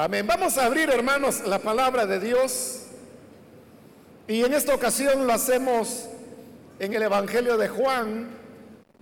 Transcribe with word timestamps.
Amén. 0.00 0.24
Vamos 0.28 0.56
a 0.56 0.66
abrir, 0.66 0.88
hermanos, 0.90 1.40
la 1.44 1.58
palabra 1.58 2.06
de 2.06 2.20
Dios. 2.20 2.82
Y 4.28 4.44
en 4.44 4.54
esta 4.54 4.72
ocasión 4.72 5.26
lo 5.26 5.32
hacemos 5.32 6.08
en 6.78 6.94
el 6.94 7.02
Evangelio 7.02 7.56
de 7.56 7.66
Juan. 7.66 8.28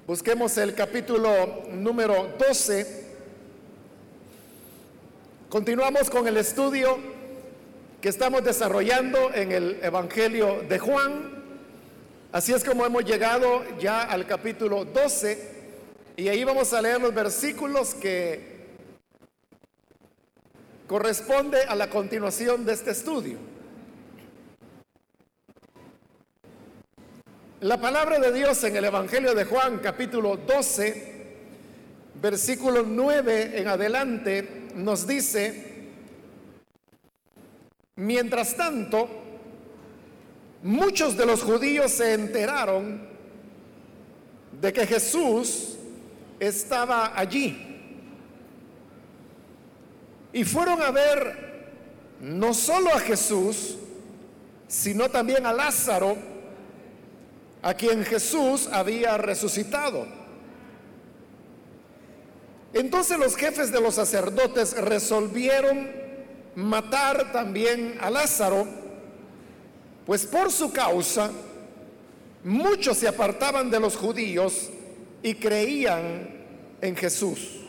Busquemos 0.07 0.57
el 0.57 0.75
capítulo 0.75 1.65
número 1.71 2.35
12. 2.39 3.05
Continuamos 5.51 6.09
con 6.09 6.27
el 6.29 6.39
estudio 6.39 6.97
que 8.01 8.09
estamos 8.09 8.43
desarrollando 8.43 9.35
en 9.35 9.53
el 9.53 9.79
Evangelio 9.83 10.63
de 10.67 10.79
Juan. 10.79 11.45
Así 12.33 12.55
es 12.55 12.65
como 12.65 12.87
hemos 12.87 13.05
llegado 13.05 13.65
ya 13.79 14.01
al 14.01 14.27
capítulo 14.27 14.87
12 14.87 15.57
y 16.17 16.29
ahí 16.29 16.43
vamos 16.43 16.73
a 16.73 16.81
leer 16.81 17.03
los 17.03 17.13
versículos 17.13 17.93
que 17.93 18.56
corresponde 20.87 21.63
a 21.63 21.75
la 21.75 21.91
continuación 21.91 22.65
de 22.65 22.73
este 22.73 22.93
estudio. 22.93 23.39
La 27.61 27.81
palabra 27.81 28.19
de 28.19 28.33
Dios 28.33 28.63
en 28.65 28.77
el 28.77 28.85
Evangelio 28.85 29.35
de 29.35 29.45
Juan 29.45 29.79
capítulo 29.79 30.37
12, 30.37 31.15
versículo 32.21 32.85
9 32.87 33.59
en 33.59 33.69
adelante, 33.69 34.69
nos 34.75 35.07
dice, 35.07 35.89
mientras 37.97 38.57
tanto, 38.57 39.09
muchos 40.63 41.17
de 41.17 41.27
los 41.27 41.43
judíos 41.43 41.91
se 41.93 42.13
enteraron 42.13 43.09
de 44.61 44.73
que 44.73 44.87
Jesús 44.87 45.77
estaba 46.39 47.19
allí. 47.19 47.66
Y 50.37 50.45
fueron 50.45 50.83
a 50.83 50.91
ver 50.91 51.65
no 52.21 52.53
solo 52.53 52.91
a 52.91 53.01
Jesús, 53.01 53.79
sino 54.69 55.09
también 55.09 55.47
a 55.47 55.53
Lázaro, 55.55 56.15
a 57.63 57.73
quien 57.73 58.05
Jesús 58.05 58.69
había 58.71 59.17
resucitado. 59.17 60.07
Entonces 62.75 63.19
los 63.19 63.35
jefes 63.35 63.73
de 63.73 63.81
los 63.81 63.95
sacerdotes 63.95 64.77
resolvieron 64.77 65.91
matar 66.55 67.33
también 67.33 67.97
a 68.03 68.11
Lázaro, 68.11 68.67
pues 70.05 70.27
por 70.27 70.53
su 70.53 70.71
causa 70.71 71.31
muchos 72.45 72.99
se 72.99 73.09
apartaban 73.09 73.71
de 73.71 73.81
los 73.81 73.97
judíos 73.97 74.69
y 75.23 75.37
creían 75.37 76.29
en 76.83 76.95
Jesús. 76.95 77.66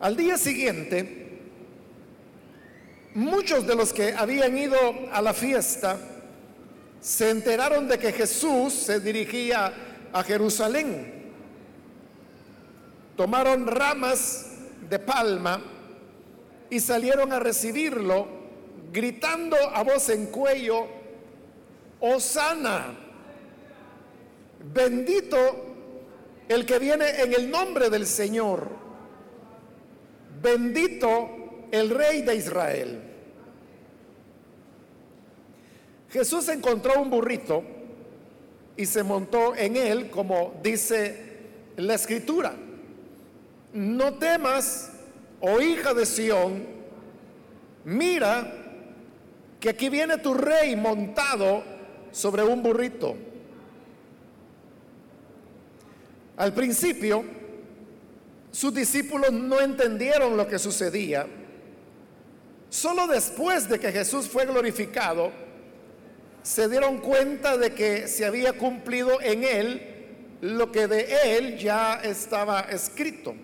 Al 0.00 0.16
día 0.16 0.36
siguiente, 0.36 1.40
muchos 3.14 3.66
de 3.66 3.74
los 3.74 3.92
que 3.92 4.12
habían 4.12 4.56
ido 4.56 4.78
a 5.12 5.22
la 5.22 5.32
fiesta 5.32 5.98
se 7.00 7.30
enteraron 7.30 7.88
de 7.88 7.98
que 7.98 8.12
Jesús 8.12 8.74
se 8.74 9.00
dirigía 9.00 9.72
a 10.12 10.22
Jerusalén. 10.22 11.32
Tomaron 13.16 13.66
ramas 13.66 14.46
de 14.88 14.98
palma 14.98 15.62
y 16.68 16.80
salieron 16.80 17.32
a 17.32 17.38
recibirlo, 17.38 18.26
gritando 18.92 19.56
a 19.56 19.82
voz 19.82 20.08
en 20.10 20.26
cuello, 20.26 20.86
Osana 22.00 23.06
Bendito 24.72 25.64
el 26.48 26.66
que 26.66 26.78
viene 26.78 27.22
en 27.22 27.34
el 27.34 27.50
nombre 27.50 27.90
del 27.90 28.06
Señor. 28.06 28.85
Bendito 30.42 31.66
el 31.70 31.90
Rey 31.90 32.22
de 32.22 32.36
Israel. 32.36 33.02
Jesús 36.10 36.48
encontró 36.48 37.00
un 37.00 37.10
burrito 37.10 37.62
y 38.76 38.86
se 38.86 39.02
montó 39.02 39.54
en 39.54 39.76
él, 39.76 40.10
como 40.10 40.54
dice 40.62 41.26
la 41.76 41.94
escritura. 41.94 42.54
No 43.72 44.14
temas, 44.14 44.92
oh 45.40 45.60
hija 45.60 45.92
de 45.92 46.06
Sión, 46.06 46.64
mira 47.84 48.52
que 49.60 49.70
aquí 49.70 49.88
viene 49.88 50.18
tu 50.18 50.34
rey 50.34 50.76
montado 50.76 51.62
sobre 52.12 52.42
un 52.42 52.62
burrito. 52.62 53.16
Al 56.36 56.52
principio, 56.52 57.24
sus 58.56 58.72
discípulos 58.72 59.32
no 59.32 59.60
entendieron 59.60 60.34
lo 60.34 60.48
que 60.48 60.58
sucedía. 60.58 61.26
Solo 62.70 63.06
después 63.06 63.68
de 63.68 63.78
que 63.78 63.92
Jesús 63.92 64.26
fue 64.26 64.46
glorificado, 64.46 65.30
se 66.42 66.66
dieron 66.66 66.96
cuenta 67.02 67.58
de 67.58 67.74
que 67.74 68.08
se 68.08 68.24
había 68.24 68.54
cumplido 68.54 69.20
en 69.20 69.44
él 69.44 69.82
lo 70.40 70.72
que 70.72 70.86
de 70.86 71.36
él 71.36 71.58
ya 71.58 71.96
estaba 71.96 72.60
escrito. 72.60 73.34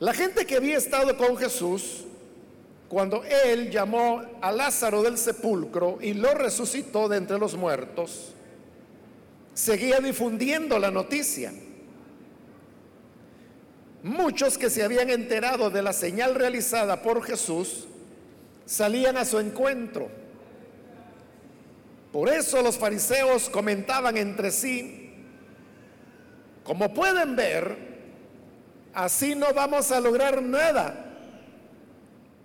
La 0.00 0.12
gente 0.12 0.44
que 0.44 0.56
había 0.56 0.78
estado 0.78 1.16
con 1.16 1.36
Jesús, 1.36 2.06
cuando 2.88 3.22
él 3.22 3.70
llamó 3.70 4.20
a 4.40 4.50
Lázaro 4.50 5.04
del 5.04 5.16
sepulcro 5.16 5.98
y 6.00 6.14
lo 6.14 6.34
resucitó 6.34 7.08
de 7.08 7.18
entre 7.18 7.38
los 7.38 7.54
muertos, 7.54 8.32
seguía 9.54 10.00
difundiendo 10.00 10.76
la 10.80 10.90
noticia. 10.90 11.52
Muchos 14.02 14.56
que 14.56 14.70
se 14.70 14.82
habían 14.82 15.10
enterado 15.10 15.70
de 15.70 15.82
la 15.82 15.92
señal 15.92 16.34
realizada 16.34 17.02
por 17.02 17.22
Jesús 17.22 17.86
salían 18.64 19.16
a 19.16 19.24
su 19.24 19.38
encuentro. 19.38 20.08
Por 22.12 22.28
eso 22.28 22.62
los 22.62 22.78
fariseos 22.78 23.50
comentaban 23.50 24.16
entre 24.16 24.50
sí, 24.50 25.12
como 26.64 26.92
pueden 26.94 27.36
ver, 27.36 27.76
así 28.94 29.34
no 29.34 29.52
vamos 29.54 29.92
a 29.92 30.00
lograr 30.00 30.42
nada. 30.42 31.06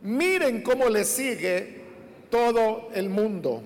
Miren 0.02 0.62
cómo 0.62 0.90
le 0.90 1.04
sigue 1.04 1.84
todo 2.30 2.90
el 2.94 3.10
mundo. 3.10 3.64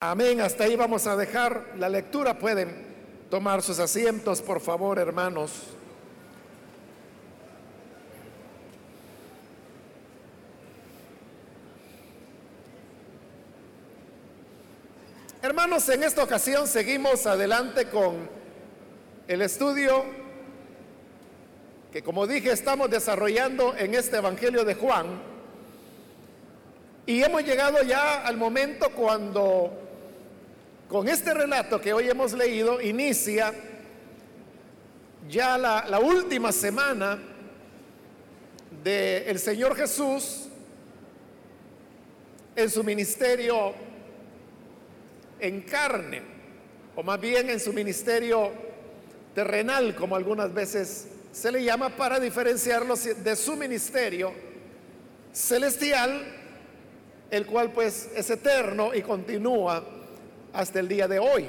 Amén. 0.00 0.40
Hasta 0.40 0.64
ahí 0.64 0.76
vamos 0.76 1.06
a 1.06 1.16
dejar 1.16 1.74
la 1.76 1.88
lectura. 1.88 2.38
Pueden 2.38 2.87
tomar 3.30 3.62
sus 3.62 3.78
asientos, 3.78 4.40
por 4.40 4.60
favor, 4.60 4.98
hermanos. 4.98 5.52
Hermanos, 15.42 15.88
en 15.88 16.02
esta 16.02 16.22
ocasión 16.22 16.66
seguimos 16.66 17.26
adelante 17.26 17.88
con 17.88 18.28
el 19.28 19.42
estudio 19.42 20.04
que, 21.92 22.02
como 22.02 22.26
dije, 22.26 22.50
estamos 22.50 22.90
desarrollando 22.90 23.74
en 23.76 23.94
este 23.94 24.16
Evangelio 24.16 24.64
de 24.64 24.74
Juan. 24.74 25.06
Y 27.06 27.22
hemos 27.22 27.44
llegado 27.44 27.82
ya 27.82 28.26
al 28.26 28.36
momento 28.36 28.90
cuando 28.90 29.87
con 30.88 31.06
este 31.06 31.34
relato 31.34 31.80
que 31.80 31.92
hoy 31.92 32.08
hemos 32.08 32.32
leído 32.32 32.80
inicia 32.80 33.52
ya 35.28 35.58
la, 35.58 36.00
última 36.00 36.50
semana 36.50 37.18
del 38.82 39.38
Señor 39.38 39.76
Jesús 39.76 40.48
en 42.56 42.70
su 42.70 42.82
ministerio 42.82 43.74
en 45.38 45.60
carne, 45.60 46.22
o 46.96 47.02
más 47.02 47.20
bien 47.20 47.50
en 47.50 47.60
su 47.60 47.72
ministerio 47.74 48.50
terrenal, 49.34 49.94
como 49.94 50.16
algunas 50.16 50.52
veces 50.54 51.08
se 51.30 51.52
le 51.52 51.62
llama, 51.62 51.90
para 51.90 52.18
diferenciarlo 52.18 52.94
de 52.96 53.36
su 53.36 53.56
ministerio 53.56 54.32
celestial, 55.32 56.24
el 57.30 57.44
cual 57.44 57.70
pues 57.72 58.08
es 58.16 58.30
eterno 58.30 58.94
y 58.94 59.02
continúa 59.02 59.97
hasta 60.52 60.80
el 60.80 60.88
día 60.88 61.08
de 61.08 61.18
hoy. 61.18 61.46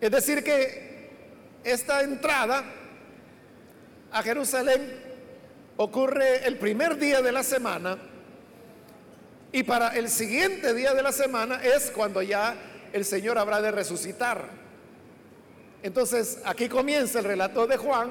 Es 0.00 0.10
decir, 0.10 0.44
que 0.44 1.10
esta 1.64 2.02
entrada 2.02 2.64
a 4.12 4.22
Jerusalén 4.22 5.08
ocurre 5.76 6.46
el 6.46 6.56
primer 6.56 6.96
día 6.98 7.20
de 7.20 7.32
la 7.32 7.42
semana 7.42 7.98
y 9.52 9.62
para 9.62 9.96
el 9.96 10.08
siguiente 10.08 10.74
día 10.74 10.94
de 10.94 11.02
la 11.02 11.12
semana 11.12 11.60
es 11.62 11.90
cuando 11.90 12.22
ya 12.22 12.54
el 12.92 13.04
Señor 13.04 13.38
habrá 13.38 13.60
de 13.60 13.70
resucitar. 13.70 14.48
Entonces, 15.82 16.38
aquí 16.44 16.68
comienza 16.68 17.20
el 17.20 17.24
relato 17.24 17.66
de 17.66 17.76
Juan 17.76 18.10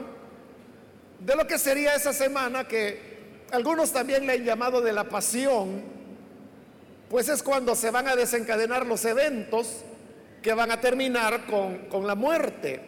de 1.19 1.35
lo 1.35 1.47
que 1.47 1.57
sería 1.57 1.95
esa 1.95 2.13
semana 2.13 2.67
que 2.67 3.17
algunos 3.51 3.91
también 3.91 4.25
le 4.27 4.33
han 4.33 4.43
llamado 4.43 4.81
de 4.81 4.93
la 4.93 5.05
pasión 5.05 5.96
pues 7.09 7.29
es 7.29 7.41
cuando 7.41 7.75
se 7.75 7.91
van 7.91 8.07
a 8.07 8.15
desencadenar 8.15 8.85
los 8.85 9.05
eventos 9.05 9.81
que 10.41 10.53
van 10.53 10.71
a 10.71 10.81
terminar 10.81 11.45
con, 11.45 11.77
con 11.89 12.05
la 12.05 12.15
muerte 12.15 12.81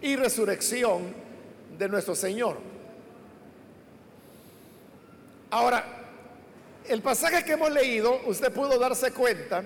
y 0.00 0.16
resurrección 0.16 1.14
de 1.78 1.88
nuestro 1.88 2.14
Señor. 2.14 2.58
Ahora, 5.50 5.84
el 6.88 7.02
pasaje 7.02 7.44
que 7.44 7.52
hemos 7.52 7.70
leído, 7.70 8.20
usted 8.26 8.52
pudo 8.52 8.78
darse 8.78 9.12
cuenta 9.12 9.64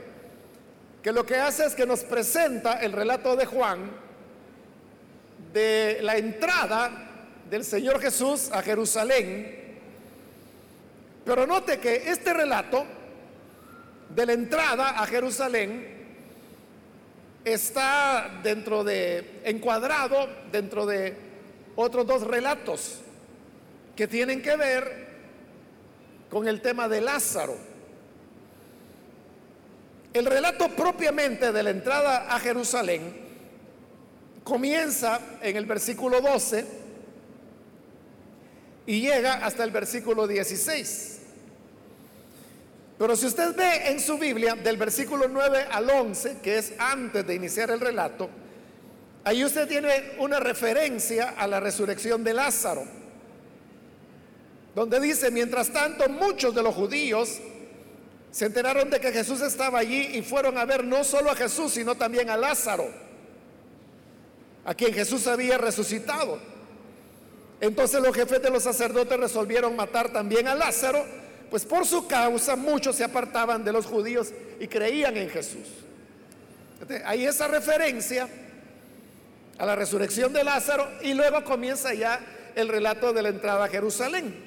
que 1.02 1.12
lo 1.12 1.24
que 1.24 1.36
hace 1.36 1.66
es 1.66 1.74
que 1.74 1.86
nos 1.86 2.00
presenta 2.00 2.80
el 2.80 2.92
relato 2.92 3.36
de 3.36 3.46
Juan 3.46 3.90
de 5.52 5.98
la 6.02 6.16
entrada 6.16 7.08
del 7.48 7.64
Señor 7.64 8.00
Jesús 8.00 8.50
a 8.52 8.62
Jerusalén. 8.62 9.78
Pero 11.24 11.46
note 11.46 11.78
que 11.78 12.10
este 12.10 12.32
relato 12.32 12.84
de 14.14 14.26
la 14.26 14.32
entrada 14.32 14.90
a 15.00 15.06
Jerusalén 15.06 15.98
está 17.44 18.40
dentro 18.42 18.84
de, 18.84 19.40
encuadrado 19.44 20.28
dentro 20.50 20.86
de 20.86 21.16
otros 21.76 22.06
dos 22.06 22.22
relatos 22.26 23.00
que 23.94 24.08
tienen 24.08 24.42
que 24.42 24.56
ver 24.56 25.08
con 26.30 26.46
el 26.48 26.60
tema 26.60 26.88
de 26.88 27.00
Lázaro. 27.00 27.56
El 30.12 30.26
relato 30.26 30.68
propiamente 30.70 31.52
de 31.52 31.62
la 31.62 31.70
entrada 31.70 32.34
a 32.34 32.40
Jerusalén 32.40 33.28
comienza 34.42 35.20
en 35.42 35.56
el 35.56 35.66
versículo 35.66 36.20
12 36.20 36.64
y 38.86 39.02
llega 39.02 39.44
hasta 39.44 39.64
el 39.64 39.70
versículo 39.70 40.26
16. 40.26 41.17
Pero 42.98 43.14
si 43.14 43.26
usted 43.26 43.54
ve 43.54 43.90
en 43.90 44.00
su 44.00 44.18
Biblia 44.18 44.56
del 44.56 44.76
versículo 44.76 45.28
9 45.28 45.68
al 45.70 45.88
11, 45.88 46.38
que 46.42 46.58
es 46.58 46.72
antes 46.78 47.24
de 47.24 47.34
iniciar 47.34 47.70
el 47.70 47.78
relato, 47.78 48.28
ahí 49.22 49.44
usted 49.44 49.68
tiene 49.68 50.16
una 50.18 50.40
referencia 50.40 51.34
a 51.38 51.46
la 51.46 51.60
resurrección 51.60 52.24
de 52.24 52.34
Lázaro, 52.34 52.84
donde 54.74 54.98
dice, 54.98 55.30
mientras 55.30 55.72
tanto 55.72 56.08
muchos 56.08 56.52
de 56.54 56.62
los 56.62 56.74
judíos 56.74 57.38
se 58.32 58.46
enteraron 58.46 58.90
de 58.90 58.98
que 58.98 59.12
Jesús 59.12 59.40
estaba 59.42 59.78
allí 59.78 60.16
y 60.16 60.22
fueron 60.22 60.58
a 60.58 60.64
ver 60.64 60.84
no 60.84 61.04
solo 61.04 61.30
a 61.30 61.36
Jesús, 61.36 61.72
sino 61.72 61.94
también 61.94 62.30
a 62.30 62.36
Lázaro, 62.36 62.88
a 64.64 64.74
quien 64.74 64.92
Jesús 64.92 65.28
había 65.28 65.56
resucitado. 65.56 66.38
Entonces 67.60 68.02
los 68.02 68.14
jefes 68.14 68.42
de 68.42 68.50
los 68.50 68.64
sacerdotes 68.64 69.18
resolvieron 69.18 69.76
matar 69.76 70.12
también 70.12 70.48
a 70.48 70.56
Lázaro 70.56 71.04
pues 71.50 71.64
por 71.64 71.86
su 71.86 72.06
causa 72.06 72.56
muchos 72.56 72.96
se 72.96 73.04
apartaban 73.04 73.64
de 73.64 73.72
los 73.72 73.86
judíos 73.86 74.32
y 74.60 74.68
creían 74.68 75.16
en 75.16 75.30
Jesús. 75.30 75.66
Hay 77.04 77.26
esa 77.26 77.48
referencia 77.48 78.28
a 79.58 79.66
la 79.66 79.74
resurrección 79.74 80.32
de 80.32 80.44
Lázaro 80.44 80.88
y 81.02 81.14
luego 81.14 81.42
comienza 81.44 81.92
ya 81.94 82.20
el 82.54 82.68
relato 82.68 83.12
de 83.12 83.22
la 83.22 83.28
entrada 83.30 83.64
a 83.64 83.68
Jerusalén. 83.68 84.46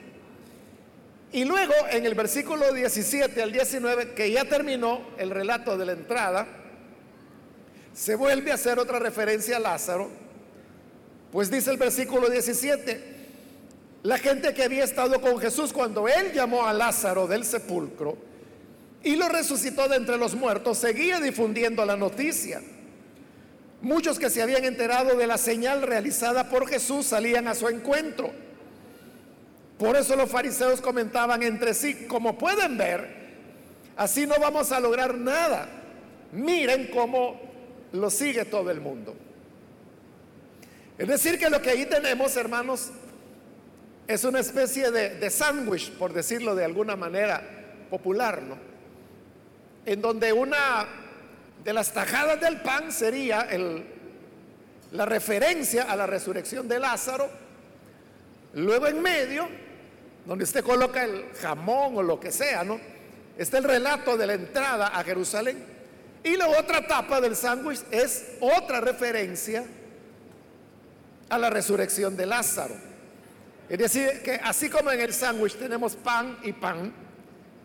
Y 1.33 1.45
luego 1.45 1.74
en 1.89 2.06
el 2.06 2.13
versículo 2.13 2.74
17 2.74 3.42
al 3.42 3.51
19, 3.51 4.13
que 4.13 4.31
ya 4.31 4.45
terminó 4.45 5.01
el 5.18 5.30
relato 5.30 5.77
de 5.77 5.86
la 5.86 5.94
entrada, 5.94 6.48
se 7.94 8.15
vuelve 8.15 8.51
a 8.51 8.56
hacer 8.56 8.80
otra 8.80 9.00
referencia 9.00 9.57
a 9.57 9.59
Lázaro, 9.59 10.09
pues 11.31 11.50
dice 11.50 11.71
el 11.71 11.77
versículo 11.77 12.30
17, 12.30 13.20
la 14.03 14.18
gente 14.18 14.53
que 14.53 14.63
había 14.63 14.83
estado 14.83 15.21
con 15.21 15.38
Jesús 15.39 15.71
cuando 15.74 16.07
él 16.07 16.31
llamó 16.33 16.65
a 16.65 16.74
Lázaro 16.74 17.27
del 17.27 17.45
sepulcro 17.45 18.18
y 19.03 19.15
lo 19.15 19.30
resucitó 19.30 19.88
de 19.88 19.98
entre 19.98 20.18
los 20.18 20.36
muertos, 20.36 20.77
seguía 20.77 21.19
difundiendo 21.19 21.86
la 21.86 21.95
noticia. 21.95 22.62
Muchos 23.81 24.19
que 24.19 24.30
se 24.30 24.42
habían 24.42 24.63
enterado 24.63 25.18
de 25.18 25.25
la 25.25 25.38
señal 25.38 25.81
realizada 25.81 26.50
por 26.50 26.68
Jesús 26.68 27.07
salían 27.07 27.48
a 27.48 27.56
su 27.56 27.68
encuentro. 27.68 28.31
Por 29.77 29.95
eso 29.95 30.15
los 30.15 30.30
fariseos 30.30 30.81
comentaban 30.81 31.42
entre 31.42 31.74
sí, 31.74 32.06
como 32.07 32.38
pueden 32.38 32.77
ver, 32.77 33.21
así 33.98 34.27
no 34.27 34.36
vamos 34.39 34.71
a 34.71 34.80
lograr 34.80 35.15
nada. 35.15 35.68
Miren 36.31 36.89
cómo 36.94 37.42
lo 37.92 38.09
sigue 38.12 38.45
todo 38.45 38.69
el 38.69 38.80
mundo. 38.80 39.15
Es 41.00 41.07
decir, 41.07 41.39
que 41.39 41.50
lo 41.50 41.63
que 41.63 41.71
ahí 41.71 41.88
tenemos, 41.88 42.36
hermanos, 42.38 42.92
es 44.11 44.25
una 44.25 44.39
especie 44.39 44.91
de, 44.91 45.29
sándwich, 45.29 45.91
por 45.93 46.11
decirlo 46.11 46.53
de 46.53 46.65
alguna 46.65 46.97
manera 46.97 47.41
popular, 47.89 48.41
¿no? 48.41 48.57
En 49.85 50.01
donde 50.01 50.33
una 50.33 50.85
de 51.63 51.73
las 51.73 51.93
tajadas 51.93 52.39
del 52.41 52.61
pan 52.61 52.91
sería 52.91 53.47
la 54.91 55.05
referencia 55.05 55.83
a 55.83 55.95
la 55.95 56.07
resurrección 56.07 56.67
de 56.67 56.79
Lázaro. 56.79 57.29
Luego 58.53 58.87
en 58.87 59.01
medio, 59.01 59.47
donde 60.25 60.43
usted 60.43 60.63
coloca 60.63 61.05
el 61.05 61.31
jamón 61.41 61.97
o 61.97 62.03
lo 62.03 62.19
que 62.19 62.31
sea, 62.31 62.65
¿no? 62.65 62.79
Está 63.37 63.59
el 63.59 63.63
relato 63.63 64.17
de 64.17 64.27
la 64.27 64.33
entrada 64.33 64.87
a 64.87 65.03
Jerusalén. 65.05 65.63
Y 66.23 66.35
la 66.35 66.49
otra 66.49 66.85
tapa 66.85 67.21
del 67.21 67.35
sándwich 67.35 67.81
es 67.91 68.33
otra 68.41 68.81
referencia 68.81 69.63
a 71.29 71.37
la 71.37 71.49
resurrección 71.49 72.17
de 72.17 72.25
Lázaro. 72.25 72.90
Es 73.71 73.77
decir, 73.77 74.21
que 74.21 74.33
así 74.33 74.69
como 74.69 74.91
en 74.91 75.00
el 75.00 75.13
sándwich 75.13 75.56
tenemos 75.56 75.95
pan 75.95 76.38
y 76.44 76.51
pan, 76.51 76.91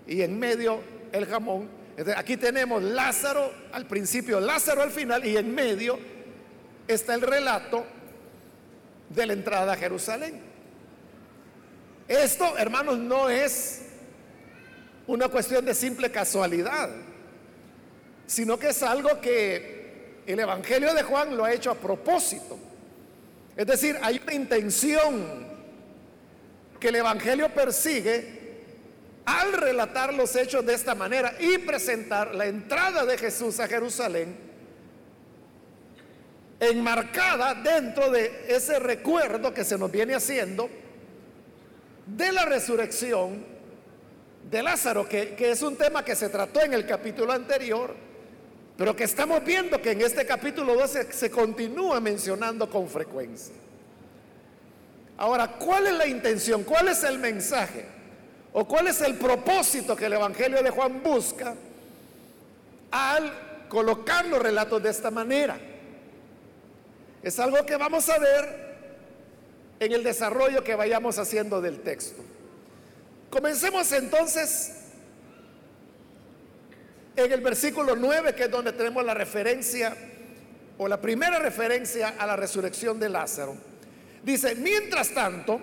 y 0.07 0.23
en 0.23 0.39
medio 0.39 0.81
el 1.11 1.27
jamón, 1.27 1.69
aquí 2.17 2.37
tenemos 2.37 2.81
Lázaro 2.81 3.53
al 3.73 3.87
principio, 3.87 4.39
Lázaro 4.39 4.83
al 4.83 4.93
final, 4.93 5.27
y 5.27 5.37
en 5.37 5.53
medio 5.53 5.99
está 6.87 7.17
el 7.17 7.23
relato 7.23 7.85
de 9.09 9.27
la 9.27 9.33
entrada 9.33 9.73
a 9.73 9.77
Jerusalén. 9.77 10.41
Esto, 12.07 12.57
hermanos, 12.57 12.99
no 12.99 13.29
es 13.29 13.83
una 15.09 15.27
cuestión 15.29 15.65
de 15.65 15.75
simple 15.75 16.13
casualidad, 16.13 16.89
sino 18.29 18.61
que 18.61 18.69
es 18.69 18.81
algo 18.85 19.21
que 19.21 20.23
el 20.25 20.39
Evangelio 20.39 20.95
de 20.95 21.03
Juan 21.03 21.37
lo 21.37 21.45
ha 21.45 21.53
hecho 21.53 21.73
a 21.73 21.75
propósito. 21.75 22.57
Es 23.57 23.67
decir, 23.67 23.99
hay 24.01 24.21
una 24.23 24.35
intención 24.35 25.46
que 26.87 26.91
el 26.91 26.95
Evangelio 26.95 27.53
persigue 27.53 28.25
al 29.25 29.55
relatar 29.55 30.15
los 30.15 30.37
hechos 30.37 30.65
de 30.65 30.75
esta 30.75 30.95
manera 30.95 31.35
y 31.41 31.59
presentar 31.59 32.33
la 32.33 32.47
entrada 32.47 33.05
de 33.05 33.19
Jesús 33.19 33.59
a 33.59 33.67
Jerusalén 33.67 34.37
enmarcada 36.61 37.55
dentro 37.55 38.09
de 38.13 38.45
ese 38.47 38.79
recuerdo 38.79 39.53
que 39.53 39.65
se 39.65 39.77
nos 39.77 39.91
viene 39.91 40.15
haciendo 40.15 40.71
de 42.07 42.31
la 42.31 42.45
resurrección 42.45 43.45
de 44.49 44.63
Lázaro, 44.63 45.09
que, 45.09 45.35
que, 45.35 45.51
es 45.51 45.63
un 45.63 45.75
tema 45.75 46.05
que 46.05 46.15
se 46.15 46.29
trató 46.29 46.63
en 46.63 46.73
el 46.73 46.87
capítulo 46.87 47.33
anterior, 47.33 47.97
pero 48.77 48.95
que 48.95 49.03
estamos 49.03 49.45
viendo 49.45 49.83
que 49.83 49.91
en 49.91 50.03
este 50.03 50.25
capítulo 50.25 50.77
12 50.77 51.13
se 51.13 51.33
continúa 51.33 51.99
mencionando 51.99 52.71
con 52.71 52.89
frecuencia. 52.89 53.66
Ahora, 55.19 55.49
¿cuál 55.59 55.87
es 55.87 55.95
la 55.95 56.07
intención? 56.07 56.65
¿Cuál 56.65 56.89
es 56.89 57.03
el 57.05 57.19
mensaje? 57.19 57.87
¿O 58.53 58.67
cuál 58.67 58.89
es 58.89 59.01
el 59.01 59.17
propósito 59.17 59.97
que 59.97 60.07
el 60.07 60.15
Evangelio 60.15 60.63
de 60.63 60.71
Juan 60.71 61.03
busca 61.03 61.55
al 62.91 63.67
colocar 63.69 64.27
los 64.27 64.41
relatos 64.41 64.83
de 64.83 64.91
esta 64.91 65.11
manera? 65.11 65.59
Es 67.23 67.39
algo 67.39 67.65
que 67.65 67.77
vamos 67.77 68.09
a 68.09 68.19
ver 68.19 68.67
en 69.81 69.93
el 69.93 70.05
desarrollo 70.05 70.63
que 70.63 70.75
vayamos 70.75 71.19
haciendo 71.19 71.61
del 71.61 71.81
texto. 71.81 72.23
Comencemos 73.31 73.91
entonces 73.93 74.73
en 77.17 77.33
el 77.33 77.41
versículo 77.41 77.97
9, 77.97 78.35
que 78.35 78.45
es 78.45 78.51
donde 78.51 78.73
tenemos 78.73 79.05
la 79.05 79.15
referencia 79.15 79.97
o 80.79 80.87
la 80.87 81.01
primera 81.01 81.39
referencia 81.39 82.15
a 82.19 82.27
la 82.27 82.37
resurrección 82.37 83.01
de 83.01 83.09
Lázaro. 83.09 83.57
Dice, 84.27 84.57
mientras 84.57 85.11
tanto, 85.11 85.61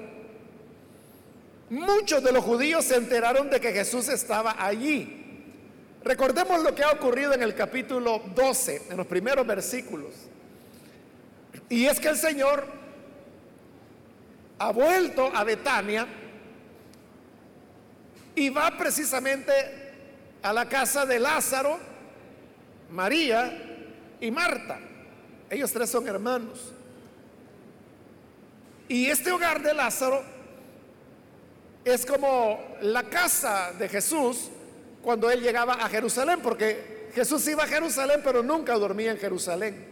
muchos 1.69 2.23
de 2.23 2.31
los 2.31 2.45
judíos 2.45 2.85
se 2.85 2.95
enteraron 2.95 3.49
de 3.49 3.59
que 3.59 3.73
Jesús 3.73 4.07
estaba 4.07 4.55
allí. 4.57 5.19
Recordemos 6.01 6.63
lo 6.63 6.73
que 6.73 6.81
ha 6.81 6.91
ocurrido 6.91 7.33
en 7.33 7.43
el 7.43 7.55
capítulo 7.55 8.21
12, 8.33 8.83
en 8.89 8.95
los 8.95 9.05
primeros 9.05 9.45
versículos. 9.45 10.13
Y 11.67 11.87
es 11.87 11.99
que 11.99 12.07
el 12.07 12.15
Señor 12.15 12.65
ha 14.59 14.71
vuelto 14.71 15.29
a 15.35 15.43
Betania 15.43 16.07
y 18.33 18.47
va 18.47 18.77
precisamente 18.77 19.51
a 20.41 20.53
la 20.53 20.69
casa 20.69 21.05
de 21.05 21.19
Lázaro, 21.19 21.77
María 22.91 24.15
y 24.21 24.31
Marta. 24.31 24.79
Ellos 25.49 25.69
tres 25.73 25.89
son 25.89 26.07
hermanos. 26.07 26.73
Y 28.87 29.07
este 29.07 29.31
hogar 29.31 29.61
de 29.61 29.73
Lázaro 29.73 30.23
es 31.85 32.05
como 32.05 32.59
la 32.81 33.03
casa 33.03 33.71
de 33.77 33.89
Jesús 33.89 34.49
cuando 35.01 35.29
él 35.29 35.41
llegaba 35.41 35.73
a 35.73 35.89
Jerusalén, 35.89 36.39
porque 36.41 37.09
Jesús 37.13 37.47
iba 37.47 37.63
a 37.63 37.67
Jerusalén, 37.67 38.21
pero 38.23 38.41
nunca 38.41 38.73
dormía 38.75 39.11
en 39.11 39.17
Jerusalén, 39.17 39.85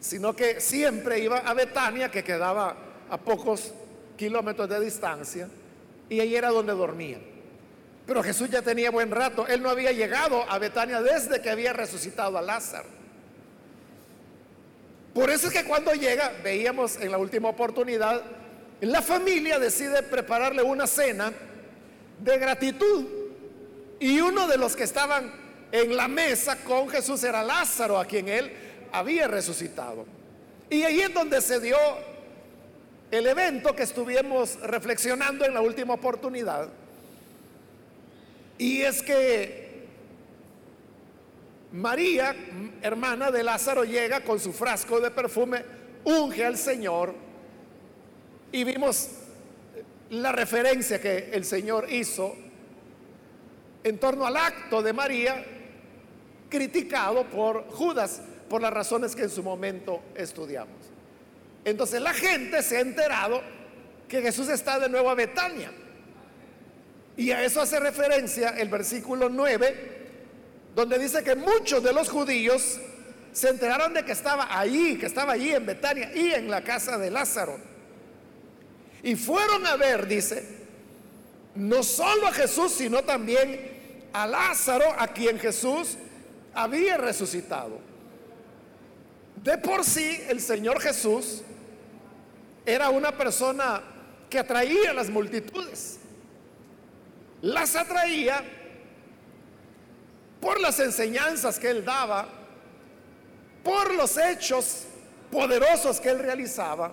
sino 0.00 0.34
que 0.34 0.60
siempre 0.60 1.18
iba 1.20 1.38
a 1.38 1.54
Betania, 1.54 2.10
que 2.10 2.24
quedaba 2.24 2.76
a 3.10 3.18
pocos 3.18 3.72
kilómetros 4.16 4.68
de 4.68 4.80
distancia, 4.80 5.48
y 6.08 6.20
ahí 6.20 6.34
era 6.34 6.48
donde 6.48 6.72
dormía. 6.72 7.18
Pero 8.06 8.22
Jesús 8.22 8.50
ya 8.50 8.62
tenía 8.62 8.90
buen 8.90 9.10
rato, 9.10 9.46
él 9.46 9.62
no 9.62 9.70
había 9.70 9.92
llegado 9.92 10.42
a 10.48 10.58
Betania 10.58 11.00
desde 11.02 11.40
que 11.40 11.50
había 11.50 11.72
resucitado 11.72 12.36
a 12.38 12.42
Lázaro. 12.42 12.99
Por 15.14 15.30
eso 15.30 15.48
es 15.48 15.52
que 15.52 15.64
cuando 15.64 15.92
llega, 15.92 16.32
veíamos 16.42 16.96
en 16.96 17.10
la 17.10 17.18
última 17.18 17.48
oportunidad, 17.48 18.22
la 18.80 19.02
familia 19.02 19.58
decide 19.58 20.02
prepararle 20.02 20.62
una 20.62 20.86
cena 20.86 21.32
de 22.18 22.38
gratitud. 22.38 23.06
Y 23.98 24.20
uno 24.20 24.46
de 24.46 24.56
los 24.56 24.76
que 24.76 24.84
estaban 24.84 25.32
en 25.72 25.96
la 25.96 26.08
mesa 26.08 26.56
con 26.64 26.88
Jesús 26.88 27.22
era 27.24 27.42
Lázaro, 27.42 27.98
a 27.98 28.04
quien 28.04 28.28
él 28.28 28.50
había 28.92 29.28
resucitado. 29.28 30.06
Y 30.70 30.82
ahí 30.84 31.00
es 31.00 31.12
donde 31.12 31.40
se 31.40 31.60
dio 31.60 31.76
el 33.10 33.26
evento 33.26 33.74
que 33.74 33.82
estuvimos 33.82 34.60
reflexionando 34.60 35.44
en 35.44 35.52
la 35.52 35.60
última 35.60 35.94
oportunidad. 35.94 36.68
Y 38.56 38.82
es 38.82 39.02
que 39.02 39.69
María, 41.72 42.34
hermana 42.82 43.30
de 43.30 43.42
Lázaro, 43.42 43.84
llega 43.84 44.22
con 44.24 44.40
su 44.40 44.52
frasco 44.52 45.00
de 45.00 45.10
perfume, 45.10 45.64
unge 46.04 46.44
al 46.44 46.56
Señor 46.56 47.14
y 48.52 48.64
vimos 48.64 49.08
la 50.10 50.32
referencia 50.32 51.00
que 51.00 51.30
el 51.32 51.44
Señor 51.44 51.86
hizo 51.90 52.34
en 53.84 53.98
torno 53.98 54.26
al 54.26 54.36
acto 54.36 54.82
de 54.82 54.92
María, 54.92 55.44
criticado 56.48 57.24
por 57.24 57.68
Judas, 57.68 58.20
por 58.48 58.60
las 58.60 58.72
razones 58.72 59.14
que 59.14 59.22
en 59.22 59.30
su 59.30 59.42
momento 59.42 60.02
estudiamos. 60.16 60.76
Entonces 61.64 62.02
la 62.02 62.12
gente 62.12 62.62
se 62.62 62.78
ha 62.78 62.80
enterado 62.80 63.40
que 64.08 64.20
Jesús 64.20 64.48
está 64.48 64.80
de 64.80 64.88
nuevo 64.88 65.08
a 65.08 65.14
Betania. 65.14 65.70
Y 67.16 67.30
a 67.30 67.44
eso 67.44 67.60
hace 67.60 67.78
referencia 67.78 68.50
el 68.50 68.68
versículo 68.68 69.28
9, 69.28 69.99
donde 70.74 70.98
dice 70.98 71.22
que 71.22 71.34
muchos 71.34 71.82
de 71.82 71.92
los 71.92 72.08
judíos 72.08 72.78
se 73.32 73.48
enteraron 73.48 73.94
de 73.94 74.04
que 74.04 74.12
estaba 74.12 74.48
ahí, 74.58 74.96
que 74.98 75.06
estaba 75.06 75.32
allí 75.32 75.52
en 75.52 75.66
Betania 75.66 76.10
y 76.14 76.32
en 76.32 76.50
la 76.50 76.62
casa 76.62 76.98
de 76.98 77.10
Lázaro. 77.10 77.58
Y 79.02 79.16
fueron 79.16 79.66
a 79.66 79.76
ver, 79.76 80.06
dice, 80.06 80.60
no 81.54 81.82
solo 81.82 82.26
a 82.26 82.32
Jesús, 82.32 82.72
sino 82.72 83.02
también 83.02 84.08
a 84.12 84.26
Lázaro, 84.26 84.84
a 84.98 85.08
quien 85.08 85.38
Jesús 85.38 85.96
había 86.54 86.96
resucitado. 86.96 87.78
De 89.42 89.56
por 89.58 89.84
sí, 89.84 90.20
el 90.28 90.40
Señor 90.40 90.80
Jesús 90.80 91.42
era 92.66 92.90
una 92.90 93.16
persona 93.16 93.82
que 94.28 94.38
atraía 94.38 94.90
a 94.90 94.94
las 94.94 95.08
multitudes. 95.08 95.98
Las 97.40 97.74
atraía 97.74 98.44
por 100.40 100.60
las 100.60 100.80
enseñanzas 100.80 101.58
que 101.58 101.70
él 101.70 101.84
daba, 101.84 102.26
por 103.62 103.94
los 103.94 104.16
hechos 104.16 104.84
poderosos 105.30 106.00
que 106.00 106.08
él 106.08 106.18
realizaba. 106.18 106.92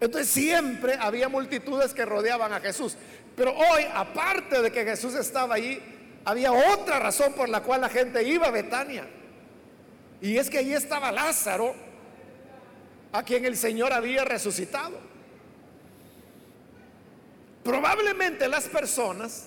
Entonces 0.00 0.30
siempre 0.30 0.94
había 0.98 1.28
multitudes 1.28 1.94
que 1.94 2.04
rodeaban 2.04 2.52
a 2.52 2.60
Jesús. 2.60 2.96
Pero 3.36 3.54
hoy, 3.54 3.84
aparte 3.94 4.62
de 4.62 4.72
que 4.72 4.84
Jesús 4.84 5.14
estaba 5.14 5.54
ahí, 5.54 6.20
había 6.24 6.52
otra 6.52 6.98
razón 6.98 7.34
por 7.34 7.48
la 7.48 7.62
cual 7.62 7.82
la 7.82 7.88
gente 7.88 8.22
iba 8.22 8.46
a 8.46 8.50
Betania. 8.50 9.06
Y 10.20 10.38
es 10.38 10.50
que 10.50 10.58
allí 10.58 10.72
estaba 10.72 11.12
Lázaro, 11.12 11.74
a 13.12 13.22
quien 13.22 13.44
el 13.44 13.56
Señor 13.56 13.92
había 13.92 14.24
resucitado. 14.24 14.98
Probablemente 17.62 18.48
las 18.48 18.68
personas 18.68 19.46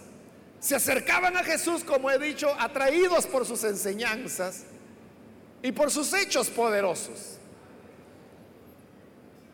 se 0.60 0.75
acercaban 0.75 1.38
a 1.38 1.44
Jesús, 1.44 1.84
como 1.84 2.12
he 2.12 2.20
dicho, 2.20 2.54
atraídos 2.60 3.25
por 3.25 3.46
sus 3.46 3.63
enseñanzas 3.63 4.63
y 5.62 5.72
por 5.72 5.89
sus 5.89 6.13
hechos 6.13 6.50
poderosos. 6.50 7.38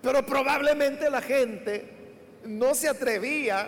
Pero 0.02 0.26
probablemente 0.26 1.10
la 1.10 1.22
gente 1.22 1.92
no 2.46 2.74
se 2.76 2.90
atrevía 2.90 3.68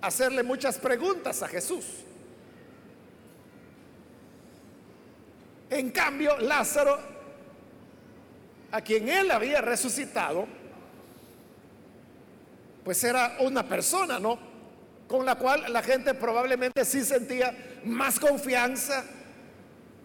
a 0.00 0.06
hacerle 0.06 0.42
muchas 0.42 0.78
preguntas 0.78 1.42
a 1.42 1.48
Jesús. 1.48 1.84
En 5.70 5.90
cambio, 5.90 6.38
Lázaro, 6.38 6.98
a 8.70 8.80
quien 8.80 9.08
él 9.08 9.30
había 9.30 9.60
resucitado, 9.60 10.46
pues 12.84 13.04
era 13.04 13.36
una 13.40 13.66
persona, 13.66 14.18
¿no? 14.18 14.47
Con 15.08 15.24
la 15.24 15.36
cual 15.36 15.72
la 15.72 15.82
gente 15.82 16.12
probablemente 16.12 16.84
sí 16.84 17.02
sentía 17.02 17.80
más 17.84 18.20
confianza 18.20 19.04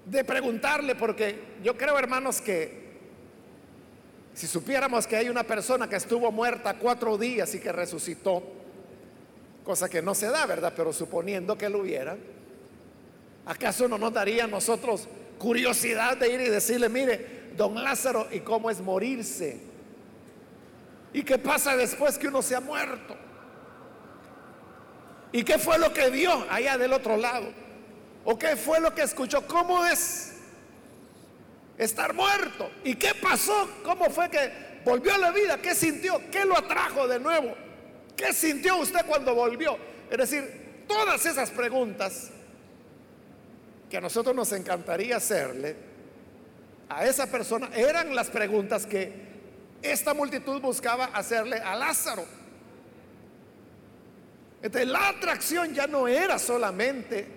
de 0.05 0.24
preguntarle, 0.24 0.95
porque 0.95 1.39
yo 1.62 1.77
creo, 1.77 2.00
hermanos, 2.00 2.39
que 2.39 2.83
si 4.33 4.48
supiéramos 4.48 5.05
que 5.05 5.17
hay 5.17 5.29
una 5.29 5.43
persona 5.43 5.88
que 5.88 5.98
estuvo 5.98 6.31
muerta 6.31 6.75
cuatro 6.79 7.17
días 7.17 7.53
y 7.53 7.60
que 7.60 7.72
resucitó, 7.72 8.41
cosa 9.63 9.89
que 9.89 10.01
no 10.01 10.15
se 10.15 10.27
da, 10.27 10.45
¿verdad? 10.45 10.74
Pero 10.75 10.93
suponiendo 10.93 11.57
que 11.57 11.69
lo 11.69 11.79
hubiera, 11.79 12.17
¿acaso 13.45 13.88
no 13.89 13.98
nos 13.98 14.13
daría 14.13 14.45
a 14.45 14.48
nosotros 14.48 15.07
curiosidad 15.38 16.15
de 16.15 16.33
ir 16.33 16.41
y 16.41 16.50
decirle, 16.50 16.88
mire, 16.88 17.51
don 17.57 17.75
Lázaro, 17.83 18.27
¿y 18.31 18.39
cómo 18.39 18.69
es 18.69 18.79
morirse? 18.79 19.60
¿Y 21.12 21.24
qué 21.24 21.38
pasa 21.38 21.75
después 21.75 22.17
que 22.17 22.29
uno 22.29 22.41
se 22.41 22.55
ha 22.55 22.62
muerto? 22.62 23.15
¿Y 25.34 25.44
qué 25.44 25.58
fue 25.58 25.78
lo 25.78 25.92
que 25.92 26.10
vio 26.10 26.46
allá 26.50 26.78
del 26.78 26.94
otro 26.94 27.18
lado? 27.18 27.52
¿O 28.24 28.40
qué 28.40 28.56
fue 28.56 28.80
lo 28.80 28.96
que 28.96 29.02
escuchó? 29.02 29.46
¿Cómo 29.46 29.86
es 29.86 30.34
estar 31.78 32.13
muerto. 32.13 32.70
¿Y 32.84 32.96
qué 32.96 33.13
pasó? 33.16 33.70
¿Cómo 33.84 34.10
fue 34.10 34.30
que 34.30 34.52
volvió 34.86 35.13
a 35.13 35.18
la 35.18 35.32
vida? 35.32 35.58
¿Qué 35.62 35.75
sintió? 35.75 36.22
¿Qué 36.32 36.46
lo 36.46 36.58
atrajo 36.58 37.08
de 37.08 37.20
nuevo? 37.20 37.56
¿Qué 38.16 38.34
sintió 38.34 38.78
usted 38.78 39.06
cuando 39.06 39.34
volvió? 39.34 39.78
Es 40.10 40.18
decir, 40.18 40.86
todas 40.88 41.25
esas 41.25 41.50
preguntas 41.52 42.30
que 43.90 43.98
a 43.98 44.02
nosotros 44.02 44.36
nos 44.36 44.52
encantaría 44.52 45.18
hacerle 45.18 45.75
a 46.90 47.06
esa 47.06 47.28
persona 47.28 47.70
eran 47.74 48.16
las 48.16 48.30
preguntas 48.30 48.86
que 48.86 49.34
esta 49.82 50.13
multitud 50.13 50.62
buscaba 50.62 51.06
hacerle 51.06 51.58
a 51.58 51.75
Lázaro. 51.75 52.25
Entonces 54.63 54.89
la 54.89 55.10
atracción 55.10 55.74
ya 55.74 55.88
no 55.88 56.08
era 56.08 56.39
solamente 56.39 57.27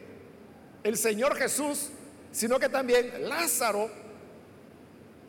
el 0.84 0.96
Señor 0.96 1.34
Jesús, 1.34 1.90
sino 2.30 2.60
que 2.60 2.68
también 2.68 3.28
Lázaro 3.28 3.90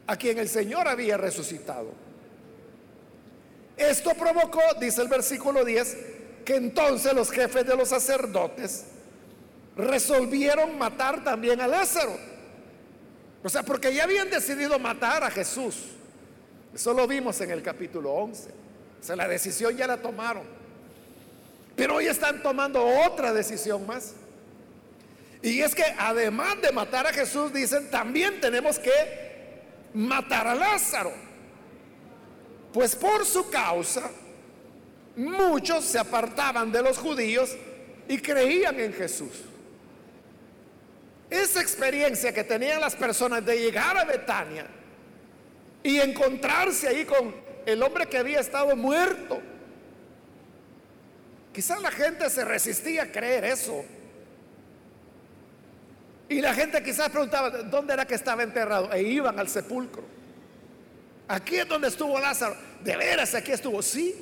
a 0.06 0.16
quien 0.16 0.38
el 0.38 0.48
Señor 0.48 0.88
había 0.88 1.18
resucitado. 1.18 1.92
Esto 3.75 4.12
provocó, 4.13 4.62
dice 4.80 5.01
el 5.01 5.08
versículo 5.08 5.66
10, 5.66 5.98
que 6.46 6.56
entonces 6.56 7.13
los 7.13 7.32
jefes 7.32 7.66
de 7.66 7.75
los 7.75 7.89
sacerdotes 7.89 8.86
resolvieron 9.75 10.77
matar 10.77 11.24
también 11.24 11.62
a 11.62 11.68
Lázaro. 11.68 12.16
O 13.44 13.50
sea, 13.50 13.63
porque 13.63 13.92
ya 13.92 14.04
habían 14.04 14.30
decidido 14.30 14.77
matar 14.77 15.24
a 15.24 15.32
Jesús. 15.32 15.77
Eso 16.75 16.94
lo 16.94 17.08
vimos 17.08 17.42
en 17.42 17.50
el 17.50 17.63
capítulo 17.63 18.12
11. 18.12 18.50
O 19.00 19.04
sea, 19.04 19.16
la 19.16 19.27
decisión 19.27 19.75
ya 19.75 19.88
la 19.88 19.98
tomaron. 19.98 20.67
Pero 21.78 21.98
hoy 21.98 22.08
están 22.08 22.42
tomando 22.42 22.84
otra 22.84 23.32
decisión 23.32 23.86
más. 23.86 24.16
Y 25.44 25.62
es 25.62 25.76
que 25.76 25.84
además 26.00 26.60
de 26.60 26.72
matar 26.72 27.06
a 27.06 27.14
Jesús, 27.14 27.54
dicen, 27.54 27.92
también 27.92 28.42
tenemos 28.42 28.80
que 28.80 28.92
matar 29.94 30.48
a 30.48 30.56
Lázaro. 30.56 31.14
Pues 32.74 32.96
por 32.96 33.24
su 33.26 33.48
causa, 33.52 34.10
muchos 35.16 35.86
se 35.86 36.00
apartaban 36.00 36.72
de 36.72 36.82
los 36.82 36.98
judíos 36.98 37.56
y 38.08 38.18
creían 38.18 38.80
en 38.80 38.92
Jesús. 38.94 39.44
Esa 41.30 41.62
experiencia 41.62 42.34
que 42.34 42.44
tenían 42.44 42.82
las 42.82 42.96
personas 42.96 43.46
de 43.46 43.56
llegar 43.56 43.96
a 44.00 44.04
Betania 44.04 44.66
y 45.84 46.00
encontrarse 46.00 46.88
ahí 46.88 47.06
con 47.06 47.36
el 47.68 47.84
hombre 47.84 48.08
que 48.08 48.18
había 48.18 48.40
estado 48.40 48.76
muerto, 48.76 49.40
quizás 51.58 51.82
la 51.82 51.90
gente 51.90 52.30
se 52.30 52.46
resistía 52.46 53.02
a 53.02 53.12
creer 53.12 53.44
eso. 53.44 53.84
Y 56.30 56.40
la 56.40 56.54
gente 56.54 56.84
quizás 56.84 57.10
preguntaba, 57.10 57.50
¿dónde 57.50 57.96
era 57.96 58.06
que 58.06 58.14
estaba 58.14 58.44
enterrado? 58.44 58.94
E 58.94 59.02
iban 59.02 59.40
al 59.40 59.50
sepulcro. 59.50 60.04
Aquí 61.28 61.56
es 61.56 61.68
donde 61.68 61.88
estuvo 61.88 62.20
Lázaro. 62.20 62.56
De 62.84 62.96
veras, 62.96 63.34
aquí 63.34 63.54
estuvo. 63.54 63.82
Sí. 63.82 64.14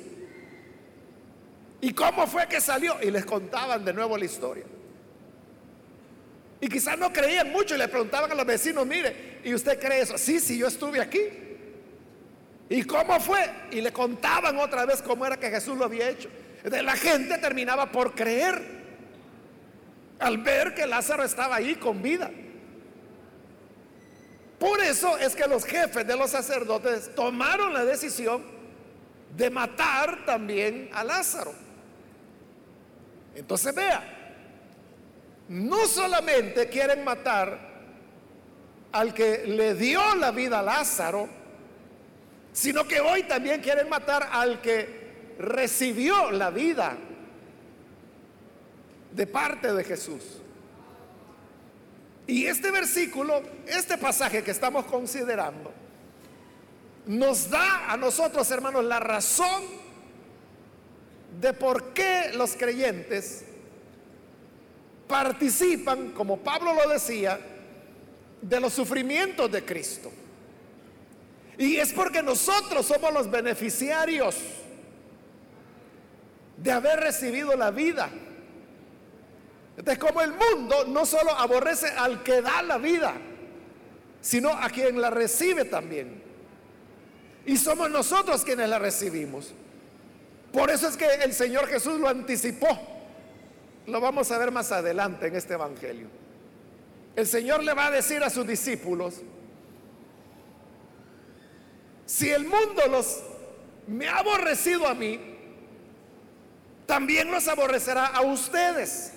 ¿Y 1.82 1.92
cómo 1.92 2.26
fue 2.26 2.48
que 2.48 2.58
salió? 2.58 2.96
Y 3.02 3.10
les 3.10 3.26
contaban 3.26 3.84
de 3.84 3.92
nuevo 3.92 4.16
la 4.16 4.24
historia. 4.24 4.64
Y 6.58 6.70
quizás 6.70 6.98
no 6.98 7.12
creían 7.12 7.52
mucho 7.52 7.74
y 7.74 7.78
le 7.78 7.88
preguntaban 7.88 8.32
a 8.32 8.34
los 8.34 8.46
vecinos, 8.46 8.86
mire, 8.86 9.40
¿y 9.44 9.52
usted 9.52 9.78
cree 9.78 10.00
eso? 10.00 10.16
Sí, 10.16 10.40
sí, 10.40 10.56
yo 10.56 10.68
estuve 10.68 11.02
aquí. 11.02 11.20
¿Y 12.70 12.82
cómo 12.84 13.20
fue? 13.20 13.46
Y 13.72 13.82
le 13.82 13.92
contaban 13.92 14.56
otra 14.56 14.86
vez 14.86 15.02
cómo 15.02 15.26
era 15.26 15.36
que 15.36 15.50
Jesús 15.50 15.76
lo 15.76 15.84
había 15.84 16.08
hecho. 16.08 16.30
La 16.66 16.96
gente 16.96 17.38
terminaba 17.38 17.92
por 17.92 18.14
creer 18.14 18.60
al 20.18 20.38
ver 20.38 20.74
que 20.74 20.84
Lázaro 20.86 21.22
estaba 21.22 21.56
ahí 21.56 21.76
con 21.76 22.02
vida. 22.02 22.28
Por 24.58 24.80
eso 24.80 25.16
es 25.18 25.36
que 25.36 25.46
los 25.46 25.64
jefes 25.64 26.04
de 26.04 26.16
los 26.16 26.30
sacerdotes 26.30 27.14
tomaron 27.14 27.72
la 27.72 27.84
decisión 27.84 28.44
de 29.36 29.48
matar 29.48 30.24
también 30.26 30.90
a 30.92 31.04
Lázaro. 31.04 31.54
Entonces 33.36 33.72
vea, 33.72 34.02
no 35.48 35.86
solamente 35.86 36.68
quieren 36.68 37.04
matar 37.04 37.76
al 38.90 39.14
que 39.14 39.46
le 39.46 39.74
dio 39.74 40.16
la 40.16 40.32
vida 40.32 40.60
a 40.60 40.62
Lázaro, 40.62 41.28
sino 42.52 42.88
que 42.88 43.00
hoy 43.00 43.22
también 43.24 43.60
quieren 43.60 43.88
matar 43.88 44.30
al 44.32 44.60
que 44.62 45.05
recibió 45.38 46.30
la 46.30 46.50
vida 46.50 46.96
de 49.12 49.26
parte 49.26 49.72
de 49.72 49.84
Jesús. 49.84 50.22
Y 52.26 52.46
este 52.46 52.70
versículo, 52.70 53.42
este 53.66 53.98
pasaje 53.98 54.42
que 54.42 54.50
estamos 54.50 54.84
considerando, 54.86 55.72
nos 57.06 57.48
da 57.48 57.92
a 57.92 57.96
nosotros, 57.96 58.50
hermanos, 58.50 58.84
la 58.84 58.98
razón 58.98 59.62
de 61.40 61.52
por 61.52 61.92
qué 61.92 62.32
los 62.34 62.56
creyentes 62.56 63.44
participan, 65.06 66.10
como 66.10 66.38
Pablo 66.38 66.74
lo 66.74 66.88
decía, 66.88 67.38
de 68.42 68.60
los 68.60 68.72
sufrimientos 68.72 69.50
de 69.50 69.64
Cristo. 69.64 70.10
Y 71.58 71.76
es 71.76 71.92
porque 71.92 72.22
nosotros 72.22 72.86
somos 72.86 73.12
los 73.12 73.30
beneficiarios 73.30 74.36
de 76.56 76.72
haber 76.72 77.00
recibido 77.00 77.56
la 77.56 77.70
vida. 77.70 78.10
Entonces, 79.76 79.98
como 79.98 80.22
el 80.22 80.32
mundo 80.32 80.86
no 80.86 81.04
solo 81.04 81.32
aborrece 81.32 81.88
al 81.88 82.22
que 82.22 82.40
da 82.40 82.62
la 82.62 82.78
vida, 82.78 83.14
sino 84.20 84.50
a 84.50 84.70
quien 84.70 85.00
la 85.00 85.10
recibe 85.10 85.66
también. 85.66 86.22
Y 87.44 87.56
somos 87.56 87.90
nosotros 87.90 88.42
quienes 88.44 88.68
la 88.68 88.78
recibimos. 88.78 89.52
Por 90.52 90.70
eso 90.70 90.88
es 90.88 90.96
que 90.96 91.06
el 91.06 91.32
Señor 91.32 91.68
Jesús 91.68 92.00
lo 92.00 92.08
anticipó. 92.08 92.66
Lo 93.86 94.00
vamos 94.00 94.30
a 94.32 94.38
ver 94.38 94.50
más 94.50 94.72
adelante 94.72 95.26
en 95.26 95.36
este 95.36 95.54
Evangelio. 95.54 96.08
El 97.14 97.26
Señor 97.26 97.62
le 97.62 97.72
va 97.72 97.86
a 97.86 97.90
decir 97.90 98.22
a 98.22 98.30
sus 98.30 98.46
discípulos, 98.46 99.22
si 102.04 102.30
el 102.30 102.44
mundo 102.44 102.82
los 102.90 103.22
me 103.86 104.08
ha 104.08 104.18
aborrecido 104.18 104.86
a 104.86 104.94
mí, 104.94 105.35
también 106.86 107.30
los 107.30 107.46
aborrecerá 107.48 108.06
a 108.06 108.22
ustedes. 108.22 109.12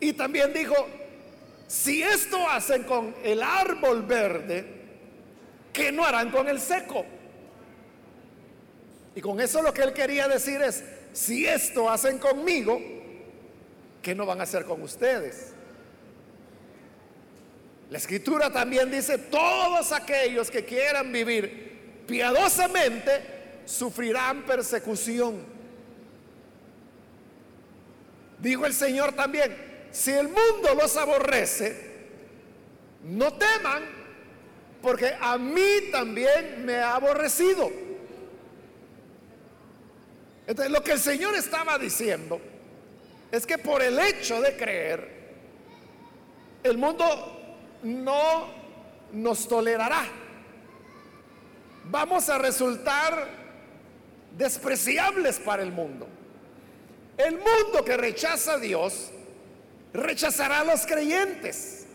Y 0.00 0.12
también 0.12 0.52
dijo, 0.52 0.74
si 1.66 2.02
esto 2.02 2.48
hacen 2.48 2.84
con 2.84 3.14
el 3.22 3.42
árbol 3.42 4.02
verde, 4.02 4.64
¿qué 5.72 5.92
no 5.92 6.04
harán 6.04 6.30
con 6.30 6.48
el 6.48 6.60
seco? 6.60 7.04
Y 9.14 9.20
con 9.20 9.40
eso 9.40 9.62
lo 9.62 9.74
que 9.74 9.82
él 9.82 9.92
quería 9.92 10.26
decir 10.26 10.62
es, 10.62 10.82
si 11.12 11.46
esto 11.46 11.90
hacen 11.90 12.18
conmigo, 12.18 12.80
¿qué 14.00 14.14
no 14.14 14.26
van 14.26 14.40
a 14.40 14.44
hacer 14.44 14.64
con 14.64 14.82
ustedes? 14.82 15.52
La 17.90 17.98
escritura 17.98 18.50
también 18.50 18.90
dice, 18.90 19.18
todos 19.18 19.92
aquellos 19.92 20.50
que 20.50 20.64
quieran 20.64 21.12
vivir 21.12 22.04
piadosamente 22.06 23.41
sufrirán 23.72 24.42
persecución. 24.42 25.46
Dijo 28.38 28.66
el 28.66 28.74
Señor 28.74 29.14
también, 29.14 29.88
si 29.90 30.10
el 30.10 30.28
mundo 30.28 30.74
los 30.78 30.94
aborrece, 30.96 31.90
no 33.02 33.32
teman, 33.32 33.82
porque 34.82 35.14
a 35.18 35.38
mí 35.38 35.90
también 35.90 36.66
me 36.66 36.76
ha 36.76 36.96
aborrecido. 36.96 37.70
Entonces, 40.46 40.70
lo 40.70 40.82
que 40.82 40.92
el 40.92 41.00
Señor 41.00 41.34
estaba 41.34 41.78
diciendo 41.78 42.40
es 43.30 43.46
que 43.46 43.56
por 43.56 43.80
el 43.82 43.98
hecho 43.98 44.40
de 44.42 44.54
creer, 44.54 45.22
el 46.62 46.76
mundo 46.76 47.06
no 47.84 48.48
nos 49.12 49.48
tolerará. 49.48 50.04
Vamos 51.84 52.28
a 52.28 52.36
resultar 52.36 53.41
despreciables 54.36 55.38
para 55.38 55.62
el 55.62 55.72
mundo. 55.72 56.08
El 57.16 57.34
mundo 57.38 57.84
que 57.84 57.96
rechaza 57.96 58.54
a 58.54 58.58
Dios 58.58 59.10
rechazará 59.92 60.60
a 60.60 60.64
los 60.64 60.86
creyentes. 60.86 61.86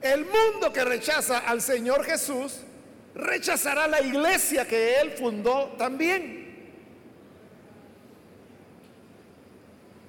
El 0.00 0.24
mundo 0.24 0.72
que 0.72 0.84
rechaza 0.84 1.38
al 1.38 1.60
Señor 1.60 2.04
Jesús 2.04 2.60
rechazará 3.14 3.86
la 3.86 4.00
iglesia 4.00 4.66
que 4.66 4.98
Él 5.00 5.12
fundó 5.12 5.74
también. 5.76 6.40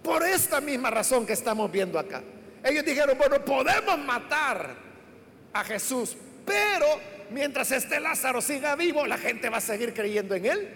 Por 0.01 0.23
esta 0.23 0.61
misma 0.61 0.89
razón 0.89 1.25
que 1.25 1.33
estamos 1.33 1.71
viendo 1.71 1.99
acá. 1.99 2.23
Ellos 2.63 2.85
dijeron, 2.85 3.17
bueno, 3.17 3.43
podemos 3.43 3.97
matar 3.99 4.75
a 5.53 5.63
Jesús, 5.63 6.15
pero 6.45 6.85
mientras 7.31 7.71
este 7.71 7.99
Lázaro 7.99 8.41
siga 8.41 8.75
vivo, 8.75 9.05
la 9.05 9.17
gente 9.17 9.49
va 9.49 9.57
a 9.57 9.61
seguir 9.61 9.93
creyendo 9.93 10.35
en 10.35 10.45
él. 10.45 10.69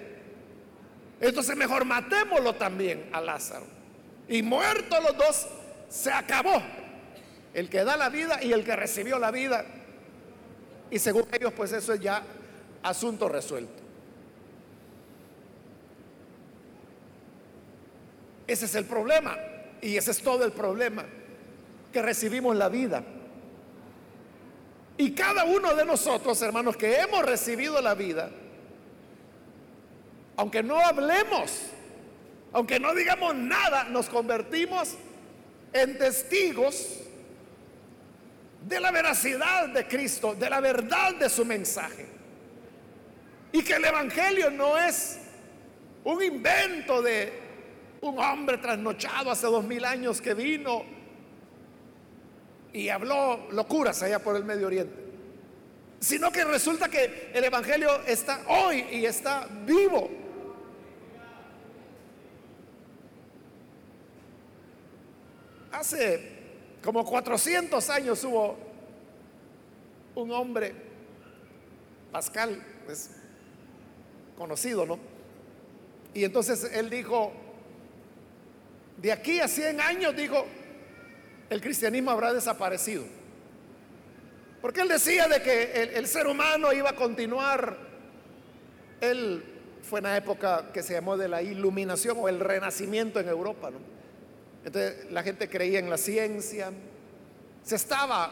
Entonces 1.19 1.55
mejor 1.55 1.85
matémoslo 1.85 2.55
también 2.55 3.09
a 3.11 3.21
Lázaro. 3.21 3.65
Y 4.27 4.41
muertos 4.41 5.03
los 5.03 5.17
dos, 5.17 5.47
se 5.89 6.11
acabó. 6.11 6.61
El 7.53 7.69
que 7.69 7.83
da 7.83 7.95
la 7.95 8.09
vida 8.09 8.43
y 8.43 8.51
el 8.51 8.63
que 8.63 8.75
recibió 8.75 9.17
la 9.17 9.31
vida. 9.31 9.65
Y 10.91 10.99
según 10.99 11.25
ellos, 11.31 11.53
pues 11.53 11.71
eso 11.71 11.93
es 11.93 11.99
ya 11.99 12.23
asunto 12.83 13.29
resuelto. 13.29 13.81
Ese 18.47 18.65
es 18.65 18.75
el 18.75 18.85
problema. 18.85 19.37
Y 19.81 19.97
ese 19.97 20.11
es 20.11 20.21
todo 20.21 20.43
el 20.43 20.51
problema. 20.51 21.05
Que 21.93 22.01
recibimos 22.01 22.55
la 22.55 22.69
vida. 22.69 23.03
Y 24.97 25.11
cada 25.11 25.43
uno 25.43 25.75
de 25.75 25.85
nosotros, 25.85 26.41
hermanos, 26.41 26.77
que 26.77 26.99
hemos 26.99 27.23
recibido 27.23 27.81
la 27.81 27.93
vida, 27.95 28.29
aunque 30.37 30.63
no 30.63 30.79
hablemos, 30.79 31.51
aunque 32.53 32.79
no 32.79 32.93
digamos 32.93 33.35
nada, 33.35 33.85
nos 33.85 34.07
convertimos 34.07 34.95
en 35.73 35.97
testigos 35.97 37.01
de 38.61 38.79
la 38.79 38.91
veracidad 38.91 39.67
de 39.69 39.85
Cristo, 39.87 40.33
de 40.33 40.49
la 40.49 40.61
verdad 40.61 41.15
de 41.15 41.29
su 41.29 41.43
mensaje. 41.43 42.07
Y 43.51 43.63
que 43.63 43.73
el 43.73 43.85
Evangelio 43.85 44.49
no 44.49 44.77
es 44.77 45.19
un 46.05 46.23
invento 46.23 47.01
de 47.01 47.33
un 48.01 48.17
hombre 48.19 48.57
trasnochado 48.57 49.31
hace 49.31 49.47
dos 49.47 49.63
mil 49.63 49.83
años 49.83 50.21
que 50.21 50.33
vino 50.33 50.94
y 52.75 52.89
habló 52.89 53.47
locuras 53.51 54.03
allá 54.03 54.19
por 54.19 54.35
el 54.35 54.43
Medio 54.43 54.67
Oriente, 54.67 54.93
sino 56.01 56.29
que 56.29 56.43
resulta 56.43 56.89
que 56.89 57.31
el 57.33 57.41
Evangelio 57.45 58.01
está 58.05 58.41
hoy 58.49 58.85
y 58.91 59.05
está 59.05 59.47
vivo. 59.65 60.09
Hace 65.71 66.33
como 66.83 67.05
400 67.05 67.89
años 67.91 68.21
hubo 68.25 68.57
un 70.15 70.31
hombre, 70.31 70.75
Pascal, 72.11 72.61
es 72.89 73.11
conocido, 74.37 74.85
¿no? 74.85 74.99
Y 76.13 76.25
entonces 76.25 76.69
él 76.73 76.89
dijo, 76.89 77.31
de 78.97 79.13
aquí 79.13 79.39
a 79.39 79.47
100 79.47 79.79
años, 79.79 80.13
dijo, 80.13 80.45
el 81.49 81.61
cristianismo 81.61 82.11
habrá 82.11 82.33
desaparecido. 82.33 83.03
Porque 84.61 84.81
él 84.81 84.87
decía 84.87 85.27
de 85.27 85.43
que 85.43 85.91
el, 85.95 86.07
ser 86.07 86.25
humano 86.25 86.73
iba 86.73 86.89
a 86.89 86.95
continuar. 86.95 87.77
Él 88.99 89.43
fue 89.83 89.99
en 89.99 90.05
la 90.05 90.17
época 90.17 90.71
que 90.73 90.81
se 90.81 90.93
llamó 90.93 91.17
de 91.17 91.27
la 91.27 91.43
iluminación 91.43 92.17
o 92.19 92.27
el 92.27 92.39
renacimiento 92.39 93.19
en 93.19 93.29
Europa. 93.29 93.69
Entonces 94.63 95.11
la 95.11 95.21
gente 95.21 95.47
creía 95.47 95.77
en 95.77 95.89
la 95.89 95.97
ciencia. 95.97 96.71
Se 97.61 97.75
estaba 97.75 98.31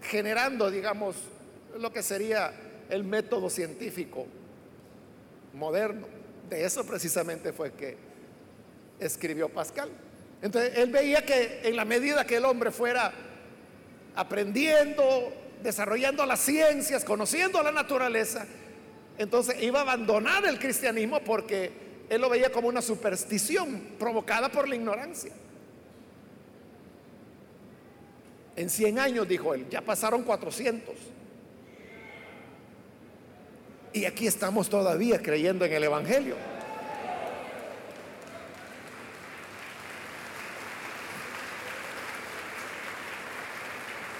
generando, 0.00 0.70
digamos, 0.70 1.16
lo 1.78 1.92
que 1.92 2.02
sería 2.02 2.54
el 2.88 3.04
método 3.04 3.50
científico 3.50 4.26
moderno. 5.52 6.06
De 6.48 6.64
eso 6.64 6.86
precisamente 6.86 7.52
fue 7.52 7.72
que 7.72 7.98
escribió 8.98 9.50
Pascal. 9.50 9.90
Entonces 10.46 10.78
él 10.78 10.92
veía 10.92 11.26
que 11.26 11.62
en 11.64 11.74
la 11.74 11.84
medida 11.84 12.24
que 12.24 12.36
el 12.36 12.44
hombre 12.44 12.70
fuera 12.70 13.12
aprendiendo, 14.14 15.32
desarrollando 15.60 16.24
las 16.24 16.38
ciencias, 16.38 17.04
conociendo 17.04 17.60
la 17.64 17.72
naturaleza, 17.72 18.46
entonces 19.18 19.60
iba 19.60 19.80
a 19.80 19.82
abandonar 19.82 20.46
el 20.46 20.60
cristianismo 20.60 21.18
porque 21.18 21.72
él 22.08 22.20
lo 22.20 22.30
veía 22.30 22.52
como 22.52 22.68
una 22.68 22.80
superstición 22.80 23.96
provocada 23.98 24.48
por 24.48 24.68
la 24.68 24.76
ignorancia. 24.76 25.32
En 28.54 28.70
100 28.70 29.00
años, 29.00 29.26
dijo 29.26 29.52
él, 29.52 29.66
ya 29.68 29.80
pasaron 29.80 30.22
400. 30.22 30.94
Y 33.94 34.04
aquí 34.04 34.28
estamos 34.28 34.68
todavía 34.68 35.20
creyendo 35.20 35.64
en 35.64 35.72
el 35.72 35.82
Evangelio. 35.82 36.36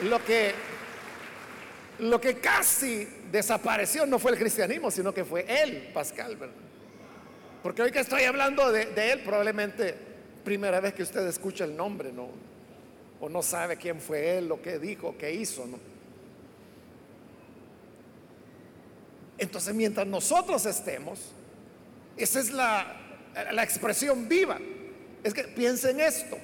Lo 0.02 0.22
que, 0.24 0.52
lo 2.00 2.20
que 2.20 2.38
casi 2.38 3.08
desapareció 3.30 4.06
no 4.06 4.18
fue 4.18 4.32
el 4.32 4.38
cristianismo, 4.38 4.90
sino 4.90 5.12
que 5.12 5.24
fue 5.24 5.46
él, 5.48 5.90
Pascal, 5.94 6.36
Porque 7.62 7.82
hoy 7.82 7.90
que 7.90 8.00
estoy 8.00 8.24
hablando 8.24 8.70
de, 8.70 8.86
de 8.86 9.12
él, 9.12 9.20
probablemente 9.20 9.94
primera 10.44 10.80
vez 10.80 10.94
que 10.94 11.02
usted 11.02 11.26
escucha 11.26 11.64
el 11.64 11.76
nombre, 11.76 12.12
¿no? 12.12 12.28
O 13.20 13.28
no 13.28 13.42
sabe 13.42 13.76
quién 13.76 14.00
fue 14.00 14.38
él, 14.38 14.48
lo 14.48 14.60
que 14.60 14.78
dijo, 14.78 15.16
qué 15.18 15.32
hizo, 15.32 15.66
¿no? 15.66 15.78
Entonces, 19.38 19.74
mientras 19.74 20.06
nosotros 20.06 20.64
estemos, 20.66 21.32
esa 22.16 22.40
es 22.40 22.50
la, 22.50 22.96
la 23.52 23.62
expresión 23.62 24.28
viva. 24.28 24.58
Es 25.22 25.34
que 25.34 25.44
piensen 25.44 26.00
esto. 26.00 26.38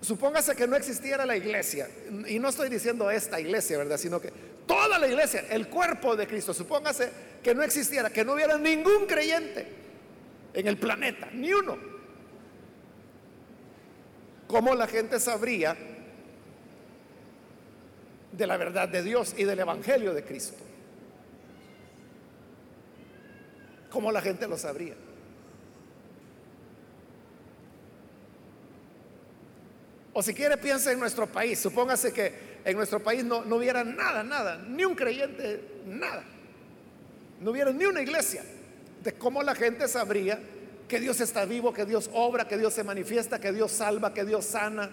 Supóngase 0.00 0.54
que 0.54 0.66
no 0.66 0.76
existiera 0.76 1.26
la 1.26 1.36
iglesia, 1.36 1.88
y 2.26 2.38
no 2.38 2.48
estoy 2.48 2.68
diciendo 2.68 3.10
esta 3.10 3.40
iglesia, 3.40 3.78
¿verdad? 3.78 3.96
Sino 3.98 4.20
que 4.20 4.32
toda 4.66 4.98
la 4.98 5.08
iglesia, 5.08 5.44
el 5.50 5.68
cuerpo 5.68 6.14
de 6.14 6.26
Cristo, 6.26 6.54
supóngase 6.54 7.10
que 7.42 7.54
no 7.54 7.62
existiera, 7.62 8.10
que 8.10 8.24
no 8.24 8.34
hubiera 8.34 8.56
ningún 8.58 9.06
creyente 9.06 9.66
en 10.54 10.66
el 10.68 10.76
planeta, 10.76 11.28
ni 11.32 11.52
uno. 11.52 11.76
¿Cómo 14.46 14.74
la 14.74 14.86
gente 14.86 15.18
sabría 15.18 15.76
de 18.32 18.46
la 18.46 18.56
verdad 18.56 18.88
de 18.88 19.02
Dios 19.02 19.34
y 19.36 19.44
del 19.44 19.58
Evangelio 19.58 20.14
de 20.14 20.24
Cristo? 20.24 20.64
¿Cómo 23.90 24.12
la 24.12 24.22
gente 24.22 24.46
lo 24.46 24.56
sabría? 24.56 24.94
O 30.18 30.22
si 30.22 30.34
quiere, 30.34 30.56
piensa 30.56 30.90
en 30.90 30.98
nuestro 30.98 31.28
país. 31.28 31.60
Supóngase 31.60 32.12
que 32.12 32.32
en 32.64 32.76
nuestro 32.76 33.00
país 33.00 33.22
no, 33.22 33.44
no 33.44 33.54
hubiera 33.54 33.84
nada, 33.84 34.24
nada, 34.24 34.56
ni 34.56 34.84
un 34.84 34.96
creyente, 34.96 35.62
nada. 35.86 36.24
No 37.40 37.52
hubiera 37.52 37.70
ni 37.70 37.84
una 37.84 38.02
iglesia. 38.02 38.42
De 39.04 39.12
cómo 39.12 39.44
la 39.44 39.54
gente 39.54 39.86
sabría 39.86 40.40
que 40.88 40.98
Dios 40.98 41.20
está 41.20 41.44
vivo, 41.44 41.72
que 41.72 41.84
Dios 41.84 42.10
obra, 42.12 42.48
que 42.48 42.58
Dios 42.58 42.74
se 42.74 42.82
manifiesta, 42.82 43.38
que 43.38 43.52
Dios 43.52 43.70
salva, 43.70 44.12
que 44.12 44.24
Dios 44.24 44.44
sana, 44.44 44.90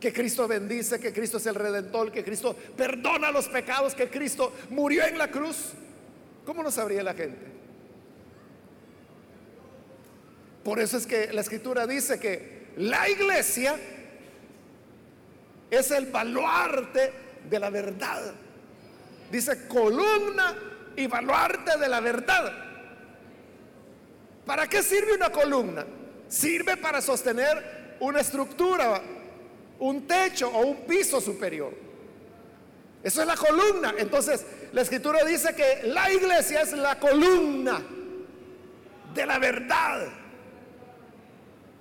que 0.00 0.12
Cristo 0.12 0.48
bendice, 0.48 0.98
que 0.98 1.12
Cristo 1.12 1.36
es 1.36 1.46
el 1.46 1.54
redentor, 1.54 2.10
que 2.10 2.24
Cristo 2.24 2.56
perdona 2.76 3.30
los 3.30 3.46
pecados, 3.46 3.94
que 3.94 4.10
Cristo 4.10 4.52
murió 4.70 5.06
en 5.06 5.18
la 5.18 5.30
cruz. 5.30 5.68
¿Cómo 6.44 6.64
no 6.64 6.72
sabría 6.72 7.04
la 7.04 7.14
gente? 7.14 7.46
Por 10.64 10.80
eso 10.80 10.96
es 10.96 11.06
que 11.06 11.32
la 11.32 11.42
escritura 11.42 11.86
dice 11.86 12.18
que 12.18 12.72
la 12.76 13.08
iglesia 13.08 13.78
es 15.72 15.90
el 15.90 16.06
baluarte 16.06 17.12
de 17.48 17.58
la 17.58 17.70
verdad. 17.70 18.34
Dice 19.30 19.66
columna 19.66 20.54
y 20.94 21.06
baluarte 21.06 21.78
de 21.78 21.88
la 21.88 22.00
verdad. 22.00 22.52
¿Para 24.44 24.68
qué 24.68 24.82
sirve 24.82 25.14
una 25.14 25.30
columna? 25.30 25.86
Sirve 26.28 26.76
para 26.76 27.00
sostener 27.00 27.96
una 28.00 28.20
estructura, 28.20 29.00
un 29.78 30.06
techo 30.06 30.50
o 30.50 30.60
un 30.66 30.76
piso 30.84 31.22
superior. 31.22 31.72
Eso 33.02 33.22
es 33.22 33.26
la 33.26 33.36
columna. 33.36 33.94
Entonces, 33.96 34.44
la 34.74 34.82
escritura 34.82 35.24
dice 35.24 35.54
que 35.54 35.88
la 35.88 36.12
iglesia 36.12 36.60
es 36.60 36.72
la 36.72 36.98
columna 36.98 37.80
de 39.14 39.26
la 39.26 39.38
verdad. 39.38 40.06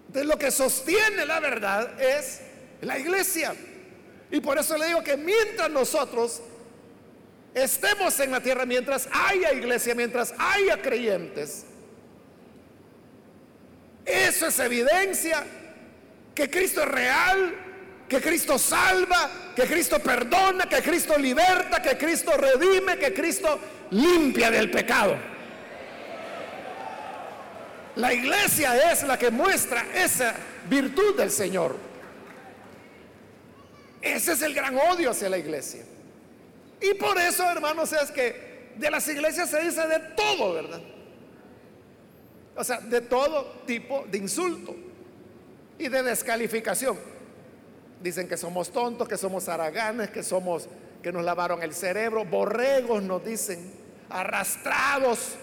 Entonces, 0.07 0.29
lo 0.29 0.39
que 0.39 0.49
sostiene 0.49 1.25
la 1.25 1.41
verdad 1.41 2.01
es 2.01 2.41
la 2.79 2.97
iglesia. 2.97 3.53
Y 4.31 4.39
por 4.39 4.57
eso 4.57 4.77
le 4.77 4.87
digo 4.87 5.03
que 5.03 5.17
mientras 5.17 5.69
nosotros 5.69 6.41
estemos 7.53 8.17
en 8.21 8.31
la 8.31 8.41
tierra, 8.41 8.65
mientras 8.65 9.09
haya 9.11 9.51
iglesia, 9.51 9.93
mientras 9.93 10.33
haya 10.37 10.81
creyentes, 10.81 11.65
eso 14.05 14.47
es 14.47 14.59
evidencia 14.59 15.43
que 16.33 16.49
Cristo 16.49 16.81
es 16.81 16.87
real, 16.87 17.55
que 18.07 18.21
Cristo 18.21 18.57
salva, 18.57 19.29
que 19.55 19.63
Cristo 19.63 19.99
perdona, 19.99 20.67
que 20.67 20.81
Cristo 20.81 21.17
liberta, 21.17 21.81
que 21.81 21.97
Cristo 21.97 22.31
redime, 22.37 22.97
que 22.97 23.13
Cristo 23.13 23.59
limpia 23.91 24.49
del 24.49 24.71
pecado. 24.71 25.17
La 27.95 28.13
iglesia 28.13 28.91
es 28.91 29.03
la 29.03 29.17
que 29.19 29.29
muestra 29.29 29.85
esa 29.93 30.33
virtud 30.69 31.17
del 31.17 31.29
Señor. 31.29 31.90
Ese 34.01 34.33
es 34.33 34.41
el 34.41 34.53
gran 34.53 34.75
odio 34.77 35.11
hacia 35.11 35.29
la 35.29 35.37
iglesia. 35.37 35.83
Y 36.81 36.93
por 36.95 37.17
eso, 37.19 37.49
hermanos, 37.49 37.93
es 37.93 38.11
que 38.11 38.71
de 38.75 38.89
las 38.89 39.07
iglesias 39.07 39.49
se 39.49 39.61
dice 39.61 39.87
de 39.87 39.99
todo, 40.15 40.53
¿verdad? 40.53 40.81
O 42.55 42.63
sea, 42.63 42.79
de 42.79 43.01
todo 43.01 43.61
tipo 43.65 44.05
de 44.09 44.17
insulto 44.17 44.75
y 45.77 45.87
de 45.87 46.03
descalificación. 46.03 46.97
Dicen 48.01 48.27
que 48.27 48.37
somos 48.37 48.71
tontos, 48.71 49.07
que 49.07 49.17
somos 49.17 49.47
araganes, 49.47 50.09
que 50.09 50.23
somos 50.23 50.67
que 51.01 51.11
nos 51.11 51.23
lavaron 51.23 51.63
el 51.63 51.73
cerebro, 51.73 52.25
borregos 52.25 53.01
nos 53.01 53.23
dicen, 53.25 53.71
arrastrados 54.09 55.35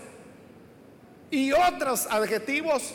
y 1.31 1.53
otros 1.53 2.07
adjetivos 2.11 2.94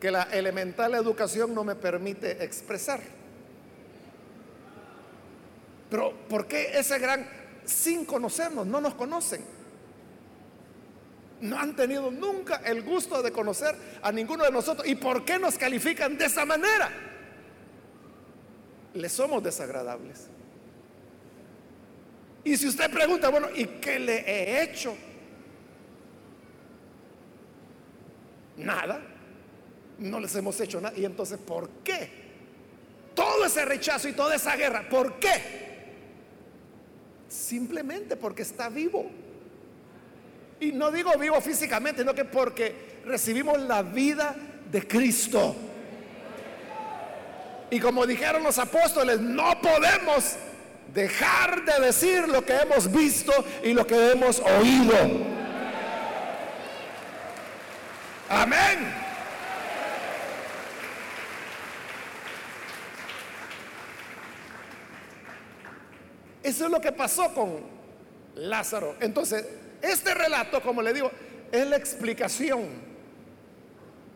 que 0.00 0.10
la 0.10 0.24
elemental 0.24 0.94
educación 0.94 1.54
no 1.54 1.62
me 1.62 1.74
permite 1.74 2.42
expresar. 2.42 3.00
Pero 5.90 6.14
¿por 6.28 6.46
qué 6.46 6.78
ese 6.78 6.98
gran 6.98 7.28
sin 7.64 8.04
conocernos? 8.04 8.66
No 8.66 8.80
nos 8.80 8.94
conocen. 8.94 9.44
No 11.40 11.58
han 11.58 11.74
tenido 11.74 12.10
nunca 12.10 12.56
el 12.64 12.82
gusto 12.82 13.22
de 13.22 13.32
conocer 13.32 13.74
a 14.02 14.12
ninguno 14.12 14.44
de 14.44 14.52
nosotros. 14.52 14.86
¿Y 14.86 14.94
por 14.94 15.24
qué 15.24 15.38
nos 15.38 15.58
califican 15.58 16.16
de 16.16 16.26
esa 16.26 16.44
manera? 16.44 16.90
Le 18.94 19.08
somos 19.08 19.42
desagradables. 19.42 20.28
Y 22.44 22.56
si 22.56 22.68
usted 22.68 22.90
pregunta, 22.90 23.28
bueno, 23.30 23.48
¿y 23.54 23.64
qué 23.66 23.98
le 23.98 24.18
he 24.18 24.62
hecho? 24.62 24.96
Nada. 28.56 29.00
No 29.98 30.20
les 30.20 30.34
hemos 30.36 30.58
hecho 30.60 30.80
nada. 30.80 30.96
Y 30.96 31.04
entonces, 31.04 31.38
¿por 31.38 31.68
qué? 31.84 32.10
Todo 33.14 33.44
ese 33.44 33.64
rechazo 33.64 34.08
y 34.08 34.12
toda 34.12 34.34
esa 34.34 34.56
guerra, 34.56 34.88
¿por 34.88 35.18
qué? 35.18 35.69
Simplemente 37.30 38.16
porque 38.16 38.42
está 38.42 38.68
vivo. 38.68 39.08
Y 40.58 40.72
no 40.72 40.90
digo 40.90 41.16
vivo 41.16 41.40
físicamente, 41.40 42.02
sino 42.02 42.12
que 42.12 42.24
porque 42.24 43.00
recibimos 43.06 43.58
la 43.60 43.82
vida 43.82 44.34
de 44.70 44.86
Cristo. 44.86 45.54
Y 47.70 47.78
como 47.78 48.04
dijeron 48.04 48.42
los 48.42 48.58
apóstoles, 48.58 49.20
no 49.20 49.60
podemos 49.60 50.36
dejar 50.92 51.64
de 51.64 51.86
decir 51.86 52.28
lo 52.28 52.44
que 52.44 52.56
hemos 52.56 52.90
visto 52.90 53.32
y 53.62 53.74
lo 53.74 53.86
que 53.86 54.10
hemos 54.10 54.40
oído. 54.40 54.96
Amén. 58.28 59.09
Eso 66.42 66.64
es 66.64 66.70
lo 66.70 66.80
que 66.80 66.92
pasó 66.92 67.32
con 67.34 67.60
Lázaro. 68.36 68.96
Entonces, 69.00 69.44
este 69.82 70.14
relato, 70.14 70.62
como 70.62 70.82
le 70.82 70.92
digo, 70.92 71.10
es 71.52 71.66
la 71.66 71.76
explicación 71.76 72.66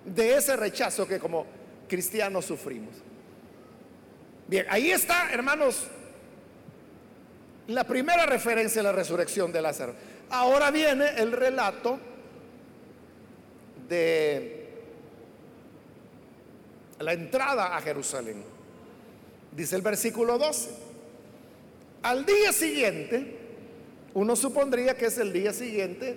de 0.04 0.36
ese 0.36 0.56
rechazo 0.56 1.06
que 1.06 1.18
como 1.18 1.46
cristianos 1.88 2.44
sufrimos. 2.44 2.94
Bien, 4.46 4.66
ahí 4.68 4.90
está, 4.90 5.32
hermanos, 5.32 5.86
la 7.66 7.84
primera 7.84 8.26
referencia 8.26 8.80
a 8.80 8.84
la 8.84 8.92
resurrección 8.92 9.52
de 9.52 9.62
Lázaro. 9.62 9.94
Ahora 10.30 10.70
viene 10.70 11.08
el 11.16 11.32
relato 11.32 11.98
de 13.88 14.68
la 16.98 17.12
entrada 17.12 17.76
a 17.76 17.80
Jerusalén. 17.80 18.42
Dice 19.52 19.76
el 19.76 19.82
versículo 19.82 20.38
12. 20.38 20.93
Al 22.04 22.24
día 22.24 22.52
siguiente, 22.52 23.36
uno 24.14 24.36
supondría 24.36 24.96
que 24.96 25.06
es 25.06 25.18
el 25.18 25.32
día 25.32 25.52
siguiente 25.52 26.16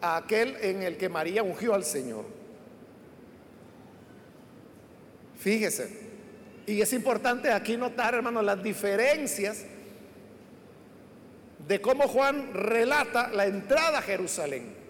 a 0.00 0.16
aquel 0.16 0.56
en 0.62 0.82
el 0.82 0.96
que 0.96 1.10
María 1.10 1.42
ungió 1.42 1.74
al 1.74 1.84
Señor. 1.84 2.24
Fíjese, 5.36 5.90
y 6.66 6.80
es 6.80 6.92
importante 6.94 7.50
aquí 7.50 7.76
notar, 7.76 8.14
hermanos, 8.14 8.42
las 8.42 8.62
diferencias 8.62 9.66
de 11.68 11.80
cómo 11.82 12.08
Juan 12.08 12.54
relata 12.54 13.28
la 13.28 13.46
entrada 13.46 13.98
a 13.98 14.02
Jerusalén 14.02 14.84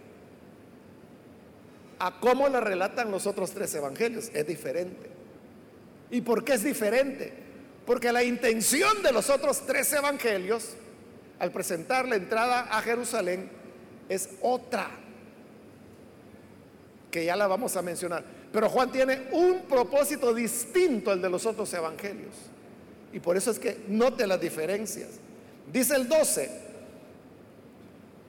a 1.98 2.20
cómo 2.20 2.48
la 2.48 2.60
relatan 2.60 3.10
los 3.10 3.26
otros 3.26 3.52
tres 3.52 3.74
evangelios. 3.74 4.30
Es 4.34 4.46
diferente. 4.46 5.08
¿Y 6.10 6.20
por 6.20 6.44
qué 6.44 6.54
es 6.54 6.64
diferente? 6.64 7.32
Porque 7.86 8.12
la 8.12 8.24
intención 8.24 9.02
de 9.02 9.12
los 9.12 9.28
otros 9.30 9.66
tres 9.66 9.92
evangelios 9.92 10.70
al 11.38 11.50
presentar 11.50 12.08
la 12.08 12.16
entrada 12.16 12.68
a 12.70 12.80
Jerusalén 12.80 13.50
es 14.08 14.30
otra, 14.40 14.88
que 17.10 17.24
ya 17.24 17.36
la 17.36 17.46
vamos 17.46 17.76
a 17.76 17.82
mencionar. 17.82 18.24
Pero 18.52 18.68
Juan 18.68 18.90
tiene 18.90 19.28
un 19.32 19.62
propósito 19.62 20.32
distinto 20.32 21.10
al 21.10 21.20
de 21.20 21.28
los 21.28 21.44
otros 21.44 21.72
evangelios. 21.74 22.34
Y 23.12 23.20
por 23.20 23.36
eso 23.36 23.50
es 23.50 23.58
que 23.58 23.82
note 23.88 24.26
las 24.26 24.40
diferencias. 24.40 25.10
Dice 25.72 25.96
el 25.96 26.08
12, 26.08 26.50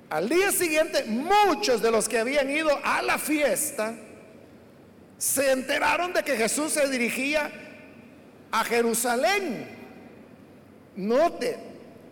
al 0.10 0.30
día 0.30 0.52
siguiente 0.52 1.04
muchos 1.06 1.82
de 1.82 1.92
los 1.92 2.08
que 2.08 2.20
habían 2.20 2.50
ido 2.50 2.70
a 2.84 3.02
la 3.02 3.18
fiesta 3.18 3.96
se 5.18 5.52
enteraron 5.52 6.14
de 6.14 6.24
que 6.24 6.36
Jesús 6.36 6.74
se 6.74 6.88
dirigía 6.90 7.65
a 8.52 8.64
Jerusalén. 8.64 9.68
Note, 10.96 11.58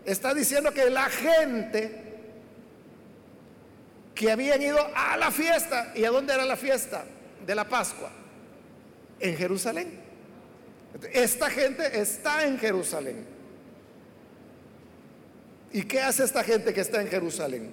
está 0.05 0.33
diciendo 0.33 0.71
que 0.71 0.89
la 0.89 1.09
gente 1.09 2.03
que 4.13 4.31
habían 4.31 4.61
ido 4.61 4.79
a 4.95 5.17
la 5.17 5.31
fiesta, 5.31 5.91
¿y 5.95 6.05
a 6.05 6.11
dónde 6.11 6.33
era 6.33 6.45
la 6.45 6.55
fiesta? 6.55 7.05
De 7.45 7.55
la 7.55 7.67
Pascua, 7.67 8.09
en 9.19 9.35
Jerusalén. 9.35 9.99
Esta 11.11 11.49
gente 11.49 11.99
está 11.99 12.45
en 12.45 12.57
Jerusalén. 12.57 13.25
¿Y 15.71 15.83
qué 15.83 16.01
hace 16.01 16.23
esta 16.23 16.43
gente 16.43 16.73
que 16.73 16.81
está 16.81 17.01
en 17.01 17.07
Jerusalén? 17.07 17.71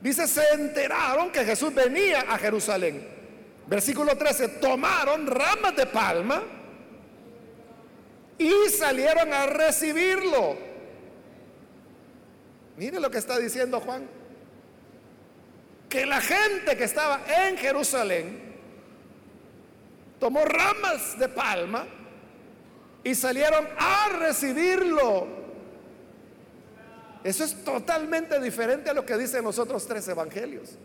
Dice, 0.00 0.26
se 0.26 0.42
enteraron 0.54 1.30
que 1.30 1.44
Jesús 1.44 1.74
venía 1.74 2.20
a 2.20 2.38
Jerusalén. 2.38 3.06
Versículo 3.66 4.16
13, 4.16 4.48
tomaron 4.48 5.26
ramas 5.26 5.76
de 5.76 5.86
palma 5.86 6.42
y 8.38 8.68
salieron 8.70 9.32
a 9.32 9.46
recibirlo. 9.46 10.56
Mire 12.76 13.00
lo 13.00 13.10
que 13.10 13.18
está 13.18 13.38
diciendo 13.38 13.80
Juan. 13.80 14.06
Que 15.88 16.04
la 16.04 16.20
gente 16.20 16.76
que 16.76 16.84
estaba 16.84 17.20
en 17.46 17.56
Jerusalén 17.56 18.54
tomó 20.18 20.44
ramas 20.44 21.18
de 21.18 21.28
palma 21.28 21.86
y 23.04 23.14
salieron 23.14 23.66
a 23.78 24.08
recibirlo. 24.18 25.28
Eso 27.24 27.44
es 27.44 27.64
totalmente 27.64 28.38
diferente 28.40 28.90
a 28.90 28.94
lo 28.94 29.06
que 29.06 29.16
dicen 29.16 29.44
los 29.44 29.58
otros 29.58 29.86
tres 29.86 30.06
evangelios. 30.08 30.76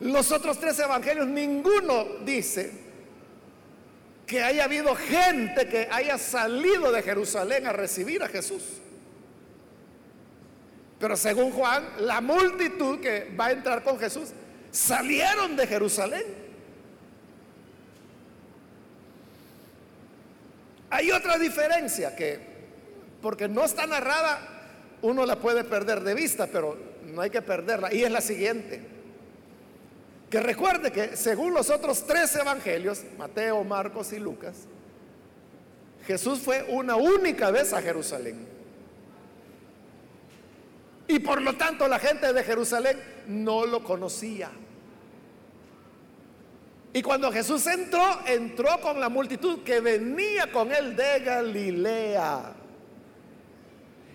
Los 0.00 0.32
otros 0.32 0.58
tres 0.58 0.78
evangelios, 0.80 1.28
ninguno 1.28 2.04
dice 2.24 2.81
que 4.32 4.42
haya 4.42 4.64
habido 4.64 4.96
gente 4.96 5.68
que 5.68 5.86
haya 5.90 6.16
salido 6.16 6.90
de 6.90 7.02
Jerusalén 7.02 7.66
a 7.66 7.72
recibir 7.74 8.22
a 8.22 8.28
Jesús. 8.28 8.62
Pero 10.98 11.18
según 11.18 11.50
Juan, 11.50 11.86
la 11.98 12.22
multitud 12.22 12.98
que 12.98 13.30
va 13.38 13.48
a 13.48 13.52
entrar 13.52 13.82
con 13.82 13.98
Jesús 13.98 14.30
salieron 14.70 15.54
de 15.54 15.66
Jerusalén. 15.66 16.24
Hay 20.88 21.10
otra 21.10 21.36
diferencia 21.36 22.16
que, 22.16 22.38
porque 23.20 23.48
no 23.48 23.66
está 23.66 23.86
narrada, 23.86 24.48
uno 25.02 25.26
la 25.26 25.36
puede 25.36 25.62
perder 25.62 26.00
de 26.00 26.14
vista, 26.14 26.46
pero 26.46 26.78
no 27.04 27.20
hay 27.20 27.28
que 27.28 27.42
perderla. 27.42 27.92
Y 27.92 28.02
es 28.02 28.10
la 28.10 28.22
siguiente. 28.22 28.91
Que 30.32 30.40
recuerde 30.40 30.90
que 30.90 31.14
según 31.14 31.52
los 31.52 31.68
otros 31.68 32.06
tres 32.06 32.34
evangelios, 32.36 33.02
Mateo, 33.18 33.62
Marcos 33.64 34.14
y 34.14 34.18
Lucas, 34.18 34.60
Jesús 36.06 36.38
fue 36.38 36.64
una 36.70 36.96
única 36.96 37.50
vez 37.50 37.74
a 37.74 37.82
Jerusalén. 37.82 38.48
Y 41.06 41.18
por 41.18 41.42
lo 41.42 41.54
tanto 41.58 41.86
la 41.86 41.98
gente 41.98 42.32
de 42.32 42.42
Jerusalén 42.44 42.98
no 43.26 43.66
lo 43.66 43.84
conocía. 43.84 44.50
Y 46.94 47.02
cuando 47.02 47.30
Jesús 47.30 47.66
entró, 47.66 48.26
entró 48.26 48.80
con 48.80 48.98
la 49.00 49.10
multitud 49.10 49.62
que 49.62 49.80
venía 49.80 50.50
con 50.50 50.72
él 50.72 50.96
de 50.96 51.20
Galilea. 51.20 52.54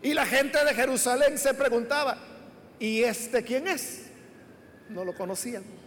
Y 0.02 0.16
la 0.16 0.26
gente 0.26 0.66
de 0.66 0.74
Jerusalén 0.74 1.38
se 1.38 1.54
preguntaba, 1.54 2.18
¿y 2.80 3.04
este 3.04 3.44
quién 3.44 3.68
es? 3.68 4.08
No 4.90 5.06
lo 5.06 5.14
conocían. 5.14 5.78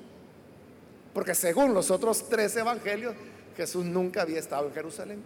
Porque 1.13 1.35
según 1.35 1.75
los 1.75 1.91
otros 1.91 2.29
tres 2.29 2.57
evangelios, 2.57 3.15
Jesús 3.57 3.85
nunca 3.85 4.23
había 4.23 4.39
estado 4.39 4.69
en 4.69 4.75
Jerusalén. 4.75 5.23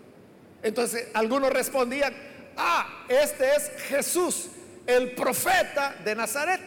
Entonces 0.62 1.08
algunos 1.14 1.52
respondían, 1.52 2.14
ah, 2.56 3.04
este 3.08 3.54
es 3.54 3.70
Jesús, 3.88 4.48
el 4.86 5.12
profeta 5.12 5.94
de 6.04 6.14
Nazaret. 6.14 6.60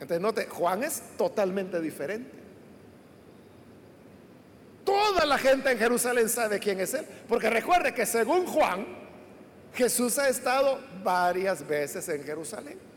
Entonces 0.00 0.20
note, 0.20 0.46
Juan 0.46 0.82
es 0.82 1.02
totalmente 1.16 1.80
diferente. 1.80 2.36
Toda 4.84 5.26
la 5.26 5.38
gente 5.38 5.70
en 5.70 5.78
Jerusalén 5.78 6.28
sabe 6.28 6.58
quién 6.58 6.80
es 6.80 6.94
él. 6.94 7.04
Porque 7.28 7.50
recuerde 7.50 7.92
que 7.92 8.06
según 8.06 8.46
Juan, 8.46 8.86
Jesús 9.74 10.18
ha 10.18 10.28
estado 10.28 10.80
varias 11.02 11.66
veces 11.66 12.08
en 12.08 12.24
Jerusalén. 12.24 12.87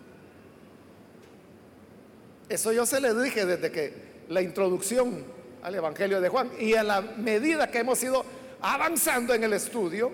Eso 2.51 2.73
yo 2.73 2.85
se 2.85 2.99
le 2.99 3.13
dije 3.13 3.45
desde 3.45 3.71
que 3.71 3.93
la 4.27 4.41
introducción 4.41 5.23
al 5.63 5.73
Evangelio 5.73 6.19
de 6.19 6.27
Juan 6.27 6.51
y 6.59 6.73
a 6.73 6.83
la 6.83 6.99
medida 6.99 7.71
que 7.71 7.79
hemos 7.79 8.03
ido 8.03 8.25
avanzando 8.59 9.33
en 9.33 9.45
el 9.45 9.53
estudio, 9.53 10.11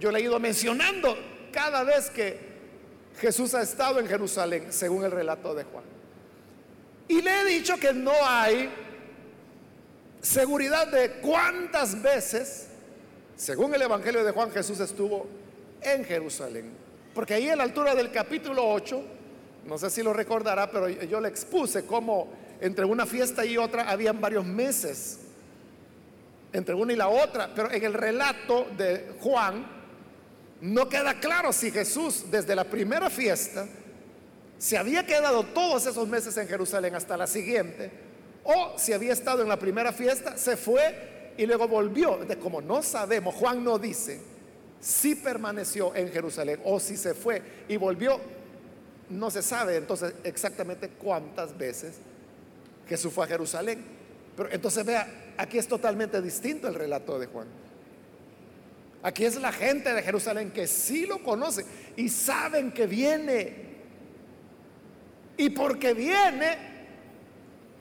yo 0.00 0.10
le 0.10 0.18
he 0.18 0.22
ido 0.22 0.40
mencionando 0.40 1.14
cada 1.52 1.84
vez 1.84 2.08
que 2.08 2.38
Jesús 3.20 3.54
ha 3.54 3.60
estado 3.60 4.00
en 4.00 4.06
Jerusalén, 4.06 4.72
según 4.72 5.04
el 5.04 5.10
relato 5.10 5.54
de 5.54 5.64
Juan. 5.64 5.84
Y 7.06 7.20
le 7.20 7.42
he 7.42 7.44
dicho 7.44 7.76
que 7.76 7.92
no 7.92 8.14
hay 8.22 8.70
seguridad 10.22 10.88
de 10.88 11.20
cuántas 11.20 12.00
veces, 12.00 12.68
según 13.36 13.74
el 13.74 13.82
Evangelio 13.82 14.24
de 14.24 14.32
Juan, 14.32 14.50
Jesús 14.52 14.80
estuvo 14.80 15.26
en 15.82 16.02
Jerusalén. 16.02 16.72
Porque 17.12 17.34
ahí 17.34 17.50
a 17.50 17.56
la 17.56 17.64
altura 17.64 17.94
del 17.94 18.10
capítulo 18.10 18.66
8, 18.66 19.19
no 19.66 19.78
sé 19.78 19.90
si 19.90 20.02
lo 20.02 20.12
recordará, 20.12 20.70
pero 20.70 20.88
yo 20.88 21.20
le 21.20 21.28
expuse 21.28 21.84
cómo 21.84 22.28
entre 22.60 22.84
una 22.84 23.06
fiesta 23.06 23.44
y 23.44 23.56
otra 23.56 23.90
habían 23.90 24.20
varios 24.20 24.44
meses, 24.44 25.18
entre 26.52 26.74
una 26.74 26.92
y 26.92 26.96
la 26.96 27.08
otra, 27.08 27.50
pero 27.54 27.70
en 27.70 27.84
el 27.84 27.94
relato 27.94 28.66
de 28.76 29.12
Juan, 29.20 29.80
no 30.60 30.88
queda 30.88 31.18
claro 31.20 31.52
si 31.52 31.70
Jesús 31.70 32.24
desde 32.30 32.54
la 32.54 32.64
primera 32.64 33.08
fiesta 33.08 33.66
se 34.58 34.76
había 34.76 35.06
quedado 35.06 35.44
todos 35.44 35.86
esos 35.86 36.06
meses 36.06 36.36
en 36.36 36.46
Jerusalén 36.46 36.94
hasta 36.94 37.16
la 37.16 37.26
siguiente, 37.26 37.90
o 38.44 38.74
si 38.76 38.92
había 38.92 39.12
estado 39.12 39.42
en 39.42 39.48
la 39.48 39.58
primera 39.58 39.92
fiesta, 39.92 40.36
se 40.36 40.56
fue 40.56 41.32
y 41.36 41.46
luego 41.46 41.66
volvió. 41.66 42.18
De 42.18 42.36
como 42.36 42.60
no 42.60 42.82
sabemos, 42.82 43.34
Juan 43.34 43.64
no 43.64 43.78
dice 43.78 44.20
si 44.80 45.14
permaneció 45.14 45.94
en 45.94 46.10
Jerusalén 46.10 46.60
o 46.64 46.80
si 46.80 46.96
se 46.96 47.14
fue 47.14 47.42
y 47.68 47.76
volvió, 47.76 48.20
no 49.10 49.30
se 49.30 49.42
sabe 49.42 49.76
entonces 49.76 50.14
exactamente 50.24 50.88
cuántas 50.88 51.56
veces 51.58 51.96
Jesús 52.88 53.12
fue 53.12 53.24
a 53.24 53.28
Jerusalén. 53.28 53.84
Pero 54.36 54.50
entonces 54.52 54.84
vea, 54.84 55.34
aquí 55.36 55.58
es 55.58 55.66
totalmente 55.66 56.22
distinto 56.22 56.68
el 56.68 56.74
relato 56.74 57.18
de 57.18 57.26
Juan. 57.26 57.48
Aquí 59.02 59.24
es 59.24 59.36
la 59.36 59.52
gente 59.52 59.92
de 59.92 60.02
Jerusalén 60.02 60.50
que 60.50 60.66
sí 60.66 61.06
lo 61.06 61.22
conoce 61.22 61.64
y 61.96 62.08
saben 62.08 62.70
que 62.72 62.86
viene. 62.86 63.70
Y 65.36 65.50
porque 65.50 65.94
viene, 65.94 66.56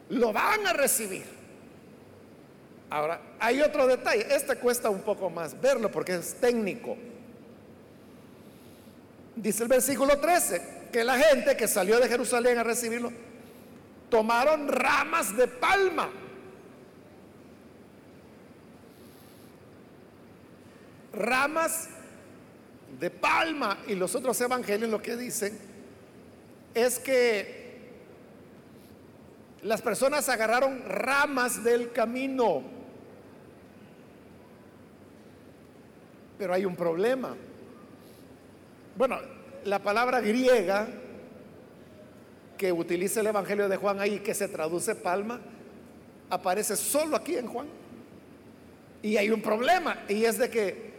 lo 0.09 0.33
van 0.33 0.65
a 0.65 0.73
recibir. 0.73 1.25
Ahora, 2.89 3.21
hay 3.39 3.61
otro 3.61 3.85
detalle. 3.85 4.25
Este 4.33 4.55
cuesta 4.55 4.89
un 4.89 5.01
poco 5.01 5.29
más 5.29 5.59
verlo 5.59 5.91
porque 5.91 6.15
es 6.15 6.35
técnico. 6.35 6.97
Dice 9.35 9.63
el 9.63 9.69
versículo 9.69 10.17
13 10.19 10.78
que 10.91 11.03
la 11.03 11.17
gente 11.17 11.55
que 11.55 11.67
salió 11.67 11.99
de 11.99 12.07
Jerusalén 12.07 12.57
a 12.57 12.63
recibirlo 12.63 13.11
tomaron 14.09 14.67
ramas 14.67 15.35
de 15.35 15.47
palma. 15.47 16.09
Ramas 21.13 21.89
de 22.99 23.09
palma. 23.09 23.79
Y 23.87 23.95
los 23.95 24.15
otros 24.15 24.39
evangelios 24.41 24.89
lo 24.89 25.01
que 25.01 25.15
dicen 25.15 25.57
es 26.73 26.99
que 26.99 27.59
las 29.63 29.81
personas 29.81 30.29
agarraron 30.29 30.83
ramas 30.85 31.63
del 31.63 31.91
camino. 31.91 32.63
Pero 36.37 36.53
hay 36.53 36.65
un 36.65 36.75
problema. 36.75 37.35
Bueno, 38.95 39.38
la 39.69 39.79
palabra 39.79 40.19
griega 40.19 40.87
que 42.57 42.71
utiliza 42.73 43.21
el 43.21 43.27
Evangelio 43.27 43.69
de 43.69 43.77
Juan 43.77 43.99
ahí, 43.99 44.19
que 44.19 44.33
se 44.33 44.47
traduce 44.47 44.95
palma, 44.95 45.39
aparece 46.29 46.75
solo 46.75 47.15
aquí 47.15 47.37
en 47.37 47.47
Juan. 47.47 47.67
Y 49.01 49.15
hay 49.15 49.29
un 49.29 49.41
problema, 49.41 50.03
y 50.09 50.25
es 50.25 50.37
de 50.37 50.49
que 50.49 50.89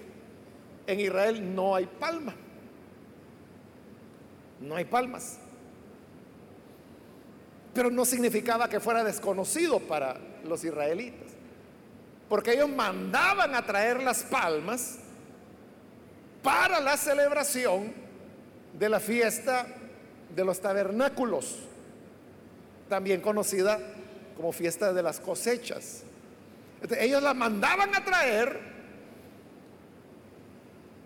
en 0.87 1.00
Israel 1.00 1.54
no 1.54 1.74
hay 1.74 1.87
palma. 1.87 2.35
No 4.61 4.76
hay 4.76 4.85
palmas. 4.85 5.38
Pero 7.74 7.90
no 7.90 8.04
significaba 8.04 8.68
que 8.68 8.80
fuera 8.80 9.04
desconocido 9.04 9.80
para 9.80 10.16
los 10.44 10.64
israelitas. 10.64 11.28
Porque 12.28 12.52
ellos 12.52 12.70
mandaban 12.70 13.54
a 13.54 13.66
traer 13.66 14.02
las 14.02 14.22
palmas 14.22 14.98
para 16.42 16.80
la 16.80 16.96
celebración 16.96 18.10
de 18.78 18.88
la 18.88 19.00
fiesta 19.00 19.66
de 20.35 20.44
los 20.44 20.61
tabernáculos, 20.61 21.56
también 22.88 23.20
conocida 23.20 23.78
como 24.37 24.52
fiesta 24.52 24.92
de 24.92 25.02
las 25.02 25.20
cosechas. 25.20 26.02
ellos 26.98 27.22
la 27.22 27.35
mandaban 27.35 27.94
a 27.94 28.04
traer 28.04 28.70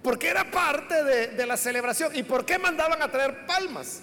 porque 0.03 0.29
era 0.29 0.51
parte 0.51 1.03
de, 1.03 1.29
de 1.29 1.47
la 1.47 1.57
celebración. 1.57 2.15
¿Y 2.15 2.23
por 2.23 2.45
qué 2.45 2.59
mandaban 2.59 3.01
a 3.01 3.11
traer 3.11 3.47
palmas? 3.47 4.03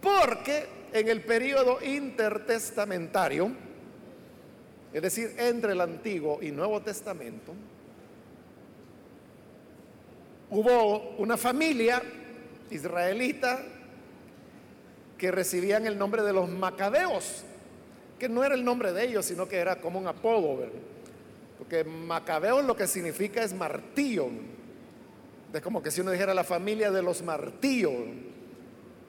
Porque 0.00 0.68
en 0.92 1.08
el 1.08 1.22
periodo 1.22 1.82
intertestamentario, 1.82 3.50
es 4.92 5.02
decir, 5.02 5.34
entre 5.38 5.72
el 5.72 5.80
Antiguo 5.80 6.38
y 6.40 6.52
Nuevo 6.52 6.80
Testamento, 6.80 7.52
hubo 10.50 11.16
una 11.18 11.36
familia 11.36 12.00
israelita 12.70 13.60
que 15.18 15.30
recibían 15.30 15.86
el 15.86 15.98
nombre 15.98 16.22
de 16.22 16.32
los 16.32 16.48
macabeos, 16.48 17.44
que 18.18 18.28
no 18.28 18.44
era 18.44 18.54
el 18.54 18.64
nombre 18.64 18.92
de 18.92 19.04
ellos, 19.04 19.26
sino 19.26 19.48
que 19.48 19.56
era 19.56 19.76
como 19.76 19.98
un 19.98 20.06
apodo, 20.06 20.58
porque 21.58 21.84
macabeos 21.84 22.64
lo 22.64 22.76
que 22.76 22.86
significa 22.86 23.42
es 23.42 23.54
martillo. 23.54 24.28
Es 25.52 25.62
como 25.62 25.82
que 25.82 25.90
si 25.90 26.02
uno 26.02 26.10
dijera 26.10 26.34
la 26.34 26.44
familia 26.44 26.90
de 26.90 27.02
los 27.02 27.22
martillos. 27.22 27.92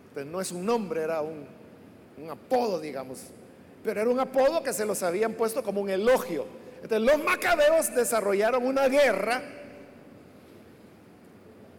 Entonces 0.10 0.32
no 0.32 0.40
es 0.40 0.52
un 0.52 0.66
nombre, 0.66 1.02
era 1.02 1.22
un, 1.22 1.46
un 2.18 2.30
apodo, 2.30 2.80
digamos. 2.80 3.20
Pero 3.84 4.02
era 4.02 4.10
un 4.10 4.20
apodo 4.20 4.64
que 4.64 4.72
se 4.72 4.86
los 4.86 5.04
habían 5.04 5.34
puesto 5.34 5.62
como 5.62 5.82
un 5.82 5.90
elogio. 5.90 6.46
Entonces 6.82 7.02
los 7.02 7.24
macabeos 7.24 7.94
desarrollaron 7.94 8.66
una 8.66 8.88
guerra 8.88 9.42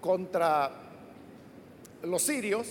contra 0.00 0.70
los 2.02 2.22
sirios 2.22 2.66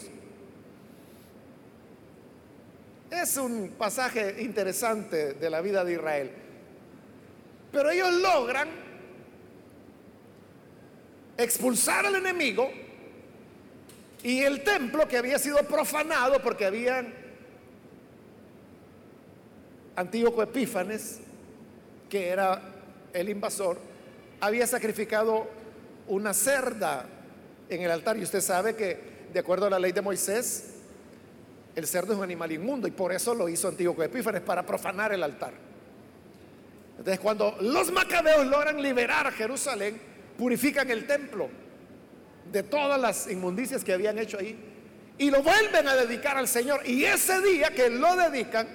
es 3.10 3.38
un 3.38 3.74
pasaje 3.78 4.42
interesante 4.42 5.34
de 5.34 5.50
la 5.50 5.62
vida 5.62 5.84
de 5.84 5.94
Israel. 5.94 6.32
Pero 7.72 7.90
ellos 7.90 8.13
logran 8.13 8.70
expulsar 11.38 12.06
al 12.06 12.16
enemigo 12.16 12.70
y 14.24 14.42
el 14.42 14.63
templo 14.63 15.08
que 15.08 15.18
había 15.18 15.40
sido 15.40 15.58
profanado 15.60 16.42
porque 16.42 16.66
habían 16.66 17.13
Antíoco 19.96 20.44
Epífanes, 20.44 21.20
que 22.10 22.28
era 22.28 22.62
el 23.13 23.30
invasor, 23.30 23.80
había 24.40 24.68
sacrificado 24.68 25.48
una 26.08 26.34
cerda 26.34 27.06
en 27.70 27.82
el 27.82 27.92
altar 27.92 28.18
y 28.18 28.24
usted 28.24 28.42
sabe 28.42 28.76
que 28.76 29.17
de 29.34 29.40
acuerdo 29.40 29.68
a 29.68 29.70
la 29.70 29.80
ley 29.80 29.92
de 29.92 30.02
Moisés 30.02 30.74
el 31.78 31.86
cerdo 31.86 32.13
es 32.13 32.18
un 32.18 32.24
animal 32.24 32.52
inmundo 32.52 32.88
y 32.88 32.92
por 32.92 33.13
eso 33.13 33.36
lo 33.36 33.48
hizo 33.48 33.68
Antíoco 33.68 34.02
Epífanes, 34.02 34.42
para 34.42 34.66
profanar 34.66 35.13
el 35.13 35.22
altar. 35.22 35.54
Entonces 36.98 37.20
cuando 37.20 37.56
los 37.62 37.92
macabeos 37.92 38.48
logran 38.48 38.82
liberar 38.82 39.28
a 39.28 39.32
Jerusalén, 39.32 40.02
purifican 40.40 40.90
el 40.90 41.06
templo 41.06 41.50
de 42.52 42.63
todas 42.63 43.00
las 43.00 43.30
inmundicias 43.30 43.84
que 43.84 43.94
habían 43.94 44.18
hecho 44.18 44.40
ahí 44.40 44.58
y 45.20 45.30
lo 45.30 45.44
vuelven 45.44 45.88
a 45.88 45.96
dedicar 45.96 46.36
al 46.36 46.48
Señor. 46.48 46.82
Y 46.84 47.06
ese 47.06 47.42
día 47.42 47.70
que 47.70 47.92
lo 47.92 48.16
dedican, 48.16 48.68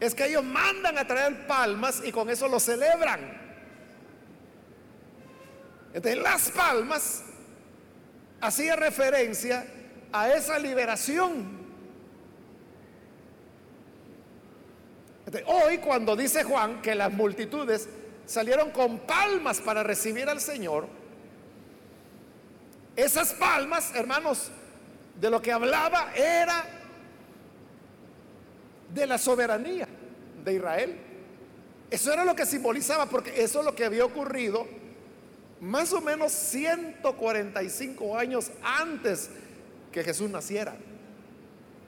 es 0.00 0.14
que 0.14 0.26
ellos 0.26 0.42
mandan 0.42 0.96
a 0.96 1.06
traer 1.06 1.46
palmas 1.46 2.02
y 2.04 2.10
con 2.10 2.30
eso 2.30 2.48
lo 2.48 2.58
celebran. 2.58 3.20
Entonces 5.92 6.22
las 6.22 6.50
palmas 6.50 7.22
hacía 8.42 8.76
referencia 8.76 9.64
a 10.12 10.30
esa 10.34 10.58
liberación 10.58 11.62
hoy 15.46 15.78
cuando 15.78 16.14
dice 16.14 16.44
Juan 16.44 16.82
que 16.82 16.94
las 16.94 17.12
multitudes 17.12 17.88
salieron 18.26 18.70
con 18.70 18.98
palmas 19.00 19.60
para 19.60 19.82
recibir 19.82 20.28
al 20.28 20.40
Señor, 20.40 20.86
esas 22.94 23.32
palmas, 23.32 23.94
hermanos, 23.94 24.50
de 25.18 25.30
lo 25.30 25.40
que 25.40 25.52
hablaba 25.52 26.12
era 26.14 26.64
de 28.92 29.06
la 29.06 29.16
soberanía 29.16 29.88
de 30.44 30.52
Israel. 30.52 30.98
Eso 31.90 32.12
era 32.12 32.24
lo 32.24 32.36
que 32.36 32.44
simbolizaba, 32.44 33.06
porque 33.06 33.42
eso 33.42 33.60
es 33.60 33.64
lo 33.64 33.74
que 33.74 33.84
había 33.84 34.04
ocurrido 34.04 34.66
más 35.62 35.92
o 35.92 36.00
menos 36.00 36.32
145 36.32 38.18
años 38.18 38.50
antes 38.64 39.30
que 39.92 40.02
Jesús 40.02 40.28
naciera, 40.28 40.74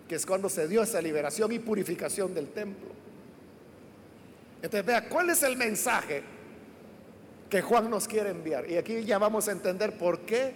que 0.08 0.14
es 0.14 0.24
cuando 0.24 0.48
se 0.48 0.68
dio 0.68 0.84
esa 0.84 1.02
liberación 1.02 1.50
y 1.50 1.58
purificación 1.58 2.32
del 2.34 2.50
templo. 2.50 2.90
Entonces, 4.62 4.86
vea, 4.86 5.08
¿cuál 5.08 5.30
es 5.30 5.42
el 5.42 5.56
mensaje 5.56 6.22
que 7.50 7.62
Juan 7.62 7.90
nos 7.90 8.06
quiere 8.06 8.30
enviar? 8.30 8.70
Y 8.70 8.76
aquí 8.76 9.02
ya 9.02 9.18
vamos 9.18 9.48
a 9.48 9.52
entender 9.52 9.98
por 9.98 10.20
qué 10.20 10.54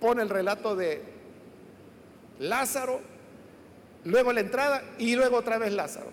pone 0.00 0.22
el 0.22 0.28
relato 0.28 0.74
de 0.74 1.02
Lázaro, 2.40 3.00
luego 4.04 4.32
la 4.32 4.40
entrada 4.40 4.82
y 4.98 5.14
luego 5.14 5.36
otra 5.36 5.56
vez 5.56 5.72
Lázaro. 5.72 6.10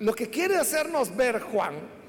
Lo 0.00 0.14
que 0.14 0.28
quiere 0.30 0.56
hacernos 0.56 1.14
ver 1.14 1.40
Juan 1.40 1.99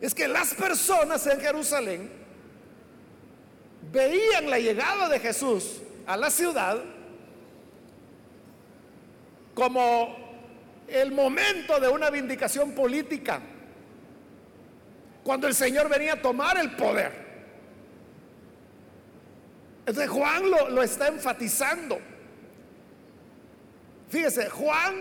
es 0.00 0.14
que 0.14 0.28
las 0.28 0.54
personas 0.54 1.26
en 1.26 1.40
Jerusalén 1.40 2.10
veían 3.92 4.50
la 4.50 4.58
llegada 4.58 5.08
de 5.08 5.20
Jesús 5.20 5.80
a 6.06 6.16
la 6.16 6.30
ciudad 6.30 6.78
como 9.54 10.14
el 10.86 11.12
momento 11.12 11.80
de 11.80 11.88
una 11.88 12.10
vindicación 12.10 12.72
política, 12.72 13.40
cuando 15.24 15.48
el 15.48 15.54
Señor 15.54 15.88
venía 15.88 16.14
a 16.14 16.22
tomar 16.22 16.58
el 16.58 16.76
poder. 16.76 17.26
Entonces 19.86 20.10
Juan 20.10 20.50
lo, 20.50 20.68
lo 20.68 20.82
está 20.82 21.08
enfatizando. 21.08 21.98
Fíjese, 24.08 24.50
Juan, 24.50 24.94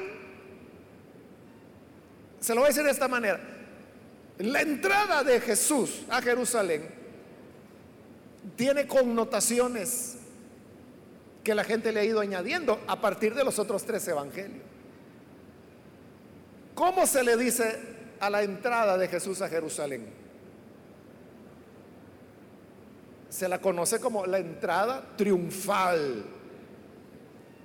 se 2.40 2.54
lo 2.54 2.62
voy 2.62 2.68
a 2.68 2.70
decir 2.70 2.84
de 2.84 2.92
esta 2.92 3.08
manera, 3.08 3.40
la 4.40 4.62
entrada 4.62 5.24
de 5.24 5.40
Jesús 5.40 6.04
a 6.10 6.22
Jerusalén 6.22 6.88
tiene 8.56 8.86
connotaciones 8.88 10.18
que 11.44 11.56
la 11.56 11.64
gente 11.64 11.92
le 11.92 12.02
ha 12.02 12.04
ido 12.04 12.20
añadiendo 12.20 12.82
a 12.88 13.00
partir 13.00 13.34
de 13.34 13.44
los 13.44 13.60
otros 13.60 13.86
tres 13.86 14.08
evangelios. 14.08 14.64
¿Cómo 16.74 17.06
se 17.08 17.24
le 17.24 17.38
dice 17.38 17.80
a 18.20 18.30
la 18.30 18.44
entrada 18.44 18.98
de 18.98 19.08
Jesús 19.08 19.42
a 19.42 19.48
Jerusalén? 19.48 20.08
Se 23.30 23.48
la 23.48 23.62
conoce 23.62 24.00
como 24.00 24.26
la 24.26 24.40
entrada 24.40 25.16
triunfal. 25.16 26.26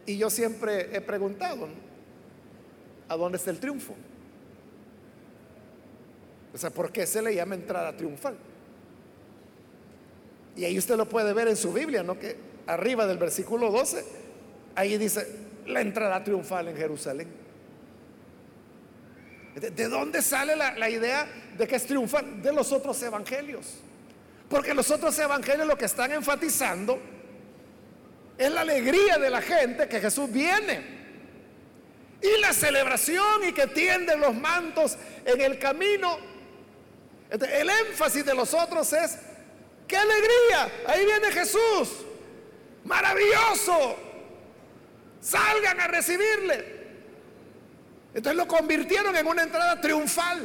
Y 0.06 0.18
yo 0.18 0.30
siempre 0.30 0.94
he 0.96 1.00
preguntado, 1.00 1.68
¿a 3.08 3.16
dónde 3.16 3.38
está 3.38 3.50
el 3.50 3.58
triunfo? 3.58 3.94
O 6.52 6.58
sea, 6.58 6.70
¿por 6.70 6.90
qué 6.90 7.06
se 7.06 7.22
le 7.22 7.34
llama 7.34 7.54
entrada 7.54 7.96
triunfal? 7.96 8.36
Y 10.56 10.64
ahí 10.64 10.76
usted 10.78 10.96
lo 10.96 11.08
puede 11.08 11.32
ver 11.32 11.48
en 11.48 11.56
su 11.56 11.72
Biblia, 11.72 12.02
¿no? 12.02 12.18
Que 12.18 12.36
arriba 12.66 13.06
del 13.06 13.18
versículo 13.18 13.70
12, 13.70 14.04
ahí 14.74 14.98
dice, 14.98 15.26
la 15.66 15.80
entrada 15.80 16.22
triunfal 16.22 16.68
en 16.68 16.76
Jerusalén. 16.76 17.28
¿De 19.54 19.88
dónde 19.88 20.22
sale 20.22 20.54
la, 20.56 20.76
la, 20.76 20.88
idea 20.88 21.28
de 21.56 21.66
que 21.66 21.76
es 21.76 21.86
triunfal? 21.86 22.40
De 22.40 22.52
los 22.52 22.72
otros 22.72 23.00
evangelios. 23.02 23.78
Porque 24.48 24.74
los 24.74 24.90
otros 24.90 25.18
evangelios 25.18 25.66
lo 25.66 25.76
que 25.76 25.84
están 25.84 26.12
enfatizando 26.12 26.98
es 28.38 28.50
la 28.50 28.62
alegría 28.62 29.18
de 29.18 29.28
la 29.28 29.42
gente 29.42 29.88
que 29.88 30.00
Jesús 30.00 30.30
viene. 30.30 31.00
Y 32.22 32.40
la 32.40 32.52
celebración 32.52 33.48
y 33.48 33.52
que 33.52 33.66
tienden 33.66 34.20
los 34.20 34.34
mantos 34.34 34.96
en 35.24 35.40
el 35.40 35.58
camino. 35.58 36.29
El 37.30 37.70
énfasis 37.70 38.24
de 38.24 38.34
los 38.34 38.52
otros 38.54 38.92
es, 38.92 39.18
¡qué 39.86 39.96
alegría! 39.96 40.70
Ahí 40.86 41.04
viene 41.04 41.30
Jesús. 41.30 42.04
Maravilloso. 42.84 43.96
Salgan 45.20 45.80
a 45.80 45.86
recibirle. 45.86 46.80
Entonces 48.14 48.36
lo 48.36 48.48
convirtieron 48.48 49.14
en 49.14 49.26
una 49.26 49.42
entrada 49.42 49.80
triunfal, 49.80 50.42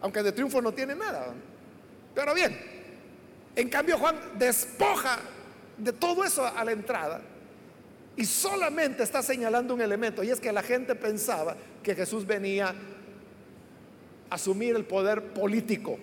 aunque 0.00 0.22
de 0.22 0.32
triunfo 0.32 0.60
no 0.60 0.72
tiene 0.72 0.94
nada. 0.94 1.32
Pero 2.14 2.34
bien, 2.34 2.58
en 3.56 3.68
cambio 3.68 3.96
Juan 3.96 4.16
despoja 4.34 5.18
de 5.78 5.92
todo 5.92 6.24
eso 6.24 6.44
a 6.44 6.64
la 6.64 6.72
entrada 6.72 7.22
y 8.16 8.24
solamente 8.24 9.04
está 9.04 9.22
señalando 9.22 9.74
un 9.74 9.80
elemento, 9.80 10.24
y 10.24 10.30
es 10.30 10.40
que 10.40 10.52
la 10.52 10.62
gente 10.62 10.96
pensaba 10.96 11.56
que 11.84 11.94
Jesús 11.94 12.26
venía 12.26 12.74
a 14.28 14.34
asumir 14.34 14.74
el 14.74 14.84
poder 14.84 15.32
político. 15.32 15.98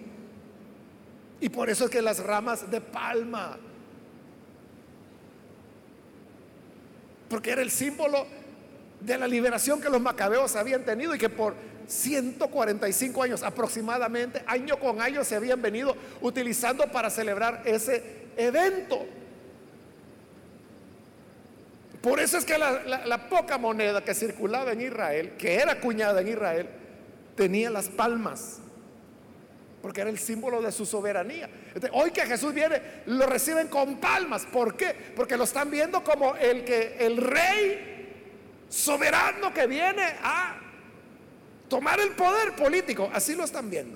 Y 1.46 1.50
por 1.50 1.70
eso 1.70 1.86
es 1.86 1.92
que 1.92 2.02
las 2.02 2.24
ramas 2.24 2.72
de 2.72 2.82
palma, 2.82 3.56
porque 7.30 7.52
era 7.52 7.62
el 7.62 7.70
símbolo 7.70 8.26
de 9.00 9.16
la 9.16 9.28
liberación 9.28 9.80
que 9.80 9.88
los 9.88 10.02
macabeos 10.02 10.56
habían 10.56 10.84
tenido 10.84 11.14
y 11.14 11.20
que 11.20 11.30
por 11.30 11.54
145 11.86 13.22
años 13.22 13.44
aproximadamente, 13.44 14.42
año 14.48 14.80
con 14.80 15.00
año, 15.00 15.24
se 15.24 15.36
habían 15.36 15.62
venido 15.62 15.96
utilizando 16.20 16.92
para 16.92 17.12
celebrar 17.12 17.62
ese 17.64 18.26
evento. 18.38 19.06
Por 22.02 22.20
eso 22.20 22.40
es 22.40 22.46
que 22.46 22.58
la, 22.58 23.30
poca 23.30 23.60
moneda 23.60 24.04
que 24.04 24.16
circulaba 24.16 24.72
en 24.72 24.82
Israel, 24.82 25.34
que 25.38 25.54
era 25.54 25.74
acuñada 25.74 26.22
en 26.22 26.28
Israel, 26.30 26.70
tenía 27.36 27.70
las 27.70 27.90
palmas, 27.90 28.62
porque 29.86 30.02
era 30.02 30.10
el 30.10 30.18
símbolo 30.18 30.64
de 30.64 30.72
su 30.72 30.84
soberanía. 30.84 31.48
hoy 31.92 32.10
que 32.10 32.26
Jesús 32.26 32.52
viene, 32.56 32.82
lo 33.06 33.28
reciben 33.28 33.68
con 33.68 33.98
palmas. 33.98 34.44
¿Por 34.44 34.76
qué? 34.76 34.96
Porque 35.16 35.38
lo 35.38 35.44
están 35.44 35.70
viendo 35.70 36.04
como 36.04 36.36
el 36.38 36.66
que 36.66 36.98
el 37.00 37.18
rey 37.18 38.66
soberano 38.68 39.54
que 39.54 39.68
viene 39.68 40.16
a 40.24 40.60
tomar 41.70 42.00
el 42.00 42.14
poder 42.14 42.56
político. 42.56 43.12
Así 43.14 43.36
lo 43.36 43.44
están 43.44 43.70
viendo. 43.70 43.96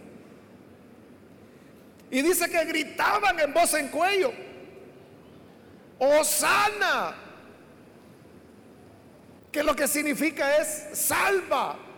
Y 2.11 2.21
dice 2.21 2.47
que 2.51 2.63
gritaban 2.65 3.39
en 3.39 3.51
voz 3.51 3.73
en 3.73 3.87
cuello. 3.87 4.31
Osana 5.97 7.15
que 9.51 9.63
lo 9.63 9.75
que 9.75 9.87
significa 9.87 10.57
es 10.57 10.89
salva. 10.93 11.88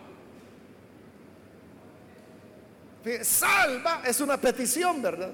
Salva 3.22 4.02
es 4.04 4.20
una 4.20 4.36
petición, 4.36 5.02
¿verdad? 5.02 5.32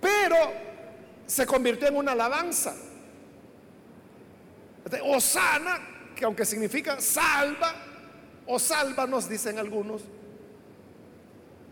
Pero 0.00 0.36
se 1.26 1.46
convirtió 1.46 1.88
en 1.88 1.96
una 1.96 2.12
alabanza. 2.12 2.74
Osana, 5.02 5.78
que 6.14 6.24
aunque 6.24 6.44
significa 6.44 7.00
salva 7.00 7.74
o 8.46 8.58
salva 8.58 9.06
nos 9.06 9.28
dicen 9.28 9.58
algunos, 9.58 10.02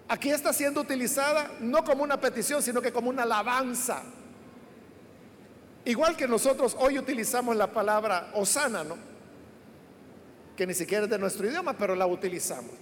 aquí 0.08 0.30
está 0.30 0.52
siendo 0.52 0.80
utilizada 0.80 1.50
no 1.60 1.84
como 1.84 2.02
una 2.02 2.20
petición, 2.20 2.62
sino 2.62 2.80
que 2.80 2.92
como 2.92 3.10
una 3.10 3.22
alabanza. 3.22 4.02
Igual 5.84 6.16
que 6.16 6.28
nosotros 6.28 6.76
hoy 6.78 6.98
utilizamos 6.98 7.56
la 7.56 7.72
palabra 7.72 8.30
osana, 8.34 8.84
¿no? 8.84 8.96
Que 10.56 10.66
ni 10.66 10.74
siquiera 10.74 11.04
es 11.04 11.10
de 11.10 11.18
nuestro 11.18 11.46
idioma, 11.46 11.76
pero 11.76 11.94
la 11.94 12.06
utilizamos. 12.06 12.72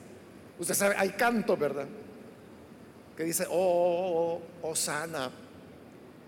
Usted 0.61 0.75
sabe, 0.75 0.95
hay 0.97 1.11
canto, 1.11 1.57
¿verdad? 1.57 1.87
Que 3.17 3.25
dice, 3.25 3.47
oh, 3.49 3.53
oh, 3.53 4.43
oh 4.63 4.71
osana, 4.71 5.31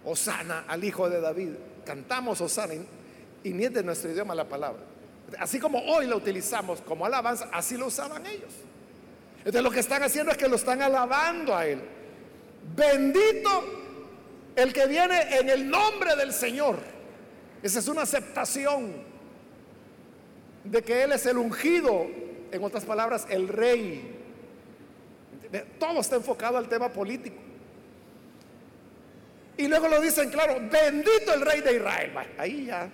osana 0.05 0.65
al 0.67 0.83
hijo 0.83 1.09
de 1.09 1.21
David. 1.21 1.51
Cantamos 1.85 2.41
osana 2.41 2.75
y, 3.45 3.53
ni 3.53 3.65
es 3.65 3.73
de 3.73 3.83
nuestro 3.83 4.11
idioma 4.11 4.35
la 4.35 4.49
palabra. 4.49 4.81
Así 5.39 5.61
como 5.61 5.79
hoy 5.79 6.07
la 6.07 6.17
utilizamos 6.17 6.81
como 6.81 7.07
alabanza, 7.07 7.49
así 7.53 7.77
lo 7.77 7.87
usaban 7.87 8.27
ellos. 8.27 8.53
Entonces 9.39 9.63
lo 9.63 9.71
que 9.71 9.81
están 9.81 10.03
haciendo 10.03 10.33
es 10.33 10.39
que 10.39 10.49
lo 10.49 10.57
están 10.57 10.83
alabando 10.83 11.55
a 11.55 11.67
él. 11.67 11.81
Bendito 12.75 13.65
el 14.57 14.73
que 14.73 14.87
viene 14.87 15.39
en 15.39 15.51
el 15.51 15.69
nombre 15.69 16.17
del 16.17 16.33
Señor. 16.33 16.79
Esa 17.63 17.79
es 17.79 17.89
una 17.89 18.03
aceptación 18.03 18.93
de 20.65 20.83
que 20.83 21.03
Él 21.03 21.13
es 21.13 21.27
el 21.27 21.39
ungido, 21.39 22.07
en 22.51 22.65
otras 22.65 22.85
palabras, 22.85 23.27
el 23.31 23.49
rey. 23.49 24.22
Todo 25.79 26.01
está 26.01 26.17
enfocado 26.17 26.57
al 26.57 26.69
tema 26.69 26.89
político. 26.89 27.37
Y 29.57 29.69
luego 29.69 29.89
lo 29.89 30.01
dicen 30.01 30.31
claro, 30.31 30.55
bendito 30.71 31.35
el 31.35 31.43
rey 31.43 31.61
de 31.61 31.77
Israel. 31.77 32.13
Ahí 32.39 32.67
ya, 32.67 32.89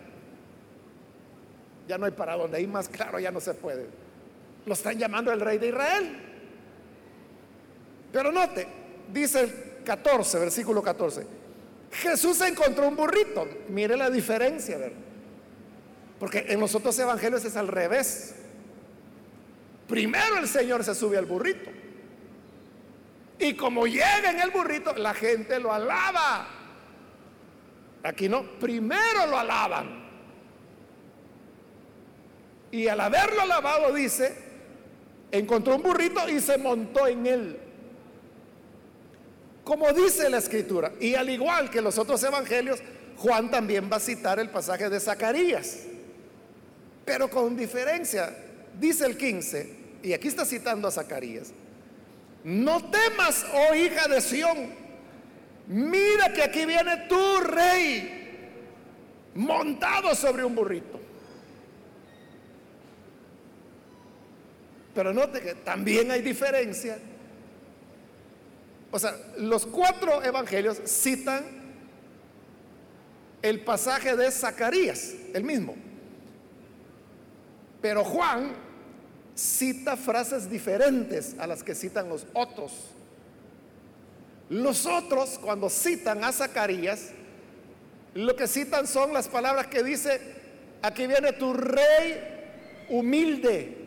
ya 1.86 1.98
no 1.98 2.06
hay 2.06 2.12
para 2.12 2.36
donde, 2.36 2.58
ahí 2.58 2.66
más 2.66 2.88
claro 2.88 3.18
ya 3.20 3.30
no 3.30 3.40
se 3.40 3.54
puede. 3.54 3.86
Lo 4.66 4.74
están 4.74 4.98
llamando 4.98 5.32
el 5.32 5.40
rey 5.40 5.58
de 5.58 5.68
Israel. 5.68 6.18
Pero 8.12 8.32
note, 8.32 8.66
dice 9.12 9.40
el 9.40 9.84
14, 9.84 10.38
versículo 10.40 10.82
14. 10.82 11.26
Jesús 11.92 12.40
encontró 12.40 12.88
un 12.88 12.96
burrito. 12.96 13.46
Mire 13.68 13.96
la 13.96 14.10
diferencia. 14.10 14.78
Porque 16.18 16.46
en 16.48 16.60
los 16.60 16.74
otros 16.74 16.98
evangelios 16.98 17.44
es 17.44 17.56
al 17.56 17.68
revés. 17.68 18.34
Primero 19.86 20.38
el 20.38 20.48
Señor 20.48 20.84
se 20.84 20.94
sube 20.94 21.16
al 21.16 21.24
burrito. 21.24 21.77
Y 23.38 23.54
como 23.54 23.86
llega 23.86 24.30
en 24.30 24.40
el 24.40 24.50
burrito, 24.50 24.94
la 24.94 25.14
gente 25.14 25.58
lo 25.60 25.72
alaba. 25.72 26.48
Aquí 28.02 28.28
no, 28.28 28.42
primero 28.58 29.26
lo 29.28 29.38
alaban. 29.38 30.08
Y 32.70 32.88
al 32.88 33.00
haberlo 33.00 33.42
alabado, 33.42 33.92
dice, 33.92 34.34
encontró 35.30 35.76
un 35.76 35.82
burrito 35.82 36.28
y 36.28 36.40
se 36.40 36.58
montó 36.58 37.06
en 37.06 37.26
él 37.26 37.60
como 39.68 39.92
dice 39.92 40.30
la 40.30 40.38
escritura. 40.38 40.94
Y 40.98 41.14
al 41.14 41.28
igual 41.28 41.68
que 41.68 41.82
los 41.82 41.98
otros 41.98 42.22
evangelios, 42.24 42.80
Juan 43.18 43.50
también 43.50 43.90
va 43.92 43.96
a 43.96 44.00
citar 44.00 44.38
el 44.38 44.48
pasaje 44.48 44.88
de 44.88 44.98
Zacarías. 44.98 45.80
Pero 47.04 47.28
con 47.28 47.54
diferencia, 47.54 48.34
dice 48.80 49.04
el 49.04 49.18
15, 49.18 49.76
y 50.02 50.14
aquí 50.14 50.26
está 50.26 50.46
citando 50.46 50.88
a 50.88 50.90
Zacarías, 50.90 51.52
no 52.48 52.90
temas, 52.90 53.44
oh 53.52 53.74
hija 53.74 54.08
de 54.08 54.20
Sión, 54.20 54.74
mira 55.66 56.32
que 56.32 56.42
aquí 56.42 56.64
viene 56.64 57.06
tu 57.08 57.40
rey 57.40 58.50
montado 59.34 60.14
sobre 60.14 60.44
un 60.44 60.54
burrito. 60.54 60.98
Pero 64.94 65.12
note 65.12 65.40
que 65.40 65.54
también 65.54 66.10
hay 66.10 66.22
diferencia 66.22 66.98
o 68.90 68.98
sea, 68.98 69.16
los 69.36 69.66
cuatro 69.66 70.22
evangelios 70.22 70.80
citan 70.86 71.44
el 73.42 73.60
pasaje 73.60 74.16
de 74.16 74.30
Zacarías, 74.30 75.14
el 75.34 75.44
mismo. 75.44 75.76
Pero 77.82 78.02
Juan 78.04 78.52
cita 79.38 79.96
frases 79.96 80.50
diferentes 80.50 81.36
a 81.38 81.46
las 81.46 81.62
que 81.62 81.76
citan 81.76 82.08
los 82.08 82.26
otros. 82.34 82.72
Los 84.50 84.84
otros, 84.84 85.38
cuando 85.38 85.70
citan 85.70 86.24
a 86.24 86.32
Zacarías, 86.32 87.10
lo 88.14 88.34
que 88.34 88.48
citan 88.48 88.88
son 88.88 89.12
las 89.12 89.28
palabras 89.28 89.68
que 89.68 89.84
dice, 89.84 90.20
aquí 90.82 91.06
viene 91.06 91.32
tu 91.34 91.52
rey 91.52 92.86
humilde, 92.88 93.86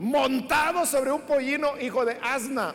montado 0.00 0.84
sobre 0.84 1.12
un 1.12 1.22
pollino 1.22 1.78
hijo 1.80 2.04
de 2.04 2.18
asna. 2.20 2.74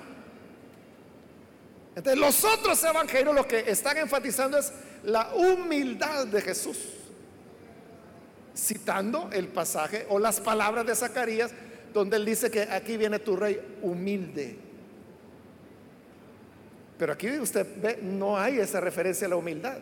Entonces 1.93 2.17
los 2.17 2.45
otros 2.45 2.81
evangelios 2.85 3.35
lo 3.35 3.45
que 3.45 3.69
están 3.69 3.97
enfatizando 3.97 4.57
es 4.57 4.71
la 5.03 5.33
humildad 5.33 6.27
de 6.27 6.41
Jesús, 6.41 6.77
citando 8.55 9.29
el 9.31 9.47
pasaje 9.47 10.05
o 10.09 10.19
las 10.19 10.39
palabras 10.39 10.85
de 10.85 10.95
Zacarías 10.95 11.51
donde 11.93 12.17
él 12.17 12.25
dice 12.25 12.51
que 12.51 12.61
aquí 12.63 12.97
viene 12.97 13.19
tu 13.19 13.35
rey 13.35 13.59
humilde. 13.81 14.57
Pero 16.97 17.13
aquí 17.13 17.29
usted 17.39 17.65
ve, 17.81 17.99
no 18.01 18.37
hay 18.37 18.59
esa 18.59 18.79
referencia 18.79 19.25
a 19.25 19.29
la 19.29 19.37
humildad. 19.37 19.77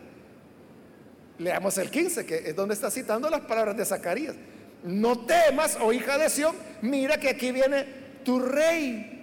Leamos 1.38 1.76
el 1.78 1.90
15, 1.90 2.24
que 2.24 2.36
es 2.36 2.56
donde 2.56 2.74
está 2.74 2.90
citando 2.90 3.28
las 3.28 3.40
palabras 3.42 3.76
de 3.76 3.84
Zacarías. 3.84 4.36
No 4.84 5.26
temas, 5.26 5.76
oh 5.80 5.92
hija 5.92 6.16
de 6.18 6.30
Sión, 6.30 6.54
mira 6.82 7.18
que 7.18 7.28
aquí 7.28 7.52
viene 7.52 7.84
tu 8.24 8.38
rey. 8.38 9.14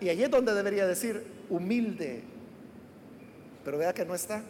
Y 0.00 0.08
allí 0.08 0.22
es 0.22 0.30
donde 0.30 0.54
debería 0.54 0.86
decir 0.86 1.24
humilde. 1.48 2.22
Pero 3.64 3.78
vea 3.78 3.94
que 3.94 4.04
no 4.04 4.14
está. 4.14 4.42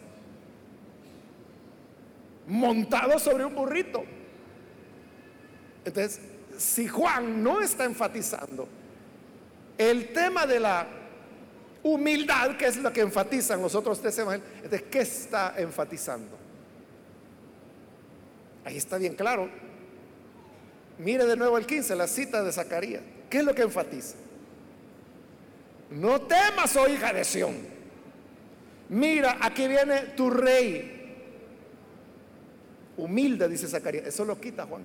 Montado 2.47 3.17
sobre 3.19 3.45
un 3.45 3.55
burrito. 3.55 4.03
Entonces, 5.85 6.19
si 6.57 6.87
Juan 6.87 7.43
no 7.43 7.61
está 7.61 7.85
enfatizando 7.85 8.67
el 9.77 10.11
tema 10.11 10.45
de 10.47 10.59
la 10.59 10.87
humildad, 11.83 12.57
que 12.57 12.65
es 12.65 12.77
lo 12.77 12.91
que 12.91 13.01
enfatizan 13.01 13.61
los 13.61 13.75
otros 13.75 14.01
tres 14.01 14.17
evangelios, 14.17 14.49
entonces, 14.63 14.87
¿qué 14.89 15.01
está 15.01 15.53
enfatizando? 15.57 16.37
Ahí 18.65 18.77
está 18.77 18.97
bien 18.97 19.13
claro. 19.13 19.47
Mire 20.97 21.25
de 21.25 21.35
nuevo 21.35 21.57
el 21.57 21.67
15, 21.67 21.95
la 21.95 22.07
cita 22.07 22.41
de 22.41 22.51
Zacarías. 22.51 23.03
¿Qué 23.29 23.39
es 23.39 23.43
lo 23.43 23.53
que 23.53 23.61
enfatiza? 23.61 24.15
No 25.91 26.21
temas, 26.21 26.75
oh 26.75 26.87
hija 26.87 27.13
de 27.13 27.23
Sión. 27.23 27.55
Mira, 28.89 29.37
aquí 29.41 29.67
viene 29.67 29.99
tu 30.15 30.29
rey. 30.29 30.93
Humilde, 32.97 33.47
dice 33.47 33.67
Zacarías. 33.67 34.07
Eso 34.07 34.25
lo 34.25 34.39
quita 34.39 34.65
Juan. 34.65 34.83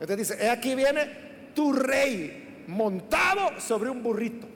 Entonces 0.00 0.28
dice, 0.28 0.50
aquí 0.50 0.74
viene 0.74 1.50
tu 1.54 1.72
rey 1.72 2.64
montado 2.68 3.60
sobre 3.60 3.90
un 3.90 4.02
burrito. 4.02 4.46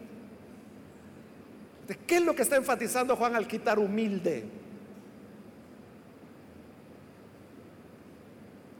¿Qué 2.06 2.16
es 2.16 2.22
lo 2.22 2.34
que 2.34 2.42
está 2.42 2.56
enfatizando 2.56 3.16
Juan 3.16 3.34
al 3.34 3.46
quitar 3.46 3.78
humilde? 3.78 4.44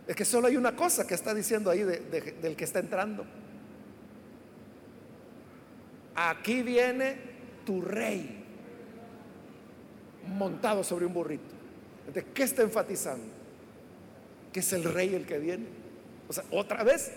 Es 0.06 0.16
que 0.16 0.24
solo 0.24 0.48
hay 0.48 0.56
una 0.56 0.74
cosa 0.76 1.06
que 1.06 1.14
está 1.14 1.34
diciendo 1.34 1.70
ahí 1.70 1.82
del 1.82 2.56
que 2.56 2.64
está 2.64 2.78
entrando. 2.78 3.24
Aquí 6.14 6.62
viene 6.62 7.16
tu 7.64 7.80
rey 7.80 8.44
montado 10.26 10.84
sobre 10.84 11.06
un 11.06 11.14
burrito. 11.14 11.54
¿De 12.12 12.24
qué 12.24 12.42
está 12.42 12.62
enfatizando? 12.62 13.24
Que 14.52 14.60
es 14.60 14.72
el 14.72 14.84
rey 14.84 15.14
el 15.14 15.26
que 15.26 15.38
viene. 15.38 15.81
Otra 16.50 16.82
vez 16.82 17.12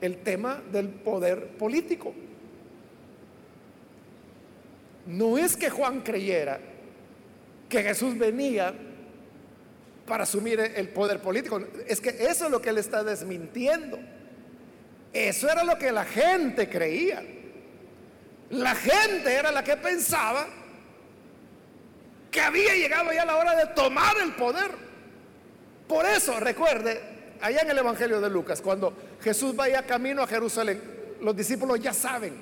el 0.00 0.18
tema 0.18 0.62
del 0.72 0.88
poder 0.88 1.48
político. 1.58 2.14
No 5.06 5.38
es 5.38 5.56
que 5.56 5.70
Juan 5.70 6.00
creyera 6.00 6.60
que 7.68 7.82
Jesús 7.82 8.18
venía 8.18 8.74
para 10.06 10.24
asumir 10.24 10.60
el 10.60 10.88
poder 10.88 11.20
político. 11.20 11.60
Es 11.86 12.00
que 12.00 12.10
eso 12.10 12.46
es 12.46 12.50
lo 12.50 12.60
que 12.60 12.70
él 12.70 12.78
está 12.78 13.04
desmintiendo. 13.04 13.98
Eso 15.12 15.50
era 15.50 15.64
lo 15.64 15.78
que 15.78 15.92
la 15.92 16.04
gente 16.04 16.68
creía. 16.68 17.22
La 18.50 18.74
gente 18.74 19.32
era 19.32 19.52
la 19.52 19.62
que 19.62 19.76
pensaba 19.76 20.46
que 22.30 22.40
había 22.40 22.74
llegado 22.74 23.12
ya 23.12 23.24
la 23.24 23.36
hora 23.36 23.56
de 23.56 23.66
tomar 23.74 24.16
el 24.22 24.32
poder. 24.32 24.70
Por 25.86 26.06
eso, 26.06 26.38
recuerde, 26.38 27.00
allá 27.40 27.62
en 27.62 27.70
el 27.70 27.78
Evangelio 27.78 28.20
de 28.20 28.30
Lucas, 28.30 28.60
cuando 28.60 28.92
Jesús 29.22 29.54
vaya 29.54 29.86
camino 29.86 30.22
a 30.22 30.26
Jerusalén, 30.26 30.80
los 31.20 31.36
discípulos 31.36 31.80
ya 31.80 31.92
saben 31.92 32.34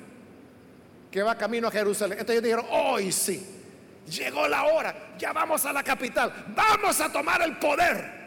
que 1.11 1.23
va 1.23 1.35
camino 1.35 1.67
a 1.67 1.71
Jerusalén. 1.71 2.19
Entonces 2.19 2.41
ellos 2.41 2.43
dijeron, 2.43 2.65
hoy 2.69 3.11
sí, 3.11 3.59
Llegó 4.09 4.47
la 4.47 4.63
hora, 4.65 5.13
ya 5.19 5.33
vamos 5.33 5.65
a 5.65 5.73
la 5.73 5.83
capital, 5.83 6.33
vamos 6.55 6.99
a 6.99 7.11
tomar 7.11 7.41
el 7.43 7.57
poder. 7.57 8.19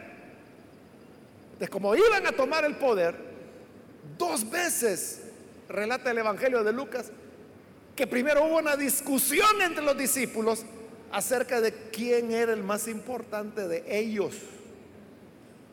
Entonces, 1.45 1.71
como 1.71 1.95
iban 1.97 2.27
a 2.27 2.33
tomar 2.33 2.65
el 2.65 2.77
poder, 2.77 3.17
dos 4.17 4.49
veces 4.49 5.23
relata 5.69 6.11
el 6.11 6.19
Evangelio 6.19 6.63
de 6.63 6.73
Lucas 6.73 7.11
que 7.97 8.07
primero 8.07 8.45
hubo 8.45 8.59
una 8.59 8.77
discusión 8.77 9.61
entre 9.61 9.85
los 9.85 9.97
discípulos 9.97 10.65
acerca 11.11 11.61
de 11.61 11.73
quién 11.91 12.31
era 12.31 12.53
el 12.53 12.63
más 12.63 12.87
importante 12.87 13.67
de 13.67 13.85
ellos. 13.89 14.37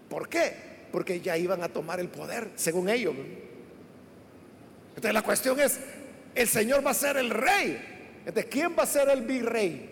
¿Por 0.10 0.28
qué? 0.28 0.69
Porque 0.92 1.22
ya 1.22 1.38
iban 1.38 1.64
a 1.64 1.70
tomar 1.70 2.00
el 2.00 2.10
poder, 2.10 2.50
según 2.56 2.90
ellos. 2.90 3.16
Entonces 4.90 5.14
la 5.14 5.22
cuestión 5.22 5.60
es, 5.60 5.80
el 6.36 6.48
Señor 6.48 6.86
va 6.86 6.92
a 6.92 6.96
ser 6.96 7.18
el 7.18 7.30
rey. 7.30 8.22
Entonces, 8.26 8.46
¿quién 8.52 8.76
va 8.78 8.84
a 8.84 8.86
ser 8.86 9.10
el 9.10 9.22
virrey? 9.22 9.90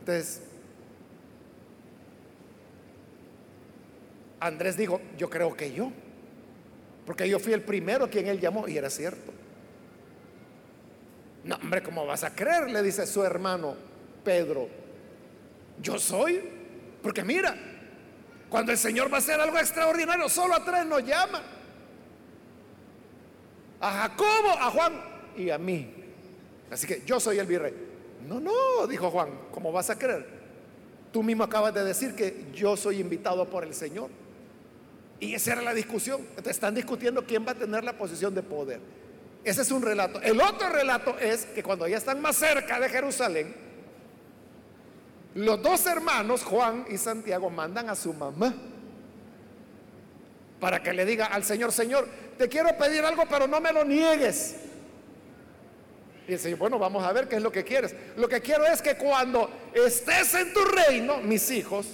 Entonces, 0.00 0.42
Andrés 4.40 4.76
dijo, 4.76 5.00
yo 5.16 5.30
creo 5.30 5.56
que 5.56 5.72
yo, 5.72 5.90
porque 7.04 7.28
yo 7.28 7.38
fui 7.38 7.52
el 7.52 7.62
primero 7.62 8.04
a 8.04 8.10
quien 8.10 8.26
él 8.26 8.40
llamó 8.40 8.68
y 8.68 8.76
era 8.76 8.90
cierto. 8.90 9.32
No, 11.44 11.56
hombre, 11.56 11.82
¿cómo 11.82 12.04
vas 12.04 12.24
a 12.24 12.34
creer? 12.34 12.70
Le 12.70 12.82
dice 12.82 13.06
su 13.06 13.22
hermano 13.22 13.76
Pedro. 14.24 14.68
Yo 15.80 15.98
soy, 15.98 16.42
porque 17.02 17.22
mira, 17.22 17.56
cuando 18.48 18.72
el 18.72 18.78
Señor 18.78 19.10
va 19.10 19.16
a 19.16 19.18
hacer 19.18 19.40
algo 19.40 19.58
extraordinario, 19.58 20.28
solo 20.28 20.54
a 20.54 20.64
tres 20.64 20.86
nos 20.86 21.04
llama. 21.04 21.42
A 23.80 23.92
Jacobo, 23.92 24.50
a 24.50 24.70
Juan 24.70 24.92
y 25.36 25.50
a 25.50 25.58
mí. 25.58 25.92
Así 26.70 26.86
que 26.86 27.02
yo 27.04 27.20
soy 27.20 27.38
el 27.38 27.46
virrey. 27.46 27.74
No, 28.26 28.40
no, 28.40 28.86
dijo 28.88 29.10
Juan, 29.10 29.28
¿cómo 29.52 29.72
vas 29.72 29.90
a 29.90 29.98
creer? 29.98 30.26
Tú 31.12 31.22
mismo 31.22 31.44
acabas 31.44 31.74
de 31.74 31.84
decir 31.84 32.14
que 32.14 32.46
yo 32.52 32.76
soy 32.76 33.00
invitado 33.00 33.48
por 33.48 33.64
el 33.64 33.74
Señor. 33.74 34.10
Y 35.18 35.34
esa 35.34 35.52
era 35.52 35.62
la 35.62 35.74
discusión. 35.74 36.20
Entonces 36.30 36.56
están 36.56 36.74
discutiendo 36.74 37.24
quién 37.24 37.46
va 37.46 37.52
a 37.52 37.54
tener 37.54 37.84
la 37.84 37.94
posición 37.94 38.34
de 38.34 38.42
poder. 38.42 38.80
Ese 39.44 39.62
es 39.62 39.70
un 39.70 39.82
relato. 39.82 40.20
El 40.20 40.40
otro 40.40 40.68
relato 40.68 41.16
es 41.18 41.46
que 41.46 41.62
cuando 41.62 41.86
ya 41.86 41.96
están 41.96 42.20
más 42.20 42.36
cerca 42.36 42.80
de 42.80 42.88
Jerusalén, 42.88 43.65
los 45.36 45.62
dos 45.62 45.84
hermanos, 45.86 46.42
Juan 46.42 46.86
y 46.88 46.96
Santiago, 46.96 47.50
mandan 47.50 47.90
a 47.90 47.94
su 47.94 48.12
mamá 48.12 48.54
para 50.58 50.82
que 50.82 50.94
le 50.94 51.04
diga 51.04 51.26
al 51.26 51.44
Señor, 51.44 51.72
Señor, 51.72 52.08
te 52.38 52.48
quiero 52.48 52.76
pedir 52.78 53.04
algo, 53.04 53.24
pero 53.28 53.46
no 53.46 53.60
me 53.60 53.70
lo 53.72 53.84
niegues. 53.84 54.56
Y 56.26 56.32
el 56.32 56.38
Señor, 56.38 56.58
bueno, 56.58 56.78
vamos 56.78 57.04
a 57.04 57.12
ver 57.12 57.28
qué 57.28 57.36
es 57.36 57.42
lo 57.42 57.52
que 57.52 57.64
quieres. 57.64 57.94
Lo 58.16 58.28
que 58.28 58.40
quiero 58.40 58.64
es 58.66 58.80
que 58.80 58.96
cuando 58.96 59.50
estés 59.74 60.34
en 60.34 60.52
tu 60.54 60.60
reino, 60.64 61.18
mis 61.18 61.50
hijos, 61.50 61.86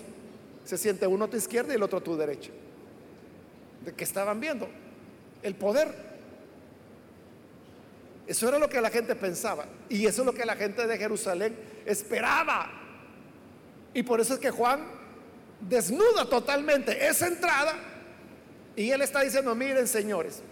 se 0.64 0.78
siente 0.78 1.06
uno 1.06 1.24
a 1.24 1.28
tu 1.28 1.36
izquierda 1.36 1.72
y 1.72 1.76
el 1.76 1.82
otro 1.82 1.98
a 1.98 2.02
tu 2.02 2.16
derecha. 2.16 2.50
De 3.84 3.92
que 3.92 4.04
estaban 4.04 4.38
viendo 4.40 4.68
el 5.42 5.56
poder. 5.56 6.12
Eso 8.26 8.48
era 8.48 8.58
lo 8.58 8.68
que 8.68 8.80
la 8.80 8.88
gente 8.88 9.16
pensaba. 9.16 9.66
Y 9.88 10.06
eso 10.06 10.22
es 10.22 10.26
lo 10.26 10.32
que 10.32 10.46
la 10.46 10.54
gente 10.54 10.86
de 10.86 10.96
Jerusalén 10.96 11.56
esperaba. 11.84 12.81
Y 13.94 14.02
por 14.02 14.20
eso 14.20 14.34
es 14.34 14.40
que 14.40 14.50
Juan 14.50 14.80
desnuda 15.60 16.28
totalmente 16.28 17.06
esa 17.06 17.26
entrada. 17.26 17.74
Y 18.74 18.90
él 18.90 19.02
está 19.02 19.20
diciendo, 19.20 19.54
miren 19.54 19.86
señores, 19.86 20.42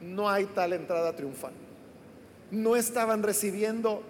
no 0.00 0.28
hay 0.28 0.46
tal 0.46 0.72
entrada 0.72 1.14
triunfal. 1.14 1.52
No 2.50 2.76
estaban 2.76 3.22
recibiendo 3.22 4.02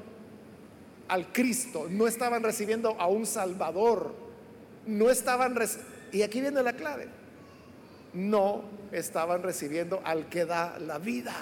al 1.09 1.31
Cristo, 1.33 1.87
no 1.91 2.07
estaban 2.07 2.43
recibiendo 2.43 2.97
a 2.99 3.07
un 3.07 3.27
Salvador, 3.27 4.15
no 4.87 5.11
estaban, 5.11 5.55
y 6.11 6.23
aquí 6.23 6.41
viene 6.41 6.63
la 6.63 6.73
clave, 6.73 7.09
no 8.15 8.65
estaban 8.93 9.43
recibiendo 9.43 10.01
al 10.05 10.29
que 10.29 10.45
da 10.45 10.79
la 10.79 10.99
vida, 10.99 11.35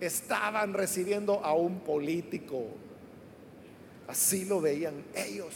estaban 0.00 0.72
recibiendo 0.72 1.44
a 1.44 1.52
un 1.52 1.80
político, 1.80 2.68
así 4.12 4.44
lo 4.44 4.60
veían 4.60 5.04
ellos. 5.14 5.54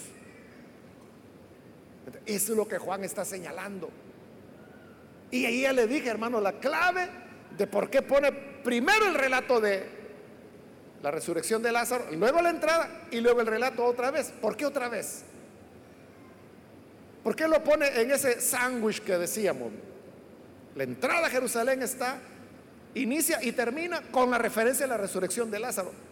Eso 2.25 2.53
es 2.53 2.57
lo 2.57 2.67
que 2.67 2.79
Juan 2.79 3.05
está 3.05 3.25
señalando. 3.25 3.91
Y 5.31 5.45
ahí 5.45 5.63
ya 5.63 5.73
le 5.73 5.87
dije, 5.87 6.09
hermano, 6.09 6.41
la 6.41 6.59
clave 6.59 7.09
de 7.57 7.67
por 7.67 7.91
qué 7.91 8.01
pone 8.01 8.33
primero 8.33 9.07
el 9.07 9.15
relato 9.15 9.61
de 9.61 9.87
la 11.03 11.11
resurrección 11.11 11.63
de 11.63 11.71
Lázaro, 11.71 12.07
luego 12.13 12.41
la 12.41 12.51
entrada 12.51 13.07
y 13.11 13.21
luego 13.21 13.43
el 13.43 13.47
relato 13.47 13.85
otra 13.85 14.11
vez. 14.11 14.33
¿Por 14.41 14.57
qué 14.57 14.65
otra 14.65 14.89
vez? 14.89 15.25
¿Por 17.23 17.37
qué 17.37 17.47
lo 17.47 17.63
pone 17.63 17.89
en 18.01 18.11
ese 18.11 18.41
sándwich 18.41 19.03
que 19.03 19.19
decíamos? 19.19 19.71
La 20.75 20.85
entrada 20.85 21.27
a 21.27 21.31
Jerusalén 21.31 21.83
está, 21.83 22.19
inicia 22.95 23.43
y 23.43 23.53
termina 23.53 24.01
con 24.11 24.31
la 24.31 24.39
referencia 24.39 24.87
a 24.87 24.89
la 24.89 24.97
resurrección 24.97 25.51
de 25.51 25.61
Lázaro. 25.61 26.06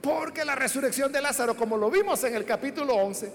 Porque 0.00 0.44
la 0.44 0.54
resurrección 0.54 1.10
de 1.12 1.20
Lázaro, 1.20 1.56
como 1.56 1.76
lo 1.76 1.90
vimos 1.90 2.22
en 2.24 2.34
el 2.34 2.44
capítulo 2.44 2.94
11, 2.94 3.32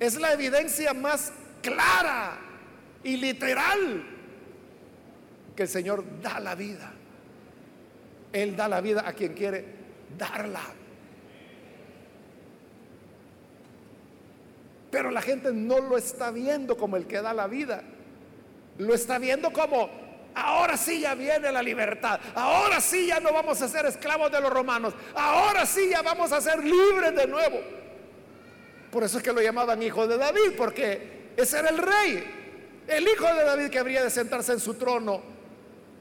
es 0.00 0.18
la 0.18 0.32
evidencia 0.32 0.94
más 0.94 1.32
clara 1.62 2.38
y 3.02 3.16
literal 3.16 4.04
que 5.54 5.62
el 5.64 5.68
Señor 5.68 6.04
da 6.22 6.40
la 6.40 6.54
vida. 6.54 6.92
Él 8.32 8.56
da 8.56 8.68
la 8.68 8.80
vida 8.80 9.04
a 9.06 9.12
quien 9.12 9.34
quiere 9.34 9.64
darla. 10.16 10.62
Pero 14.90 15.10
la 15.10 15.20
gente 15.20 15.52
no 15.52 15.80
lo 15.80 15.98
está 15.98 16.30
viendo 16.30 16.76
como 16.76 16.96
el 16.96 17.06
que 17.06 17.20
da 17.20 17.34
la 17.34 17.46
vida. 17.46 17.82
Lo 18.78 18.94
está 18.94 19.18
viendo 19.18 19.52
como, 19.52 19.90
ahora 20.34 20.76
sí 20.76 21.00
ya 21.00 21.14
viene 21.14 21.50
la 21.50 21.62
libertad. 21.62 22.20
Ahora 22.34 22.80
sí 22.80 23.06
ya 23.06 23.20
no 23.20 23.32
vamos 23.32 23.60
a 23.62 23.68
ser 23.68 23.86
esclavos 23.86 24.30
de 24.30 24.40
los 24.40 24.50
romanos. 24.50 24.94
Ahora 25.14 25.66
sí 25.66 25.88
ya 25.90 26.02
vamos 26.02 26.32
a 26.32 26.40
ser 26.40 26.62
libres 26.64 27.14
de 27.14 27.26
nuevo. 27.26 27.58
Por 28.90 29.04
eso 29.04 29.18
es 29.18 29.24
que 29.24 29.32
lo 29.32 29.42
llamaban 29.42 29.82
hijo 29.82 30.06
de 30.06 30.16
David, 30.16 30.52
porque 30.56 31.32
ese 31.36 31.58
era 31.58 31.68
el 31.68 31.78
rey. 31.78 32.24
El 32.86 33.06
hijo 33.06 33.26
de 33.26 33.44
David 33.44 33.68
que 33.68 33.78
habría 33.78 34.02
de 34.02 34.10
sentarse 34.10 34.52
en 34.52 34.60
su 34.60 34.74
trono 34.74 35.20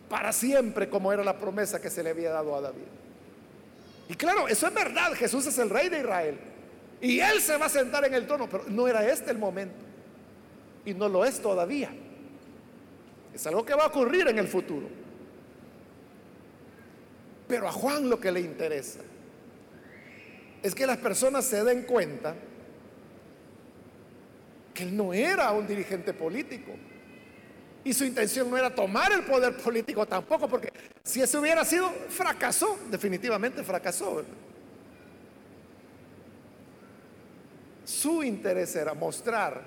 para 0.10 0.32
siempre, 0.32 0.90
como 0.90 1.12
era 1.12 1.24
la 1.24 1.38
promesa 1.38 1.82
que 1.82 1.90
se 1.90 2.02
le 2.02 2.12
había 2.12 2.32
dado 2.32 2.56
a 2.56 2.62
David. 2.62 2.86
Y 4.10 4.16
claro, 4.16 4.48
eso 4.48 4.68
es 4.68 4.74
verdad, 4.74 5.14
Jesús 5.14 5.46
es 5.48 5.58
el 5.58 5.70
rey 5.70 5.90
de 5.90 6.00
Israel. 6.00 6.40
Y 7.02 7.20
él 7.20 7.42
se 7.42 7.58
va 7.58 7.66
a 7.66 7.70
sentar 7.70 8.06
en 8.06 8.14
el 8.14 8.26
trono, 8.26 8.48
pero 8.50 8.64
no 8.68 8.88
era 8.88 9.08
este 9.08 9.32
el 9.32 9.38
momento. 9.38 9.76
Y 10.86 10.94
no 10.94 11.10
lo 11.10 11.26
es 11.26 11.42
todavía. 11.42 11.92
Es 13.38 13.46
algo 13.46 13.64
que 13.64 13.76
va 13.76 13.84
a 13.84 13.88
ocurrir 13.90 14.28
en 14.28 14.40
el 14.40 14.48
futuro. 14.48 14.88
Pero 17.48 17.68
a 17.68 17.72
Juan 17.72 18.10
lo 18.10 18.20
que 18.20 18.32
le 18.32 18.40
interesa 18.40 19.02
es 20.64 20.74
que 20.74 20.88
las 20.88 20.98
personas 20.98 21.46
se 21.46 21.64
den 21.64 21.84
cuenta 21.84 22.34
que 24.74 24.82
él 24.82 24.98
no 24.98 25.14
era 25.14 25.52
un 25.52 25.68
dirigente 25.68 26.16
político. 26.16 26.72
Y 27.84 27.94
su 27.94 28.06
intención 28.06 28.50
no 28.50 28.58
era 28.58 28.74
tomar 28.74 29.12
el 29.12 29.22
poder 29.22 29.56
político 29.56 30.08
tampoco, 30.08 30.50
porque 30.50 30.74
si 31.04 31.22
eso 31.22 31.40
hubiera 31.40 31.64
sido, 31.64 31.92
fracasó, 32.10 32.80
definitivamente 32.90 33.62
fracasó. 33.62 34.24
Su 37.86 38.24
interés 38.24 38.76
era 38.76 38.96
mostrar 38.96 39.62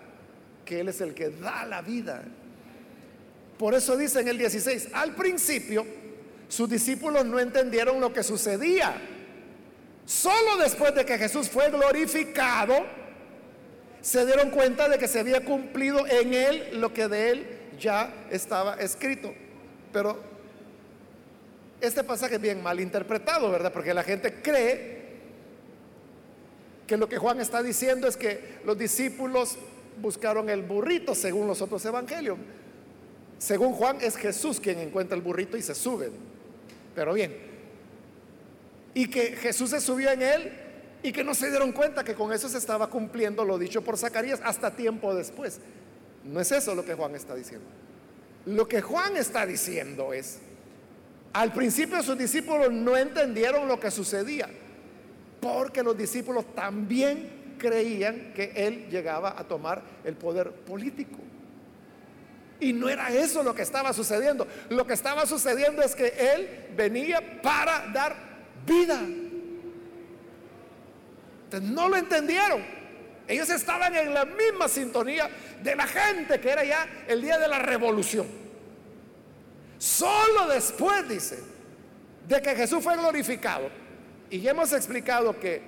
que 0.65 0.81
Él 0.81 0.89
es 0.89 1.01
el 1.01 1.15
que 1.15 1.31
da 1.31 1.65
la 1.67 1.83
vida. 1.83 2.25
Por 3.61 3.75
eso 3.75 3.95
dice 3.95 4.21
en 4.21 4.29
el 4.29 4.39
16, 4.39 4.89
al 4.95 5.15
principio 5.15 5.85
sus 6.49 6.67
discípulos 6.67 7.27
no 7.27 7.39
entendieron 7.39 8.01
lo 8.01 8.11
que 8.11 8.23
sucedía. 8.23 8.95
Solo 10.07 10.57
después 10.57 10.95
de 10.95 11.05
que 11.05 11.19
Jesús 11.19 11.51
fue 11.51 11.69
glorificado, 11.69 12.87
se 14.01 14.25
dieron 14.25 14.49
cuenta 14.49 14.89
de 14.89 14.97
que 14.97 15.07
se 15.07 15.21
había 15.21 15.45
cumplido 15.45 16.07
en 16.07 16.33
Él 16.33 16.81
lo 16.81 16.95
que 16.95 17.07
de 17.07 17.31
Él 17.33 17.47
ya 17.79 18.11
estaba 18.31 18.77
escrito. 18.77 19.31
Pero 19.93 20.19
este 21.83 22.03
pasaje 22.03 22.37
es 22.37 22.41
bien 22.41 22.63
mal 22.63 22.81
interpretado, 22.81 23.51
¿verdad? 23.51 23.75
Porque 23.75 23.93
la 23.93 24.05
gente 24.05 24.41
cree 24.41 25.01
que 26.87 26.97
lo 26.97 27.11
que 27.11 27.19
Juan 27.19 27.43
está 27.43 27.63
diciendo 27.63 28.09
es 28.09 28.17
que 28.17 28.61
los 28.65 28.79
discípulos 28.79 29.59
buscaron 30.01 30.49
el 30.49 30.63
burrito 30.63 31.15
según 31.15 31.47
los 31.47 31.61
otros 31.61 31.85
evangelios. 31.85 32.39
Según 33.41 33.73
Juan 33.73 33.97
es 34.03 34.17
Jesús 34.17 34.61
quien 34.61 34.79
encuentra 34.79 35.17
el 35.17 35.23
burrito 35.23 35.57
y 35.57 35.63
se 35.63 35.75
sube. 35.75 36.11
Pero 36.95 37.15
bien, 37.15 37.35
y 38.93 39.09
que 39.09 39.35
Jesús 39.37 39.71
se 39.71 39.81
subió 39.81 40.11
en 40.11 40.21
él 40.21 40.53
y 41.03 41.11
que 41.11 41.25
no 41.25 41.35
se 41.35 41.49
dieron 41.49 41.73
cuenta 41.73 42.05
que 42.05 42.15
con 42.15 42.33
eso 42.33 42.49
se 42.51 42.59
estaba 42.59 42.91
cumpliendo 42.91 43.45
lo 43.45 43.59
dicho 43.59 43.83
por 43.83 43.97
Zacarías 43.97 44.41
hasta 44.45 44.71
tiempo 44.71 45.15
después. 45.15 45.59
No 46.23 46.39
es 46.39 46.53
eso 46.53 46.75
lo 46.75 46.85
que 46.85 46.95
Juan 46.95 47.15
está 47.15 47.35
diciendo. 47.35 47.67
Lo 48.45 48.69
que 48.69 48.83
Juan 48.83 49.17
está 49.17 49.47
diciendo 49.47 50.13
es, 50.13 50.39
al 51.33 51.55
principio 51.55 52.03
sus 52.03 52.19
discípulos 52.19 52.71
no 52.71 52.95
entendieron 52.95 53.67
lo 53.67 53.81
que 53.81 53.91
sucedía 53.91 54.49
porque 55.41 55.83
los 55.83 55.97
discípulos 55.97 56.55
también 56.55 57.57
creían 57.59 58.35
que 58.35 58.53
él 58.55 58.89
llegaba 58.91 59.35
a 59.39 59.45
tomar 59.45 59.83
el 60.05 60.15
poder 60.15 60.51
político. 60.53 61.30
Y 62.61 62.73
no 62.73 62.89
era 62.89 63.11
eso 63.11 63.43
lo 63.43 63.55
que 63.55 63.63
estaba 63.63 63.93
sucediendo. 63.93 64.47
Lo 64.69 64.87
que 64.87 64.93
estaba 64.93 65.27
sucediendo 65.27 65.83
es 65.83 65.95
que 65.95 66.09
él 66.09 66.69
venía 66.77 67.41
para 67.43 67.87
dar 67.93 68.15
vida. 68.67 69.01
Entonces 71.45 71.71
no 71.71 71.89
lo 71.89 71.97
entendieron. 71.97 72.63
Ellos 73.27 73.49
estaban 73.51 73.95
en 73.95 74.13
la 74.13 74.25
misma 74.25 74.69
sintonía 74.69 75.31
de 75.63 75.75
la 75.77 75.87
gente 75.87 76.41
que 76.41 76.51
era 76.51 76.65
ya 76.65 76.87
el 77.09 77.23
día 77.23 77.39
de 77.39 77.49
la 77.49 77.61
revolución. 77.61 78.27
Solo 79.79 80.49
después, 80.49 81.09
dice, 81.09 81.39
de 82.29 82.43
que 82.43 82.55
Jesús 82.55 82.83
fue 82.83 82.97
glorificado, 82.97 83.71
y 84.31 84.47
hemos 84.47 84.73
explicado 84.73 85.39
que 85.39 85.63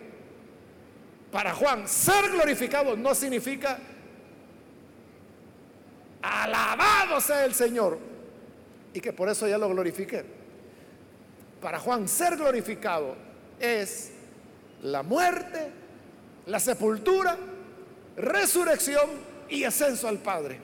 para 1.33 1.55
Juan 1.55 1.89
ser 1.89 2.31
glorificado 2.31 2.97
no 2.97 3.15
significa 3.15 3.79
alabado 6.23 7.21
sea 7.21 7.45
el 7.45 7.55
Señor 7.55 7.99
y 8.95 9.01
que 9.01 9.13
por 9.13 9.29
eso 9.29 9.49
ya 9.49 9.59
lo 9.59 9.69
glorifique 9.69 10.25
Para 11.61 11.79
Juan 11.79 12.09
ser 12.09 12.37
glorificado 12.37 13.17
es 13.59 14.13
la 14.83 15.03
muerte, 15.03 15.71
la 16.47 16.59
sepultura, 16.59 17.37
resurrección 18.17 19.09
y 19.49 19.65
ascenso 19.65 20.09
al 20.09 20.19
Padre. 20.19 20.59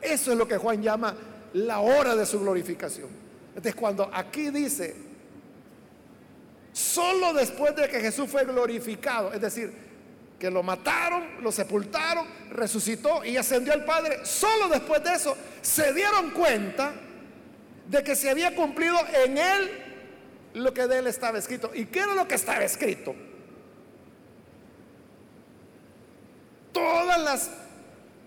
Eso 0.00 0.32
es 0.32 0.38
lo 0.38 0.48
que 0.48 0.56
Juan 0.56 0.82
llama 0.82 1.14
la 1.52 1.80
hora 1.80 2.16
de 2.16 2.26
su 2.26 2.40
glorificación. 2.40 3.08
Entonces 3.48 3.74
cuando 3.74 4.10
aquí 4.12 4.50
dice 4.50 5.12
Solo 6.72 7.34
después 7.34 7.76
de 7.76 7.88
que 7.88 8.00
Jesús 8.00 8.30
fue 8.30 8.44
glorificado, 8.44 9.32
es 9.32 9.40
decir, 9.40 9.72
que 10.42 10.50
lo 10.50 10.64
mataron, 10.64 11.40
lo 11.40 11.52
sepultaron, 11.52 12.26
resucitó 12.50 13.24
y 13.24 13.36
ascendió 13.36 13.72
al 13.72 13.84
Padre, 13.84 14.26
solo 14.26 14.68
después 14.68 15.00
de 15.04 15.14
eso 15.14 15.36
se 15.60 15.92
dieron 15.92 16.32
cuenta 16.32 16.94
de 17.88 18.02
que 18.02 18.16
se 18.16 18.28
había 18.28 18.52
cumplido 18.56 18.98
en 19.24 19.38
él 19.38 19.70
lo 20.54 20.74
que 20.74 20.88
de 20.88 20.98
él 20.98 21.06
estaba 21.06 21.38
escrito. 21.38 21.70
¿Y 21.72 21.84
qué 21.84 22.00
era 22.00 22.14
lo 22.14 22.26
que 22.26 22.34
estaba 22.34 22.64
escrito? 22.64 23.14
Todas 26.72 27.20
las 27.20 27.50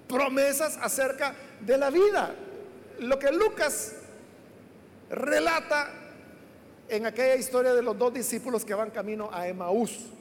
promesas 0.08 0.80
acerca 0.82 1.36
de 1.60 1.78
la 1.78 1.90
vida. 1.90 2.34
Lo 3.00 3.20
que 3.20 3.30
Lucas 3.34 3.92
relata 5.10 5.90
en 6.88 7.08
aquella 7.08 7.36
historia 7.36 7.74
de 7.74 7.82
los 7.82 7.98
dos 7.98 8.14
discípulos 8.14 8.64
que 8.64 8.74
van 8.74 8.92
camino 8.92 9.30
a 9.34 9.50
Emaús. 9.50 10.15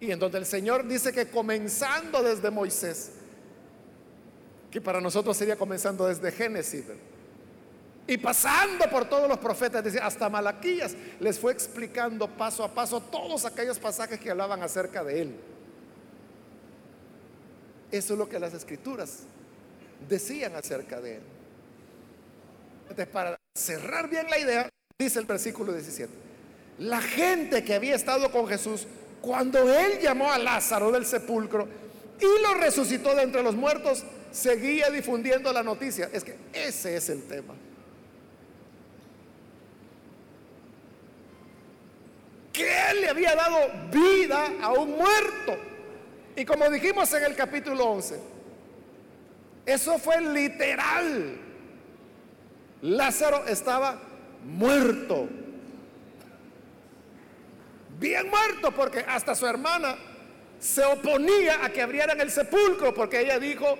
Y 0.00 0.10
en 0.10 0.18
donde 0.18 0.38
el 0.38 0.46
Señor 0.46 0.86
dice 0.86 1.12
que 1.12 1.28
comenzando 1.28 2.22
desde 2.22 2.50
Moisés, 2.50 3.12
que 4.70 4.80
para 4.80 5.00
nosotros 5.00 5.36
sería 5.36 5.56
comenzando 5.56 6.06
desde 6.06 6.30
Génesis, 6.32 6.84
y 8.08 8.18
pasando 8.18 8.88
por 8.88 9.08
todos 9.08 9.28
los 9.28 9.38
profetas, 9.38 9.84
hasta 9.96 10.28
Malaquías, 10.28 10.94
les 11.18 11.38
fue 11.38 11.52
explicando 11.52 12.28
paso 12.28 12.62
a 12.62 12.72
paso 12.72 13.00
todos 13.00 13.44
aquellos 13.44 13.78
pasajes 13.78 14.20
que 14.20 14.30
hablaban 14.30 14.62
acerca 14.62 15.02
de 15.02 15.22
Él. 15.22 15.36
Eso 17.90 18.12
es 18.12 18.18
lo 18.18 18.28
que 18.28 18.38
las 18.38 18.54
escrituras 18.54 19.20
decían 20.08 20.54
acerca 20.54 21.00
de 21.00 21.16
Él. 21.16 21.22
Entonces, 22.82 23.08
para 23.08 23.36
cerrar 23.56 24.08
bien 24.08 24.30
la 24.30 24.38
idea, 24.38 24.68
dice 24.98 25.18
el 25.18 25.26
versículo 25.26 25.72
17, 25.72 26.12
la 26.78 27.00
gente 27.00 27.64
que 27.64 27.74
había 27.74 27.96
estado 27.96 28.30
con 28.30 28.46
Jesús 28.46 28.86
cuando 29.20 29.72
él 29.72 30.00
llamó 30.00 30.30
a 30.30 30.38
Lázaro 30.38 30.92
del 30.92 31.04
sepulcro 31.04 31.68
y 32.20 32.42
lo 32.42 32.54
resucitó 32.54 33.14
de 33.14 33.22
entre 33.22 33.42
los 33.42 33.54
muertos, 33.54 34.04
seguía 34.30 34.90
difundiendo 34.90 35.52
la 35.52 35.62
noticia. 35.62 36.08
Es 36.12 36.24
que 36.24 36.36
ese 36.52 36.96
es 36.96 37.08
el 37.08 37.22
tema. 37.24 37.54
Que 42.52 42.90
él 42.90 43.00
le 43.02 43.08
había 43.10 43.34
dado 43.34 43.58
vida 43.90 44.52
a 44.62 44.72
un 44.72 44.92
muerto. 44.92 45.56
Y 46.36 46.44
como 46.44 46.68
dijimos 46.70 47.12
en 47.12 47.24
el 47.24 47.34
capítulo 47.34 47.84
11, 47.84 48.18
eso 49.66 49.98
fue 49.98 50.20
literal. 50.20 51.38
Lázaro 52.82 53.46
estaba 53.46 54.00
muerto. 54.44 55.28
Bien 57.98 58.28
muerto 58.28 58.72
porque 58.72 59.00
hasta 59.00 59.34
su 59.34 59.46
hermana 59.46 59.96
se 60.58 60.84
oponía 60.84 61.64
a 61.64 61.70
que 61.70 61.82
abrieran 61.82 62.20
el 62.20 62.30
sepulcro 62.30 62.92
porque 62.94 63.20
ella 63.20 63.38
dijo, 63.38 63.78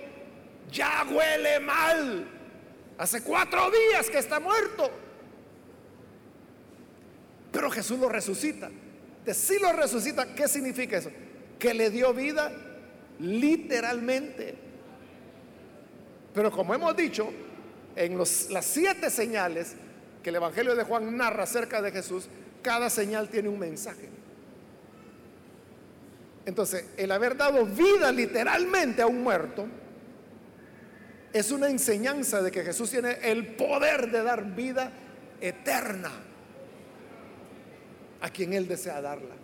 ya 0.71 1.05
huele 1.09 1.59
mal. 1.59 2.27
Hace 2.97 3.21
cuatro 3.21 3.69
días 3.69 4.09
que 4.09 4.17
está 4.17 4.39
muerto. 4.39 4.89
Pero 7.51 7.69
Jesús 7.69 7.99
lo 7.99 8.09
resucita. 8.09 8.69
De 9.23 9.33
si 9.33 9.59
lo 9.59 9.71
resucita, 9.73 10.33
¿qué 10.33 10.47
significa 10.47 10.97
eso? 10.97 11.11
Que 11.59 11.73
le 11.73 11.89
dio 11.89 12.13
vida 12.13 12.51
literalmente. 13.19 14.55
Pero 16.33 16.51
como 16.51 16.73
hemos 16.73 16.95
dicho, 16.95 17.31
en 17.95 18.17
las 18.17 18.65
siete 18.65 19.09
señales 19.09 19.75
que 20.23 20.29
el 20.29 20.35
Evangelio 20.37 20.75
de 20.75 20.83
Juan 20.83 21.17
narra 21.17 21.43
acerca 21.43 21.81
de 21.81 21.91
Jesús, 21.91 22.29
cada 22.67 22.89
señal 22.89 23.29
tiene 23.29 23.47
un 23.47 23.57
mensaje. 23.57 24.09
Entonces, 26.45 26.83
el 26.97 27.09
haber 27.13 27.37
dado 27.37 27.65
vida 27.65 28.11
literalmente 28.11 29.01
a 29.01 29.07
un 29.07 29.23
muerto 29.23 29.65
es 31.31 31.49
una 31.51 31.69
enseñanza 31.69 32.41
de 32.41 32.51
que 32.51 32.65
Jesús 32.65 32.89
tiene 32.89 33.19
el 33.23 33.55
poder 33.55 34.11
de 34.11 34.21
dar 34.21 34.53
vida 34.53 34.91
eterna 35.39 36.11
a 38.19 38.29
quien 38.29 38.51
Él 38.51 38.67
desea 38.67 38.99
darla. 38.99 39.35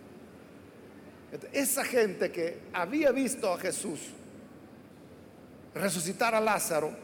Esa 1.50 1.82
gente 1.82 2.30
que 2.30 2.58
había 2.74 3.10
visto 3.10 3.50
a 3.50 3.58
Jesús 3.58 4.00
resucitar 5.74 6.34
a 6.34 6.40
Lázaro, 6.42 6.94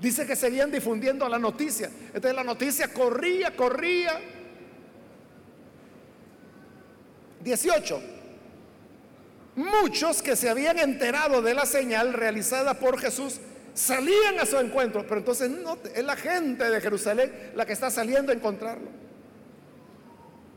dice 0.00 0.26
que 0.26 0.34
seguían 0.34 0.70
difundiendo 0.70 1.28
la 1.28 1.38
noticia. 1.38 1.90
Entonces 2.06 2.34
la 2.34 2.42
noticia 2.42 2.88
corría, 2.88 3.54
corría. 3.54 4.32
18. 7.46 8.02
Muchos 9.54 10.20
que 10.20 10.34
se 10.34 10.50
habían 10.50 10.80
enterado 10.80 11.40
de 11.40 11.54
la 11.54 11.64
señal 11.64 12.12
realizada 12.12 12.74
por 12.74 12.98
Jesús 12.98 13.40
salían 13.72 14.40
a 14.40 14.46
su 14.46 14.58
encuentro, 14.58 15.06
pero 15.06 15.18
entonces 15.18 15.48
no, 15.48 15.78
es 15.94 16.04
la 16.04 16.16
gente 16.16 16.68
de 16.68 16.80
Jerusalén 16.80 17.52
la 17.54 17.64
que 17.64 17.72
está 17.72 17.88
saliendo 17.88 18.32
a 18.32 18.34
encontrarlo. 18.34 18.88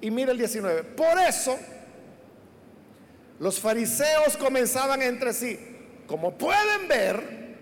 Y 0.02 0.10
mira 0.10 0.32
el 0.32 0.40
19, 0.40 0.84
por 0.84 1.20
eso 1.20 1.60
los 3.38 3.60
fariseos 3.60 4.36
comenzaban 4.36 5.04
entre 5.04 5.32
sí, 5.32 5.60
como 6.08 6.38
pueden 6.40 6.88
ver, 6.88 7.56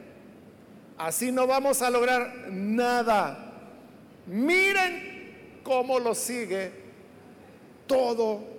así 0.97 1.33
no 1.33 1.45
vamos 1.47 1.81
a 1.81 1.89
lograr 1.89 2.47
nada. 2.49 3.43
Miren 4.25 5.59
cómo 5.63 5.99
lo 5.99 6.15
sigue 6.15 6.71
todo 7.87 8.56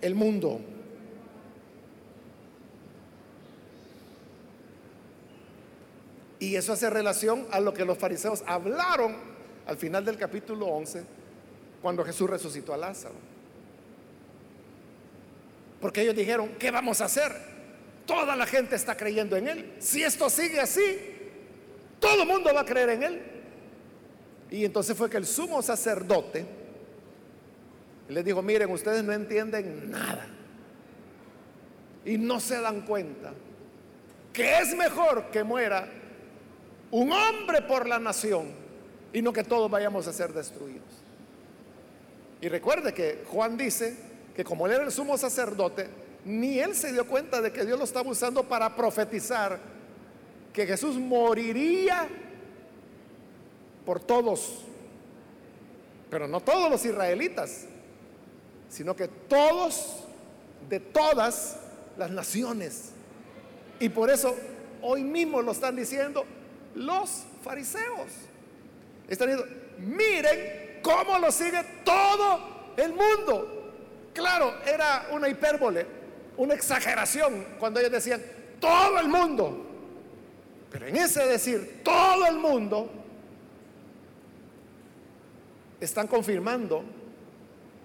el 0.00 0.14
mundo. 0.14 0.60
Y 6.40 6.54
eso 6.54 6.72
hace 6.72 6.88
relación 6.88 7.46
a 7.50 7.60
lo 7.60 7.74
que 7.74 7.84
los 7.84 7.98
fariseos 7.98 8.42
hablaron 8.46 9.16
al 9.66 9.76
final 9.76 10.04
del 10.04 10.16
capítulo 10.16 10.66
11, 10.66 11.04
cuando 11.82 12.04
Jesús 12.04 12.30
resucitó 12.30 12.72
a 12.72 12.76
Lázaro. 12.76 13.16
Porque 15.80 16.02
ellos 16.02 16.16
dijeron, 16.16 16.50
¿qué 16.58 16.70
vamos 16.70 17.00
a 17.00 17.06
hacer? 17.06 17.32
Toda 18.06 18.34
la 18.34 18.46
gente 18.46 18.76
está 18.76 18.96
creyendo 18.96 19.36
en 19.36 19.48
Él. 19.48 19.74
Si 19.78 20.02
esto 20.02 20.30
sigue 20.30 20.60
así, 20.60 20.80
todo 22.00 22.22
el 22.22 22.28
mundo 22.28 22.50
va 22.54 22.60
a 22.60 22.64
creer 22.64 22.90
en 22.90 23.02
Él. 23.02 23.22
Y 24.50 24.64
entonces 24.64 24.96
fue 24.96 25.10
que 25.10 25.18
el 25.18 25.26
sumo 25.26 25.60
sacerdote 25.60 26.57
le 28.08 28.22
dijo, 28.22 28.42
miren, 28.42 28.70
ustedes 28.70 29.04
no 29.04 29.12
entienden 29.12 29.90
nada. 29.90 30.26
Y 32.04 32.16
no 32.16 32.40
se 32.40 32.60
dan 32.60 32.82
cuenta 32.82 33.32
que 34.32 34.58
es 34.58 34.74
mejor 34.74 35.30
que 35.30 35.44
muera 35.44 35.88
un 36.90 37.12
hombre 37.12 37.62
por 37.62 37.86
la 37.86 37.98
nación 37.98 38.52
y 39.12 39.20
no 39.20 39.32
que 39.32 39.44
todos 39.44 39.70
vayamos 39.70 40.06
a 40.06 40.12
ser 40.12 40.32
destruidos. 40.32 40.86
Y 42.40 42.48
recuerde 42.48 42.94
que 42.94 43.24
Juan 43.26 43.56
dice 43.56 43.96
que 44.34 44.44
como 44.44 44.66
él 44.66 44.72
era 44.72 44.84
el 44.84 44.92
sumo 44.92 45.18
sacerdote, 45.18 45.88
ni 46.24 46.58
él 46.60 46.74
se 46.74 46.92
dio 46.92 47.06
cuenta 47.06 47.40
de 47.40 47.52
que 47.52 47.64
Dios 47.64 47.78
lo 47.78 47.84
estaba 47.84 48.08
usando 48.10 48.44
para 48.44 48.74
profetizar 48.74 49.58
que 50.52 50.66
Jesús 50.66 50.96
moriría 50.96 52.08
por 53.84 54.00
todos, 54.00 54.64
pero 56.10 56.28
no 56.28 56.40
todos 56.40 56.70
los 56.70 56.84
israelitas, 56.84 57.67
sino 58.68 58.94
que 58.94 59.08
todos 59.08 60.04
de 60.68 60.80
todas 60.80 61.56
las 61.96 62.10
naciones. 62.10 62.90
Y 63.80 63.88
por 63.88 64.10
eso 64.10 64.36
hoy 64.82 65.02
mismo 65.02 65.42
lo 65.42 65.52
están 65.52 65.76
diciendo 65.76 66.24
los 66.74 67.24
fariseos. 67.42 68.08
Están 69.08 69.28
diciendo, 69.28 69.54
miren 69.78 70.80
cómo 70.82 71.18
lo 71.18 71.32
sigue 71.32 71.62
todo 71.84 72.40
el 72.76 72.92
mundo. 72.92 73.72
Claro, 74.12 74.54
era 74.66 75.08
una 75.12 75.28
hipérbole, 75.28 75.86
una 76.36 76.54
exageración 76.54 77.46
cuando 77.58 77.80
ellos 77.80 77.92
decían 77.92 78.22
todo 78.60 78.98
el 78.98 79.08
mundo. 79.08 79.64
Pero 80.70 80.86
en 80.86 80.96
ese 80.96 81.24
decir 81.26 81.80
todo 81.82 82.26
el 82.26 82.36
mundo, 82.36 82.90
están 85.80 86.06
confirmando 86.06 86.82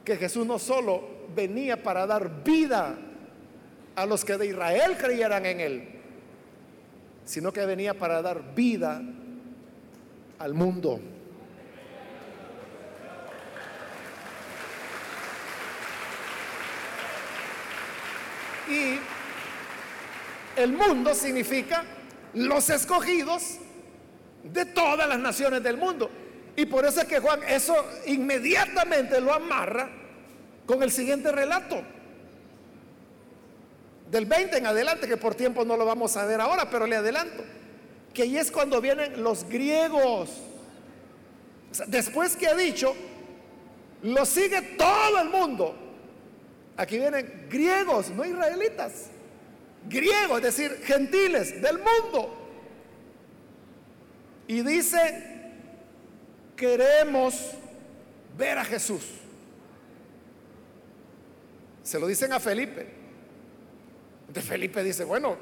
que 0.03 0.17
Jesús 0.17 0.45
no 0.45 0.59
solo 0.59 1.03
venía 1.35 1.81
para 1.81 2.05
dar 2.05 2.43
vida 2.43 2.95
a 3.95 4.05
los 4.05 4.25
que 4.25 4.37
de 4.37 4.47
Israel 4.47 4.97
creyeran 4.97 5.45
en 5.45 5.59
él, 5.59 5.89
sino 7.25 7.53
que 7.53 7.65
venía 7.65 7.93
para 7.93 8.21
dar 8.21 8.53
vida 8.53 9.01
al 10.39 10.53
mundo. 10.53 10.99
Y 18.69 18.97
el 20.55 20.73
mundo 20.73 21.13
significa 21.13 21.83
los 22.33 22.69
escogidos 22.69 23.59
de 24.43 24.65
todas 24.65 25.07
las 25.07 25.19
naciones 25.19 25.63
del 25.63 25.77
mundo. 25.77 26.09
Y 26.55 26.65
por 26.65 26.85
eso 26.85 27.01
es 27.01 27.07
que 27.07 27.19
Juan 27.19 27.41
eso 27.47 27.75
inmediatamente 28.05 29.19
lo 29.19 29.33
amarra 29.33 29.89
con 30.65 30.83
el 30.83 30.91
siguiente 30.91 31.31
relato 31.31 31.81
del 34.13 34.25
20 34.27 34.57
en 34.57 34.67
adelante, 34.67 35.07
que 35.07 35.17
por 35.17 35.33
tiempo 35.33 35.65
no 35.65 35.75
lo 35.75 35.85
vamos 35.85 36.15
a 36.17 36.25
ver 36.25 36.39
ahora, 36.39 36.69
pero 36.69 36.85
le 36.85 36.95
adelanto, 36.95 37.43
que 38.13 38.21
ahí 38.21 38.37
es 38.37 38.51
cuando 38.51 38.79
vienen 38.79 39.23
los 39.23 39.43
griegos. 39.45 40.29
después 41.87 42.35
que 42.35 42.47
ha 42.47 42.53
dicho, 42.53 42.95
lo 44.03 44.23
sigue 44.25 44.61
todo 44.77 45.19
el 45.19 45.29
mundo. 45.29 45.75
Aquí 46.77 46.99
vienen 46.99 47.47
griegos, 47.49 48.11
no 48.11 48.23
israelitas. 48.23 49.07
Griegos, 49.89 50.37
es 50.37 50.43
decir, 50.43 50.79
gentiles 50.83 51.59
del 51.59 51.79
mundo. 51.79 52.37
Y 54.47 54.61
dice, 54.61 55.32
queremos 56.55 57.51
ver 58.37 58.57
a 58.57 58.65
Jesús. 58.65 59.03
Se 61.83 61.99
lo 61.99 62.07
dicen 62.07 62.31
a 62.33 62.39
Felipe. 62.39 62.87
De 64.33 64.41
Felipe 64.41 64.83
dice, 64.83 65.03
bueno, 65.03 65.37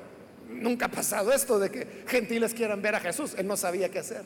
nunca 0.50 0.88
ha 0.88 0.92
pasado 0.92 1.32
esto 1.32 1.60
de 1.60 1.70
que 1.70 2.04
gentiles 2.08 2.54
quieran 2.54 2.82
ver 2.82 2.96
a 2.96 3.00
Jesús. 3.00 3.36
Él 3.38 3.48
no 3.48 3.56
sabía 3.56 3.90
qué 3.90 4.00
hacer. 4.00 4.24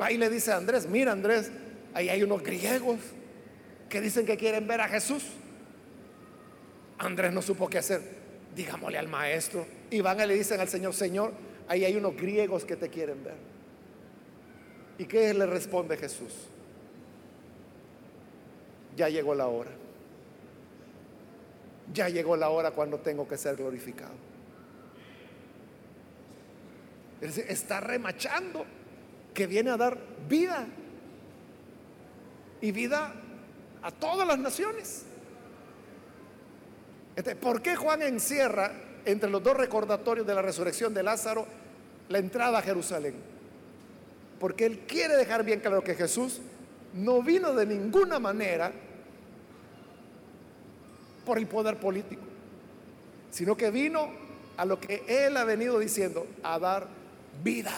Va 0.00 0.10
y 0.10 0.16
le 0.16 0.30
dice 0.30 0.52
a 0.52 0.56
Andrés, 0.56 0.86
mira 0.86 1.12
Andrés, 1.12 1.50
ahí 1.92 2.08
hay 2.08 2.22
unos 2.22 2.42
griegos 2.42 2.98
que 3.88 4.00
dicen 4.00 4.24
que 4.24 4.36
quieren 4.36 4.66
ver 4.66 4.80
a 4.80 4.88
Jesús. 4.88 5.24
Andrés 6.98 7.32
no 7.32 7.42
supo 7.42 7.68
qué 7.68 7.78
hacer. 7.78 8.00
Digámosle 8.54 8.98
al 8.98 9.08
maestro. 9.08 9.66
Y 9.90 10.00
van 10.00 10.20
y 10.20 10.26
le 10.26 10.34
dicen 10.34 10.60
al 10.60 10.68
Señor, 10.68 10.94
Señor, 10.94 11.32
ahí 11.68 11.84
hay 11.84 11.96
unos 11.96 12.16
griegos 12.16 12.64
que 12.64 12.76
te 12.76 12.88
quieren 12.88 13.22
ver. 13.24 13.53
¿Y 14.98 15.06
qué 15.06 15.34
le 15.34 15.46
responde 15.46 15.96
Jesús? 15.96 16.32
Ya 18.96 19.08
llegó 19.08 19.34
la 19.34 19.48
hora 19.48 19.70
ya 21.92 22.08
llegó 22.08 22.36
la 22.36 22.48
hora 22.48 22.70
cuando 22.70 22.98
tengo 22.98 23.26
que 23.28 23.36
ser 23.36 23.56
glorificado. 23.56 24.14
Está 27.20 27.80
remachando 27.80 28.64
que 29.32 29.46
viene 29.46 29.70
a 29.70 29.76
dar 29.76 29.98
vida 30.28 30.66
y 32.60 32.72
vida 32.72 33.14
a 33.82 33.90
todas 33.90 34.26
las 34.26 34.38
naciones. 34.38 35.04
¿Por 37.40 37.62
qué 37.62 37.76
Juan 37.76 38.02
encierra 38.02 38.72
entre 39.04 39.30
los 39.30 39.42
dos 39.42 39.56
recordatorios 39.56 40.26
de 40.26 40.34
la 40.34 40.42
resurrección 40.42 40.92
de 40.92 41.02
Lázaro 41.02 41.46
la 42.08 42.18
entrada 42.18 42.58
a 42.58 42.62
Jerusalén? 42.62 43.33
Porque 44.44 44.66
él 44.66 44.80
quiere 44.80 45.16
dejar 45.16 45.42
bien 45.42 45.60
claro 45.60 45.82
que 45.82 45.94
Jesús 45.94 46.42
no 46.92 47.22
vino 47.22 47.54
de 47.54 47.64
ninguna 47.64 48.18
manera 48.18 48.70
por 51.24 51.38
el 51.38 51.46
poder 51.46 51.80
político, 51.80 52.20
sino 53.30 53.56
que 53.56 53.70
vino 53.70 54.10
a 54.58 54.66
lo 54.66 54.78
que 54.78 55.02
Él 55.08 55.38
ha 55.38 55.44
venido 55.44 55.78
diciendo, 55.78 56.26
a 56.42 56.58
dar 56.58 56.88
vida. 57.42 57.72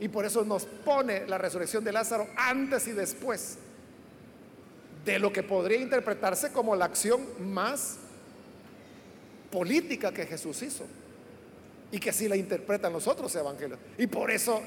Y 0.00 0.08
por 0.08 0.24
eso 0.24 0.42
nos 0.46 0.64
pone 0.64 1.26
la 1.26 1.36
resurrección 1.36 1.84
de 1.84 1.92
Lázaro 1.92 2.26
antes 2.34 2.88
y 2.88 2.92
después 2.92 3.58
de 5.04 5.18
lo 5.18 5.30
que 5.30 5.42
podría 5.42 5.82
interpretarse 5.82 6.50
como 6.50 6.74
la 6.74 6.86
acción 6.86 7.26
más 7.52 7.98
política 9.50 10.14
que 10.14 10.24
Jesús 10.24 10.62
hizo. 10.62 10.86
Y 11.92 11.98
que 12.00 12.08
así 12.08 12.26
la 12.26 12.36
interpretan 12.36 12.90
los 12.90 13.06
otros 13.06 13.34
evangelios. 13.36 13.78
Y 13.98 14.06
por 14.06 14.30
eso 14.30 14.62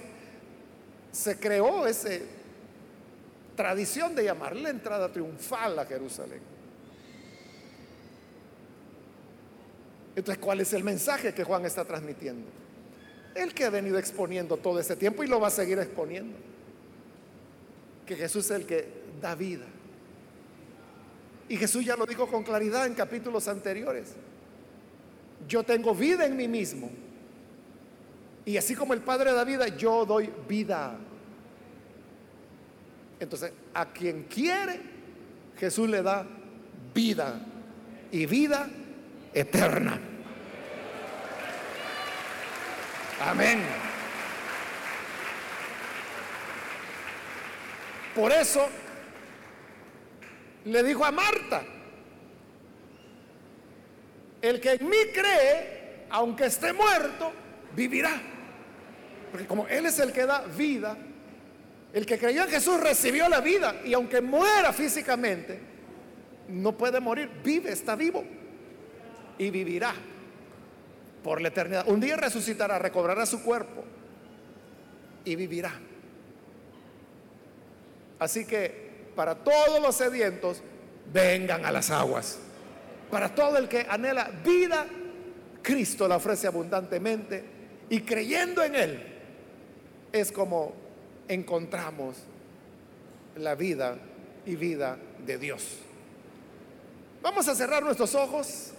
se 1.12 1.38
creó 1.38 1.86
esa 1.88 2.10
tradición 3.56 4.16
de 4.16 4.24
llamarle 4.24 4.64
la 4.64 4.70
entrada 4.70 5.12
triunfal 5.12 5.78
a 5.78 5.86
Jerusalén. 5.86 6.42
Entonces, 10.16 10.44
¿cuál 10.44 10.62
es 10.62 10.74
el 10.74 10.84
mensaje 10.84 11.34
que 11.34 11.44
Juan 11.44 11.66
está 11.66 11.86
transmitiendo? 11.86 12.48
El 13.34 13.54
que 13.54 13.66
ha 13.66 13.70
venido 13.70 13.98
exponiendo 13.98 14.58
todo 14.58 14.80
este 14.80 14.96
tiempo 14.96 15.24
y 15.24 15.28
lo 15.28 15.40
va 15.40 15.48
a 15.48 15.52
seguir 15.52 15.80
exponiendo. 15.80 16.38
Que 18.06 18.16
Jesús 18.16 18.46
es 18.46 18.52
el 18.52 18.66
que 18.66 18.88
da 19.22 19.36
vida. 19.36 19.66
Y 21.48 21.58
Jesús 21.58 21.86
ya 21.86 21.96
lo 21.96 22.06
dijo 22.06 22.28
con 22.28 22.44
claridad 22.44 22.86
en 22.88 22.94
capítulos 22.94 23.48
anteriores. 23.48 24.14
Yo 25.48 25.64
tengo 25.64 25.94
vida 25.94 26.26
en 26.26 26.36
mí 26.36 26.48
mismo. 26.48 26.90
Y 28.46 28.58
así 28.58 28.76
como 28.76 28.94
el 28.94 29.02
Padre 29.02 29.34
da 29.34 29.44
vida, 29.44 29.68
yo 29.68 30.06
doy 30.06 30.32
vida. 30.48 30.98
Entonces, 33.20 33.54
a 33.74 33.86
quien 33.86 34.24
quiere, 34.24 34.80
Jesús 35.58 35.88
le 35.88 36.02
da 36.02 36.26
vida. 36.94 37.40
Y 38.12 38.26
vida 38.26 38.68
eterna. 39.34 40.00
Amén. 43.22 43.64
Por 48.16 48.32
eso 48.32 48.68
le 50.66 50.84
dijo 50.84 51.06
a 51.06 51.12
Marta, 51.12 51.64
el 54.42 54.60
que 54.60 54.72
en 54.74 54.90
mí 54.90 54.98
cree, 55.14 56.08
aunque 56.10 56.46
esté 56.46 56.74
muerto, 56.74 57.32
vivirá. 57.76 58.31
Porque 59.32 59.48
como 59.48 59.68
Él 59.68 59.86
es 59.86 59.98
el 60.00 60.12
que 60.12 60.26
da 60.26 60.42
vida, 60.42 60.98
el 61.94 62.06
que 62.06 62.18
creyó 62.18 62.44
en 62.44 62.50
Jesús 62.50 62.80
recibió 62.80 63.30
la 63.30 63.40
vida 63.40 63.82
y 63.86 63.94
aunque 63.94 64.22
muera 64.22 64.74
físicamente, 64.74 65.60
no 66.50 66.78
puede 66.78 67.00
morir, 67.00 67.30
vive, 67.44 67.72
está 67.72 67.96
vivo 67.96 68.24
y 69.38 69.50
vivirá 69.50 69.94
por 71.24 71.42
la 71.42 71.48
eternidad. 71.48 71.88
Un 71.88 72.00
día 72.00 72.18
resucitará, 72.18 72.78
recobrará 72.78 73.26
su 73.26 73.42
cuerpo 73.42 73.84
y 75.24 75.36
vivirá. 75.36 75.72
Así 78.20 78.46
que 78.46 78.92
para 79.16 79.36
todos 79.36 79.82
los 79.82 79.96
sedientos, 79.96 80.62
vengan 81.12 81.66
a 81.66 81.72
las 81.72 81.90
aguas. 81.90 82.40
Para 83.10 83.34
todo 83.36 83.58
el 83.58 83.68
que 83.68 83.86
anhela 83.90 84.32
vida, 84.44 84.86
Cristo 85.62 86.08
la 86.08 86.18
ofrece 86.18 86.48
abundantemente 86.48 87.44
y 87.90 88.02
creyendo 88.02 88.64
en 88.64 88.76
Él 88.76 89.11
es 90.12 90.32
como 90.32 90.74
encontramos 91.28 92.18
la 93.36 93.56
vida 93.56 93.98
y 94.46 94.56
vida 94.56 94.98
de 95.26 95.38
Dios. 95.38 95.78
Vamos 97.22 97.48
a 97.48 97.56
cerrar 97.56 97.84
nuestros 97.84 98.16
ojos 98.16 98.72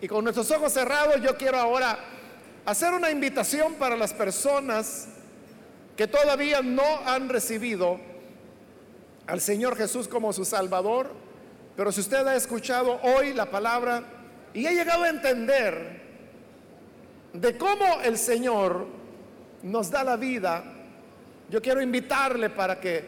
y 0.00 0.06
con 0.06 0.22
nuestros 0.22 0.50
ojos 0.50 0.72
cerrados 0.72 1.20
yo 1.22 1.36
quiero 1.36 1.58
ahora 1.58 1.98
hacer 2.66 2.92
una 2.92 3.10
invitación 3.10 3.74
para 3.74 3.96
las 3.96 4.12
personas 4.12 5.08
que 5.96 6.06
todavía 6.06 6.60
no 6.60 6.84
han 7.06 7.28
recibido 7.28 7.98
al 9.26 9.40
Señor 9.40 9.76
Jesús 9.76 10.08
como 10.08 10.32
su 10.32 10.44
Salvador. 10.44 11.10
Pero 11.76 11.90
si 11.90 12.00
usted 12.00 12.26
ha 12.26 12.36
escuchado 12.36 13.00
hoy 13.02 13.32
la 13.32 13.50
palabra 13.50 14.04
y 14.52 14.66
ha 14.66 14.72
llegado 14.72 15.04
a 15.04 15.08
entender 15.08 16.02
de 17.32 17.58
cómo 17.58 18.00
el 18.02 18.18
Señor 18.18 18.86
nos 19.64 19.90
da 19.90 20.04
la 20.04 20.16
vida, 20.16 20.62
yo 21.48 21.60
quiero 21.60 21.80
invitarle 21.80 22.50
para 22.50 22.78
que 22.78 23.02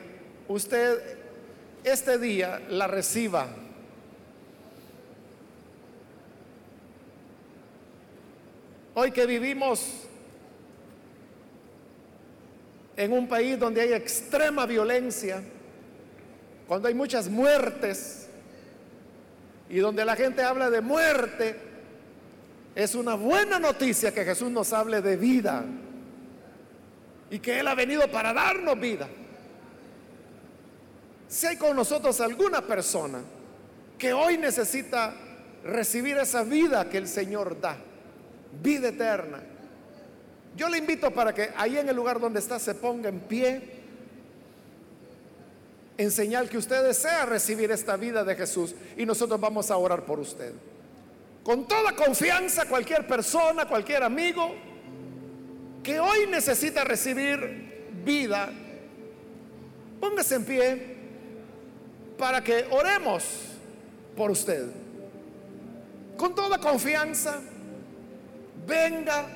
usted 0.49 1.19
este 1.85 2.19
día 2.19 2.63
la 2.71 2.87
reciba. 2.87 3.47
Hoy 8.95 9.11
que 9.11 9.27
vivimos 9.27 9.87
en 12.97 13.13
un 13.13 13.29
país 13.29 13.59
donde 13.59 13.83
hay 13.83 13.93
extrema 13.93 14.65
violencia, 14.65 15.43
cuando 16.67 16.89
hay 16.89 16.95
muchas 16.95 17.29
muertes 17.29 18.29
y 19.69 19.77
donde 19.77 20.07
la 20.07 20.17
gente 20.17 20.43
habla 20.43 20.71
de 20.71 20.81
muerte, 20.81 21.57
es 22.75 22.95
una 22.95 23.15
buena 23.15 23.59
noticia 23.59 24.15
que 24.15 24.25
Jesús 24.25 24.51
nos 24.51 24.73
hable 24.73 25.03
de 25.03 25.17
vida 25.19 25.63
y 27.31 27.39
que 27.39 27.61
Él 27.61 27.69
ha 27.69 27.75
venido 27.75 28.11
para 28.11 28.33
darnos 28.33 28.79
vida. 28.79 29.09
Si 31.29 31.47
hay 31.47 31.57
con 31.57 31.75
nosotros 31.75 32.21
alguna 32.21 32.63
persona 32.63 33.21
que 33.99 34.13
hoy 34.13 34.39
necesita 34.39 35.15
recibir 35.65 36.17
esa 36.19 36.45
vida 36.45 36.89
que 36.89 36.99
el 36.99 37.09
Señor 37.09 37.61
da, 37.61 37.77
vida 38.63 38.89
eterna. 38.89 39.41
Yo 40.57 40.69
le 40.69 40.79
invito 40.79 41.11
para 41.11 41.35
que 41.35 41.51
ahí 41.57 41.77
en 41.77 41.89
el 41.89 41.97
lugar 41.97 42.21
donde 42.21 42.39
está 42.39 42.59
se 42.59 42.75
ponga 42.75 43.09
en 43.09 43.21
pie 43.21 43.77
en 45.99 46.11
señal 46.11 46.49
que 46.49 46.59
usted 46.59 46.83
desea 46.85 47.25
recibir 47.25 47.71
esta 47.71 47.97
vida 47.97 48.23
de 48.23 48.35
Jesús 48.35 48.75
y 48.97 49.07
nosotros 49.07 49.41
vamos 49.41 49.71
a 49.71 49.77
orar 49.77 50.05
por 50.05 50.21
usted. 50.21 50.53
Con 51.43 51.67
toda 51.67 51.93
confianza, 51.93 52.67
cualquier 52.67 53.07
persona, 53.07 53.67
cualquier 53.67 54.03
amigo 54.03 54.55
que 55.87 56.01
hoy 56.01 56.27
necesita 56.27 56.83
recibir 56.83 57.93
vida, 58.05 58.51
póngase 60.01 60.35
en 60.35 60.45
pie 60.45 60.97
para 62.19 62.43
que 62.43 62.67
oremos 62.73 63.23
por 64.17 64.33
usted. 64.33 64.67
Con 66.17 66.35
toda 66.35 66.59
confianza 66.59 67.41
venga. 68.67 69.27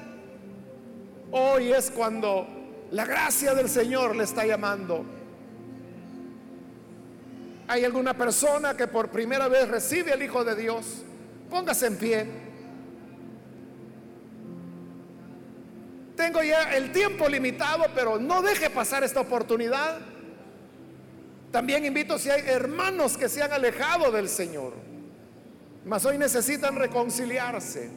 Hoy 1.31 1.73
es 1.73 1.89
cuando 1.89 2.49
la 2.91 3.05
gracia 3.05 3.55
del 3.55 3.69
Señor 3.69 4.17
le 4.17 4.25
está 4.25 4.45
llamando. 4.45 5.05
¿Hay 7.69 7.85
alguna 7.85 8.15
persona 8.15 8.77
que 8.77 8.89
por 8.89 9.09
primera 9.11 9.47
vez 9.47 9.69
recibe 9.69 10.13
al 10.13 10.21
Hijo 10.21 10.43
de 10.43 10.57
Dios? 10.57 11.05
Póngase 11.49 11.87
en 11.87 11.97
pie. 11.97 12.50
Tengo 16.21 16.43
ya 16.43 16.65
el 16.77 16.93
tiempo 16.93 17.27
limitado, 17.31 17.87
pero 17.95 18.19
no 18.19 18.43
deje 18.43 18.69
pasar 18.69 19.03
esta 19.03 19.21
oportunidad. 19.23 20.01
También 21.51 21.83
invito 21.87 22.19
si 22.19 22.29
hay 22.29 22.43
hermanos 22.47 23.17
que 23.17 23.27
se 23.27 23.43
han 23.43 23.51
alejado 23.51 24.13
del 24.13 24.29
Señor, 24.29 24.75
mas 25.87 26.05
hoy 26.05 26.19
necesitan 26.19 26.77
reconciliarse. 26.77 27.89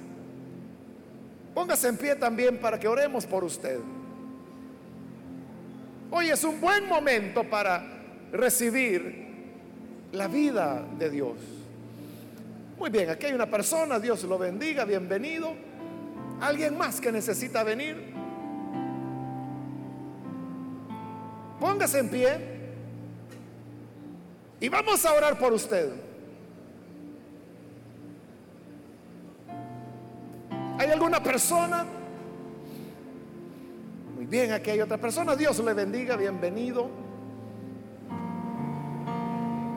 Póngase 1.53 1.89
en 1.89 1.97
pie 1.97 2.15
también 2.15 2.59
para 2.59 2.79
que 2.79 2.87
oremos 2.87 3.25
por 3.25 3.43
usted. 3.43 3.79
Hoy 6.09 6.29
es 6.29 6.45
un 6.45 6.61
buen 6.61 6.87
momento 6.87 7.43
para 7.43 7.83
recibir 8.31 9.27
la 10.13 10.29
vida 10.29 10.87
de 10.97 11.09
Dios. 11.09 11.35
Muy 12.79 12.89
bien, 12.89 13.09
aquí 13.09 13.25
hay 13.25 13.33
una 13.33 13.49
persona, 13.49 13.99
Dios 13.99 14.23
lo 14.23 14.37
bendiga, 14.37 14.85
bienvenido. 14.85 15.53
¿Alguien 16.39 16.77
más 16.77 17.01
que 17.01 17.11
necesita 17.11 17.63
venir? 17.63 18.12
Póngase 21.63 21.99
en 21.99 22.09
pie 22.09 22.37
y 24.59 24.67
vamos 24.67 25.05
a 25.05 25.13
orar 25.13 25.39
por 25.39 25.53
usted. 25.53 25.93
¿Hay 30.77 30.91
alguna 30.91 31.23
persona? 31.23 31.85
Muy 34.13 34.25
bien, 34.25 34.51
aquí 34.51 34.71
hay 34.71 34.81
otra 34.81 34.97
persona. 34.97 35.37
Dios 35.37 35.57
le 35.59 35.73
bendiga, 35.73 36.17
bienvenido. 36.17 36.89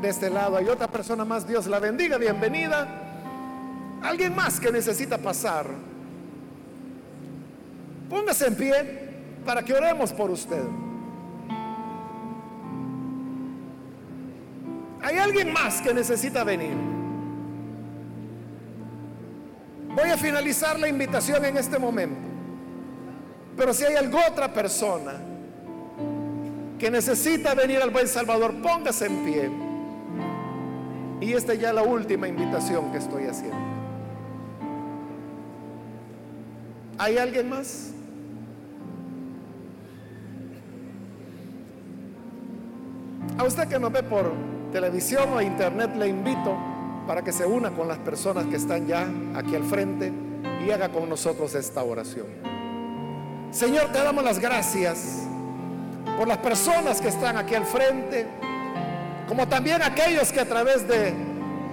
De 0.02 0.08
este 0.08 0.28
lado 0.28 0.56
hay 0.56 0.68
otra 0.68 0.88
persona 0.88 1.24
más. 1.24 1.46
Dios 1.46 1.68
la 1.68 1.78
bendiga, 1.78 2.18
bienvenida. 2.18 2.88
Alguien 4.02 4.34
más 4.34 4.58
que 4.58 4.72
necesita 4.72 5.18
pasar. 5.18 5.68
Póngase 8.10 8.48
en 8.48 8.56
pie 8.56 9.08
para 9.44 9.62
que 9.62 9.72
oremos 9.72 10.12
por 10.12 10.32
usted. 10.32 10.64
Hay 15.06 15.18
alguien 15.18 15.52
más 15.52 15.80
que 15.80 15.94
necesita 15.94 16.42
venir. 16.42 16.74
Voy 19.94 20.10
a 20.10 20.16
finalizar 20.16 20.80
la 20.80 20.88
invitación 20.88 21.44
en 21.44 21.56
este 21.56 21.78
momento. 21.78 22.18
Pero 23.56 23.72
si 23.72 23.84
hay 23.84 23.94
alguna 23.94 24.26
otra 24.26 24.52
persona 24.52 25.12
que 26.76 26.90
necesita 26.90 27.54
venir 27.54 27.80
al 27.80 27.90
buen 27.90 28.08
Salvador, 28.08 28.60
póngase 28.60 29.06
en 29.06 29.24
pie. 29.24 29.50
Y 31.20 31.34
esta 31.34 31.54
ya 31.54 31.68
es 31.68 31.74
la 31.76 31.84
última 31.84 32.26
invitación 32.26 32.90
que 32.90 32.98
estoy 32.98 33.26
haciendo. 33.26 33.56
¿Hay 36.98 37.16
alguien 37.16 37.48
más? 37.48 37.92
A 43.38 43.44
usted 43.44 43.68
que 43.68 43.78
nos 43.78 43.92
ve 43.92 44.02
por 44.02 44.55
televisión 44.76 45.32
o 45.32 45.40
internet 45.40 45.96
le 45.96 46.06
invito 46.06 46.54
para 47.06 47.22
que 47.22 47.32
se 47.32 47.46
una 47.46 47.70
con 47.70 47.88
las 47.88 47.96
personas 47.96 48.44
que 48.44 48.56
están 48.56 48.86
ya 48.86 49.08
aquí 49.34 49.54
al 49.54 49.64
frente 49.64 50.12
y 50.66 50.70
haga 50.70 50.90
con 50.90 51.08
nosotros 51.08 51.54
esta 51.54 51.82
oración. 51.82 52.26
Señor, 53.50 53.90
te 53.90 54.02
damos 54.02 54.22
las 54.22 54.38
gracias 54.38 55.22
por 56.18 56.28
las 56.28 56.36
personas 56.36 57.00
que 57.00 57.08
están 57.08 57.38
aquí 57.38 57.54
al 57.54 57.64
frente, 57.64 58.26
como 59.26 59.48
también 59.48 59.80
aquellos 59.80 60.30
que 60.30 60.40
a 60.40 60.44
través 60.44 60.86
de 60.86 61.14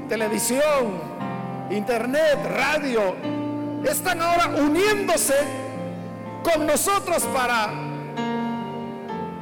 televisión, 0.07 1.01
internet, 1.71 2.39
radio, 2.55 3.15
están 3.83 4.21
ahora 4.21 4.47
uniéndose 4.47 5.35
con 6.41 6.65
nosotros 6.65 7.21
para 7.33 7.69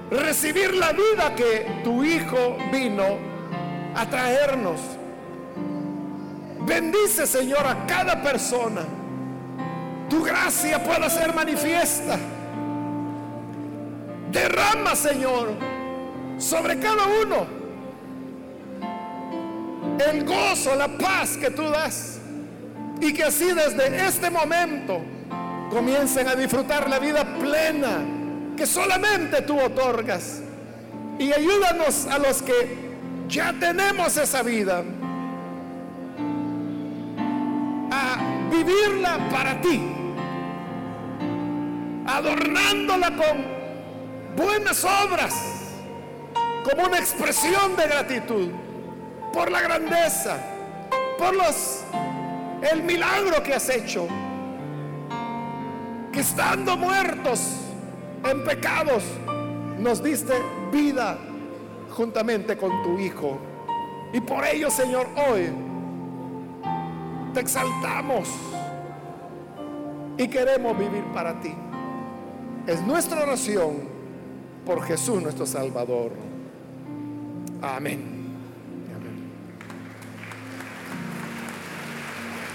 recibir 0.09 0.73
la 0.73 0.93
vida 0.93 1.35
que 1.35 1.81
tu 1.83 2.03
Hijo 2.03 2.57
vino 2.71 3.30
a 3.95 4.05
traernos. 4.09 4.79
Bendice, 6.61 7.25
Señor, 7.27 7.65
a 7.65 7.85
cada 7.85 8.21
persona. 8.21 8.81
Tu 10.09 10.23
gracia 10.23 10.83
pueda 10.83 11.09
ser 11.09 11.33
manifiesta. 11.33 12.17
Derrama, 14.31 14.95
Señor, 14.95 15.49
sobre 16.37 16.79
cada 16.79 17.05
uno 17.07 17.61
el 20.09 20.25
gozo, 20.25 20.75
la 20.75 20.87
paz 20.97 21.37
que 21.37 21.51
tú 21.51 21.63
das. 21.63 22.19
Y 22.99 23.13
que 23.13 23.23
así 23.23 23.51
desde 23.51 24.05
este 24.05 24.29
momento 24.29 25.01
comiencen 25.71 26.27
a 26.27 26.35
disfrutar 26.35 26.89
la 26.89 26.99
vida 26.99 27.23
plena 27.39 28.03
que 28.55 28.65
solamente 28.65 29.41
tú 29.41 29.59
otorgas. 29.59 30.41
Y 31.17 31.33
ayúdanos 31.33 32.05
a 32.07 32.19
los 32.19 32.41
que 32.41 32.90
ya 33.31 33.53
tenemos 33.57 34.17
esa 34.17 34.43
vida. 34.43 34.83
A 37.89 38.17
vivirla 38.51 39.29
para 39.29 39.59
ti, 39.61 39.81
adornándola 42.05 43.15
con 43.15 43.45
buenas 44.35 44.83
obras, 44.83 45.33
como 46.63 46.87
una 46.87 46.99
expresión 46.99 47.75
de 47.77 47.83
gratitud 47.83 48.49
por 49.33 49.49
la 49.49 49.61
grandeza, 49.61 50.37
por 51.17 51.33
los 51.35 51.83
el 52.61 52.83
milagro 52.83 53.41
que 53.41 53.53
has 53.53 53.69
hecho, 53.69 54.07
que 56.11 56.19
estando 56.19 56.77
muertos 56.77 57.39
en 58.23 58.43
pecados, 58.43 59.03
nos 59.79 60.03
diste 60.03 60.33
vida 60.71 61.17
juntamente 61.91 62.57
con 62.57 62.81
tu 62.83 62.97
Hijo. 62.99 63.37
Y 64.13 64.19
por 64.21 64.45
ello, 64.45 64.69
Señor, 64.69 65.07
hoy 65.15 65.49
te 67.33 67.39
exaltamos 67.39 68.29
y 70.17 70.27
queremos 70.27 70.77
vivir 70.77 71.03
para 71.13 71.39
ti. 71.39 71.53
Es 72.67 72.81
nuestra 72.81 73.23
oración 73.23 73.89
por 74.65 74.83
Jesús 74.83 75.21
nuestro 75.21 75.45
Salvador. 75.45 76.11
Amén. 77.61 78.21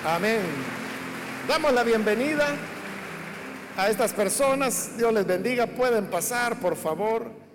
Amén. 0.05 0.41
Damos 1.49 1.73
la 1.73 1.83
bienvenida 1.83 2.55
a 3.77 3.89
estas 3.89 4.13
personas. 4.13 4.97
Dios 4.97 5.13
les 5.13 5.27
bendiga. 5.27 5.67
Pueden 5.67 6.07
pasar, 6.07 6.61
por 6.61 6.77
favor. 6.77 7.46